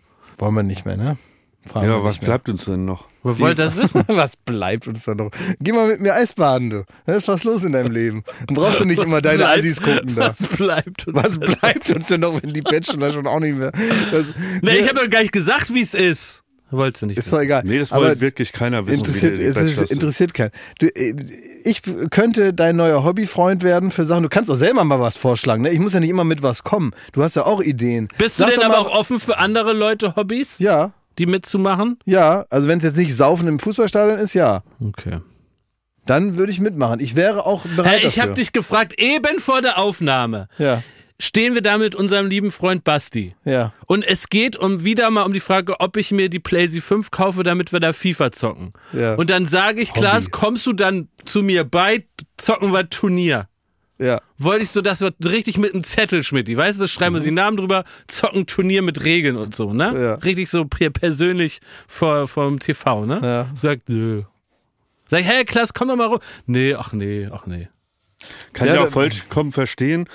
[0.43, 1.16] Wollen wir nicht mehr, ne?
[1.64, 3.07] Fragen Ja, wir was bleibt uns denn noch?
[3.22, 4.03] Wer wollte das wissen?
[4.09, 5.30] Was bleibt uns da noch?
[5.61, 6.84] Geh mal mit mir Eisbaden, du.
[7.07, 8.24] Da ist was los in deinem Leben.
[8.49, 10.26] Dann brauchst du nicht immer deine bleibt- Assis gucken da.
[10.30, 11.16] Was bleibt uns?
[11.16, 13.70] Was bleibt uns denn noch, wenn die Bachelor schon auch nicht mehr.
[13.70, 14.24] Das,
[14.62, 16.41] Nee, ich habe ja gar nicht gesagt, wie es ist.
[16.72, 17.34] Wolltest du nicht ist wissen.
[17.36, 17.62] doch egal.
[17.64, 19.00] Nee, das Aber wollte wirklich keiner wissen.
[19.04, 20.50] interessiert, wie die es ist, interessiert keinen.
[20.80, 21.14] Du, äh,
[21.64, 24.22] ich könnte dein neuer Hobbyfreund werden für Sachen.
[24.24, 25.62] Du kannst auch selber mal was vorschlagen.
[25.62, 25.70] Ne?
[25.70, 26.92] Ich muss ja nicht immer mit was kommen.
[27.12, 28.08] Du hast ja auch Ideen.
[28.18, 31.26] Bist du Sag denn doch aber mal- auch offen für andere Leute Hobbys, Ja, die
[31.26, 31.98] mitzumachen?
[32.06, 32.46] ja.
[32.50, 34.62] Also wenn es jetzt nicht Saufen im Fußballstadion ist, ja.
[34.80, 35.18] Okay.
[36.06, 36.98] Dann würde ich mitmachen.
[36.98, 40.48] Ich wäre auch bereit Hey, ich habe dich gefragt, eben vor der Aufnahme.
[40.58, 40.82] Ja,
[41.24, 43.36] Stehen wir da mit unserem lieben Freund Basti.
[43.44, 43.72] ja.
[43.86, 47.10] Und es geht um wieder mal um die Frage, ob ich mir die PlayStation 5
[47.12, 48.72] kaufe, damit wir da FIFA zocken.
[48.92, 49.14] Ja.
[49.14, 52.04] Und dann sage ich, Klaas, kommst du dann zu mir bei,
[52.38, 53.46] zocken wir Turnier.
[54.00, 54.20] Ja.
[54.36, 57.30] Wollte ich so, dass wir richtig mit einem Zettel, Schmidt, weißt du, schreiben wir die
[57.30, 59.94] Namen drüber, zocken Turnier mit Regeln und so, ne?
[59.96, 60.14] Ja.
[60.14, 63.20] Richtig so per- persönlich vor, vor dem TV, ne?
[63.22, 63.46] Ja.
[63.54, 64.22] Sagt, nö.
[65.06, 66.18] Sag ich, hey, Klaas, komm doch mal rum.
[66.46, 67.68] Nee, ach nee, ach nee.
[68.54, 70.08] Kann Ja, ich auch vollkommen verstehen.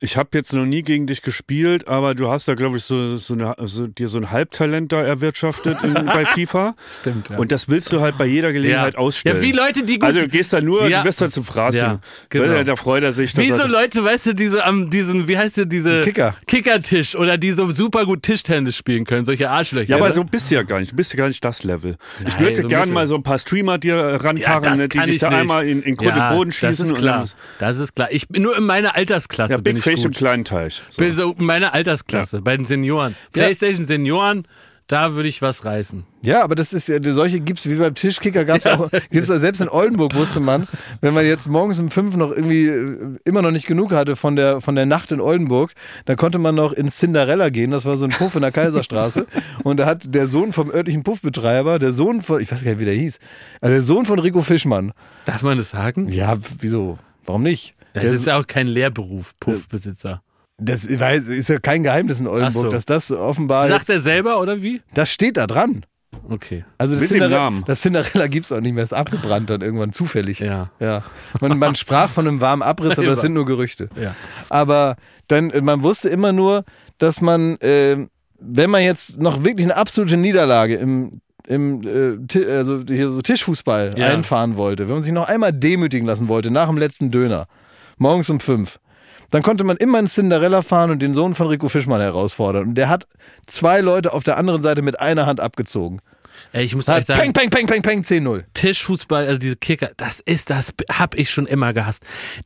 [0.00, 3.16] Ich habe jetzt noch nie gegen dich gespielt, aber du hast da, glaube ich, so,
[3.16, 6.76] so, eine, so dir so ein Halbtalent da erwirtschaftet in, bei FIFA.
[6.86, 7.36] Stimmt, ja.
[7.36, 9.00] Und das willst du halt bei jeder Gelegenheit Ja.
[9.00, 9.36] ausstellen.
[9.36, 11.00] Ja, wie Leute, die gut- Also du gehst da nur, Ja.
[11.02, 11.80] du wirst da zum Fraßen.
[11.80, 12.62] Ja, genau.
[12.62, 13.36] Da freut er sich.
[13.36, 16.36] Wie so Leute, weißt du, diese am diesen, wie heißt der, diese Kicker.
[16.46, 19.90] Kickertisch oder die so super gut Tischtennis spielen können, solche Arschlöcher.
[19.90, 20.14] Ja, aber ne?
[20.14, 20.92] so bist du ja gar nicht.
[20.92, 21.96] Du bist ja gar nicht das Level.
[22.24, 24.96] ich Nein, würde so gerne mal so ein paar Streamer dir äh, rankarren, ne, die
[25.00, 25.38] dich ich da nicht.
[25.40, 26.68] einmal in, in Grund und Boden schießen.
[26.70, 27.26] Das ist klar.
[27.58, 28.08] Das ist klar.
[28.12, 30.12] Ich bin nur in meiner Altersklasse bin ich Fish gut.
[30.12, 30.82] im kleinen Teich.
[30.90, 31.02] So.
[31.02, 33.16] bin so in meiner Altersklasse bei den Senioren.
[33.32, 34.46] PlayStation Senioren,
[34.88, 36.04] da würde ich was reißen.
[36.22, 39.60] Ja, aber das ist ja, solche gibt's wie beim Tischkicker gab's auch, gibt's ja selbst
[39.60, 40.66] in Oldenburg wusste man,
[41.02, 44.34] wenn man jetzt morgens um fünf noch irgendwie äh, immer noch nicht genug hatte von
[44.34, 45.72] der, von der Nacht in Oldenburg,
[46.06, 49.26] dann konnte man noch ins Cinderella gehen, das war so ein Puff in der Kaiserstraße
[49.62, 52.80] und da hat der Sohn vom örtlichen Puffbetreiber, der Sohn von, ich weiß gar nicht,
[52.80, 53.18] wie der hieß,
[53.60, 54.92] also der Sohn von Rico Fischmann.
[55.26, 56.08] Darf man das sagen?
[56.08, 56.98] Ja, wieso?
[57.26, 57.74] Warum nicht?
[58.02, 60.22] Das ist ja auch kein Lehrberuf, Puffbesitzer.
[60.60, 62.68] Das ist ja kein Geheimnis in Oldenburg, so.
[62.68, 64.80] dass das offenbar Sagt jetzt, er selber oder wie?
[64.94, 65.86] das steht da dran.
[66.28, 66.64] Okay.
[66.78, 67.64] Also das Mit dem Cinderella, Namen.
[67.66, 70.40] das Cinderella gibt's auch nicht mehr, ist abgebrannt dann irgendwann zufällig.
[70.40, 70.70] Ja.
[70.80, 71.02] Ja.
[71.40, 73.88] Man, man sprach von einem warmen Abriss, aber das sind nur Gerüchte.
[74.00, 74.14] Ja.
[74.48, 74.96] Aber
[75.28, 76.64] dann, man wusste immer nur,
[76.98, 78.08] dass man, äh,
[78.40, 83.94] wenn man jetzt noch wirklich eine absolute Niederlage im im äh, also hier so Tischfußball
[83.96, 84.08] Ja.
[84.08, 87.46] einfahren wollte, wenn man sich noch einmal demütigen lassen wollte nach dem letzten Döner,
[87.98, 88.78] morgens um fünf,
[89.30, 92.68] dann konnte man immer in Cinderella fahren und den Sohn von Rico Fischmann herausfordern.
[92.68, 93.06] Und der hat
[93.46, 96.00] zwei Leute auf der anderen Seite mit einer Hand abgezogen.
[96.52, 98.44] Ey, ich muss Hat sagen, peng, peng, peng, peng, peng, 10-0.
[98.54, 102.04] Tischfußball, also diese Kicker, das ist das, hab ich schon immer gehasst.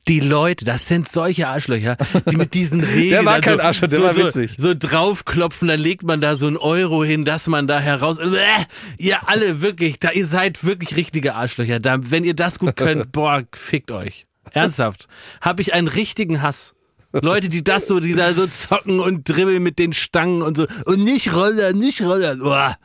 [0.09, 1.97] Die Leute, das sind solche Arschlöcher,
[2.31, 4.55] die mit diesen Regeln war dann kein so, Arschloch, der so, war so, witzig.
[4.59, 8.19] so draufklopfen, dann legt man da so einen Euro hin, dass man da heraus.
[8.19, 8.65] Bäh,
[8.99, 11.79] ihr alle wirklich, da ihr seid wirklich richtige Arschlöcher.
[11.79, 14.27] Da, wenn ihr das gut könnt, boah, fickt euch.
[14.51, 15.07] Ernsthaft.
[15.41, 16.75] Hab ich einen richtigen Hass.
[17.13, 20.67] Leute, die das so, die da so zocken und dribbeln mit den Stangen und so.
[20.87, 22.41] Und nicht rollern, nicht rollern.
[22.41, 22.77] Boah.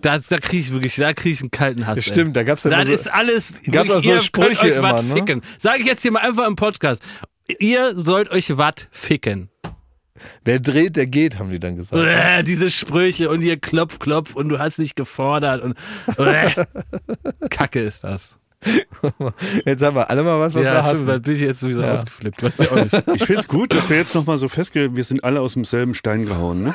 [0.00, 1.96] Da, da kriege ich wirklich, da kriege ich einen kalten Hass.
[1.96, 2.12] Das ey.
[2.12, 3.54] stimmt, da gab's ja Das so- ist alles.
[3.64, 5.14] Wirklich, auch so ihr Sprüche immer, ne?
[5.14, 5.42] ficken.
[5.58, 7.02] Sage ich jetzt hier mal einfach im Podcast.
[7.58, 9.50] Ihr sollt euch wat ficken.
[10.44, 12.02] Wer dreht, der geht, haben die dann gesagt.
[12.02, 15.76] Äh, diese Sprüche und ihr klopf, klopf und du hast nicht gefordert und
[17.50, 18.38] Kacke ist das.
[19.64, 21.06] Jetzt haben wir alle mal was, was wir ja, stimmt, hassen.
[21.06, 22.42] da bin ich jetzt sowieso ausgeflippt.
[22.42, 23.02] Weiß ich auch nicht.
[23.14, 25.94] Ich finde es gut, dass wir jetzt nochmal so festgelegt wir sind alle aus demselben
[25.94, 26.62] Stein gehauen.
[26.62, 26.74] Ne?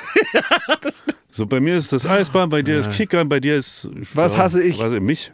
[1.32, 3.90] so, bei mir ist das Eisbahn, bei dir ist Kicker, bei dir ist.
[4.14, 4.80] Was hasse ich?
[4.80, 5.32] Was, mich?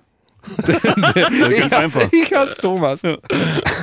[0.65, 2.07] Ich Ganz hasse, einfach.
[2.11, 3.01] ich hasse Thomas.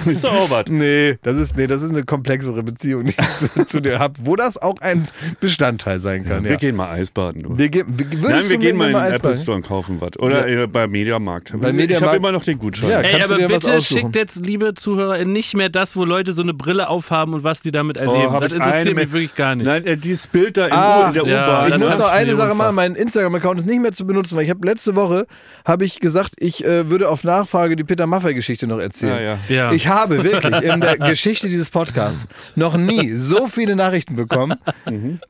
[0.07, 0.65] Ist doch auch was.
[0.69, 4.15] Nee, das ist, nee, das ist eine komplexere Beziehung, die ich zu, zu dir habe,
[4.25, 5.09] wo das auch ein
[5.41, 6.45] Bestandteil sein kann.
[6.45, 6.57] Wir Ja.
[6.57, 7.43] gehen mal Eisbaden.
[7.43, 7.59] Du.
[7.59, 9.37] Wir, ge- Nein, wir du gehen mal in den Apple?
[9.37, 10.19] Store und kaufen was.
[10.19, 11.53] Oder äh, bei Mediamarkt.
[11.61, 12.91] Bei ich Mediamarkt- habe immer noch den Gutschein.
[12.91, 16.55] Ja, Ey, aber bitte schickt jetzt, liebe Zuhörer, nicht mehr das, wo Leute so eine
[16.55, 18.35] Brille aufhaben und was die damit erleben.
[18.35, 19.67] Oh, das ich interessiert mich wirklich gar nicht.
[19.67, 21.65] Nein, äh, dieses Bild da in, Ah, in der ja, U-Bahn.
[21.65, 22.33] Ich dann muss noch eine.
[22.33, 25.27] Sache machen, mein Instagram-Account ist nicht mehr zu benutzen, weil ich habe letzte Woche
[25.67, 29.14] habe ich gesagt, ich äh, würde auf Nachfrage die Peter Maffay-Geschichte noch erzählen.
[29.14, 29.66] Ja, ja.
[29.68, 29.72] Ja.
[29.72, 34.55] Ich habe wirklich in der Geschichte dieses Podcasts noch nie so viele Nachrichten bekommen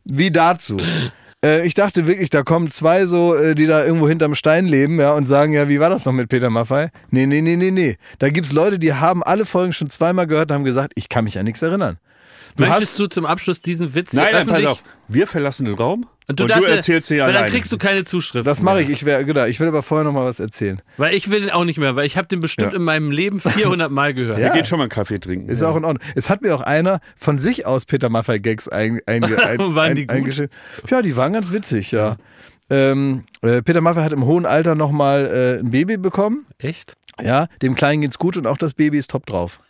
[0.04, 0.78] wie dazu.
[1.44, 4.98] Äh, Ich dachte wirklich, da kommen zwei so, äh, die da irgendwo hinterm Stein leben,
[5.00, 6.88] ja, und sagen, ja, wie war das noch mit Peter Maffay?
[7.10, 7.96] Nee, nee, nee, nee, nee.
[8.18, 11.24] Da gibt's Leute, die haben alle Folgen schon zweimal gehört und haben gesagt, ich kann
[11.24, 11.98] mich an nichts erinnern.
[12.56, 14.82] Du Möchtest hast, du zum Abschluss diesen Witz Nein, nein, pass auf.
[15.08, 17.46] Wir verlassen den Raum und du, darfst ja- erzählst dir weil alleine.
[17.46, 18.46] Dann kriegst du keine Zuschrift.
[18.46, 20.80] das mache ich, ich, wär, genau, ich will aber vorher noch mal was erzählen.
[20.98, 22.78] Weil ich will den auch nicht mehr, weil ich habe den bestimmt Ja.
[22.78, 24.38] in meinem Leben 400 Mal gehört.
[24.38, 24.46] Ja.
[24.46, 25.48] Wir gehen schon mal einen Kaffee trinken.
[25.48, 26.02] Ist auch in Ordnung.
[26.14, 29.94] Es hat mir auch einer von sich aus Peter Maffay Gags ein, ein, ein, Waren
[29.94, 30.16] die ein, gut?
[30.16, 30.52] eingeschickt.
[30.90, 32.16] Ja, die waren ganz witzig, ja.
[32.70, 36.46] Ähm, äh, Peter Maffay hat im hohen Alter nochmal äh, ein Baby bekommen.
[36.58, 36.96] Echt?
[37.22, 39.60] Ja, dem Kleinen geht's gut und auch das Baby ist top drauf.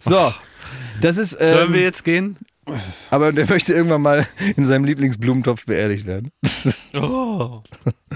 [0.00, 0.32] So,
[1.00, 1.36] das ist.
[1.40, 2.36] Ähm, Sollen wir jetzt gehen?
[3.10, 6.30] aber der möchte irgendwann mal in seinem Lieblingsblumentopf beerdigt werden.
[6.94, 7.62] Oh.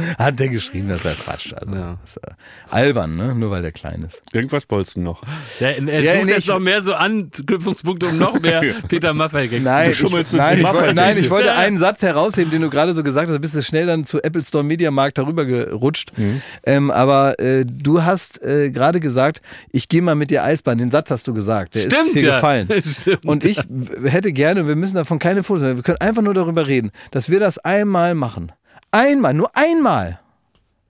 [0.18, 1.52] Hat der geschrieben, das ist ja Quatsch.
[1.54, 1.98] Also, Ja.
[2.04, 2.30] ist, äh,
[2.70, 3.34] albern, ne?
[3.34, 4.22] Nur weil der klein ist.
[4.32, 5.22] Irgendwas bolzen noch.
[5.60, 9.62] Der, er Ja, sucht nee, jetzt noch mehr so Anknüpfungspunkte, um noch mehr Peter Maffay-Gags
[9.64, 12.94] Nein, Du ich, nein, ich, wollte- nein, ich wollte einen Satz herausheben, den du gerade
[12.94, 13.34] so gesagt hast.
[13.34, 16.12] Da bist du schnell dann zu Apple Store Media Markt darüber gerutscht.
[16.16, 16.42] Mhm.
[16.64, 19.40] Ähm, aber äh, du hast äh, gerade gesagt,
[19.72, 20.78] ich gehe mal mit dir Eisbahn.
[20.78, 21.74] Den Satz hast du gesagt.
[21.74, 22.34] Der ist Stimmt, dir ja.
[22.36, 22.68] gefallen.
[22.82, 23.58] Stimmt, Und ich
[24.04, 27.28] hätte gerne, wir müssen davon keine Fotos machen, wir können einfach nur darüber reden, dass
[27.30, 28.52] wir das einmal machen.
[28.90, 30.20] Einmal, nur einmal.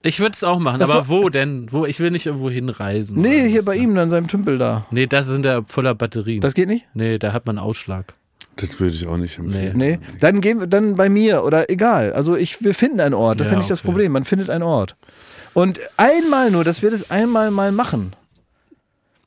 [0.03, 1.67] Ich würde es auch machen, Das aber wo denn?
[1.71, 1.85] Wo?
[1.85, 3.21] Ich will nicht irgendwo hinreisen.
[3.21, 4.87] Nee, hier bei ihm, an seinem Tümpel da.
[4.89, 6.41] Nee, das sind ja voller Batterien.
[6.41, 6.87] Das geht nicht?
[6.95, 8.13] nee, da hat man Ausschlag.
[8.55, 9.77] Das würde ich auch nicht empfehlen.
[9.77, 9.99] Nee.
[10.19, 12.13] Dann gehen wir dann bei mir oder egal.
[12.13, 13.39] Also ich, wir finden einen Ort.
[13.39, 13.87] Das ist Ja, ja nicht das okay.
[13.87, 14.11] Problem.
[14.11, 14.95] Man findet einen Ort.
[15.53, 18.13] Und einmal nur, dass wir das einmal mal machen.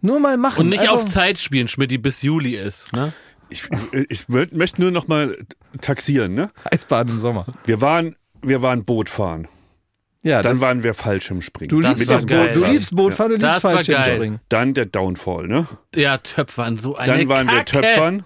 [0.00, 0.60] Nur mal machen.
[0.60, 2.92] Und nicht Einfach- auf Zeit spielen, Schmidt, die bis Juli ist.
[2.92, 3.12] Ne?
[3.48, 3.64] Ich,
[4.08, 5.36] ich möchte nur noch mal
[5.80, 6.34] taxieren.
[6.34, 6.50] Ne?
[6.70, 7.46] Eisbaden im Sommer.
[7.64, 8.16] Wir waren,
[8.46, 9.48] wir waren Boot fahren.
[10.22, 11.68] Ja, Dann waren wir Fallschirmspringen.
[11.68, 12.46] du, das liebst war das geil.
[12.54, 13.84] Boot, du liebst Bootfahren, du liebst Das war geil.
[13.84, 14.40] Fallschirmspringen.
[14.48, 15.66] Dann der Downfall, ne?
[15.94, 17.72] Ja, Töpfern, so eine Dann waren wir Kacke.
[17.82, 18.22] Töpfern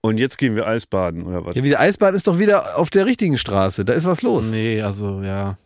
[0.00, 1.54] und jetzt gehen wir Eisbaden oder was?
[1.54, 3.84] Ja, wie die Eisbahn ist doch wieder auf der richtigen Straße.
[3.84, 4.50] Da ist was los.
[4.50, 5.58] Nee, also ja.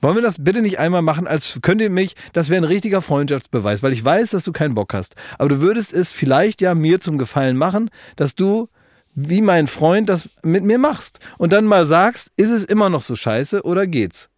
[0.00, 3.02] Wollen wir das bitte nicht einmal machen, als könnt ihr mich, das wäre ein richtiger
[3.02, 5.14] Freundschaftsbeweis, weil ich weiß, dass du keinen Bock hast.
[5.38, 8.68] Aber du würdest es vielleicht ja mir zum Gefallen machen, dass du
[9.14, 13.02] wie mein Freund das mit mir machst und dann mal sagst, ist es immer noch
[13.02, 14.28] so scheiße oder geht's?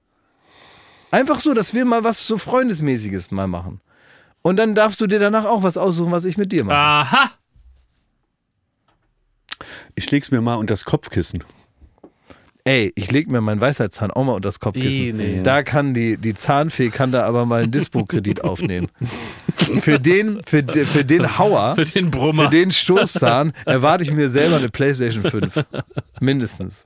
[1.11, 3.81] Einfach so, dass wir mal was so Freundesmäßiges mal machen.
[4.41, 6.77] Und dann darfst du dir danach auch was aussuchen, was ich mit dir mache.
[6.77, 7.31] Aha!
[9.95, 11.45] Ich leg's mir mal unter das Kopfkissen.
[12.65, 14.93] Ey, ich leg mir meinen Weisheitszahn auch mal unter das Kopfkissen.
[14.93, 15.43] Ih, nee.
[15.43, 18.89] Da kann die, die Zahnfee kann da aber mal einen Dispo-Kredit aufnehmen.
[19.81, 22.45] Für den, für, für den Hauer, Für den Brummer.
[22.45, 25.65] für den Stoßzahn erwarte ich mir selber eine Playstation 5.
[26.21, 26.85] Mindestens.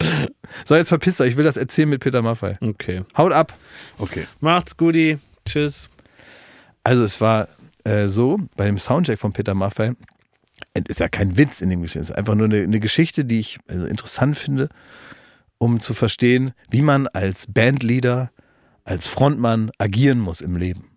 [0.64, 1.30] So, jetzt verpisst euch.
[1.32, 2.54] Ich will das erzählen mit Peter Maffay.
[2.60, 3.02] Okay.
[3.16, 3.52] Haut ab.
[3.98, 4.26] Okay.
[4.40, 5.18] Macht's guti.
[5.44, 5.90] Tschüss.
[6.84, 7.48] Also es war
[7.84, 9.92] äh, so, bei dem Soundcheck von Peter Maffay,
[10.72, 13.24] es ist ja kein Witz in dem Geschichte, es ist einfach nur eine, eine Geschichte,
[13.24, 14.68] die ich also interessant finde,
[15.58, 18.30] um zu verstehen, wie man als Bandleader,
[18.84, 20.90] als Frontmann agieren muss im Leben.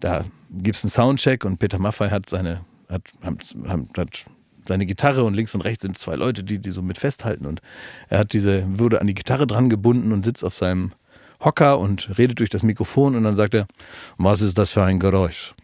[0.00, 3.02] Da gibt es einen Soundcheck und Peter Maffay hat seine, hat,
[3.96, 4.24] hat,
[4.66, 7.60] seine Gitarre und links und rechts sind zwei Leute, die die so mit festhalten und
[8.08, 10.92] er hat diese, wurde an die Gitarre dran gebunden und sitzt auf seinem
[11.42, 13.66] Hocker und redet durch das Mikrofon und dann sagt er,
[14.18, 15.54] was ist das für ein Geräusch?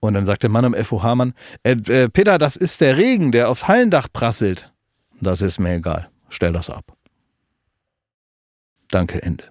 [0.00, 3.50] Und dann sagt der Mann am FOH-Mann, äh, äh, Peter, das ist der Regen, der
[3.50, 4.72] aufs Hallendach prasselt.
[5.20, 6.08] Das ist mir egal.
[6.30, 6.96] Stell das ab.
[8.90, 9.50] Danke, Ende.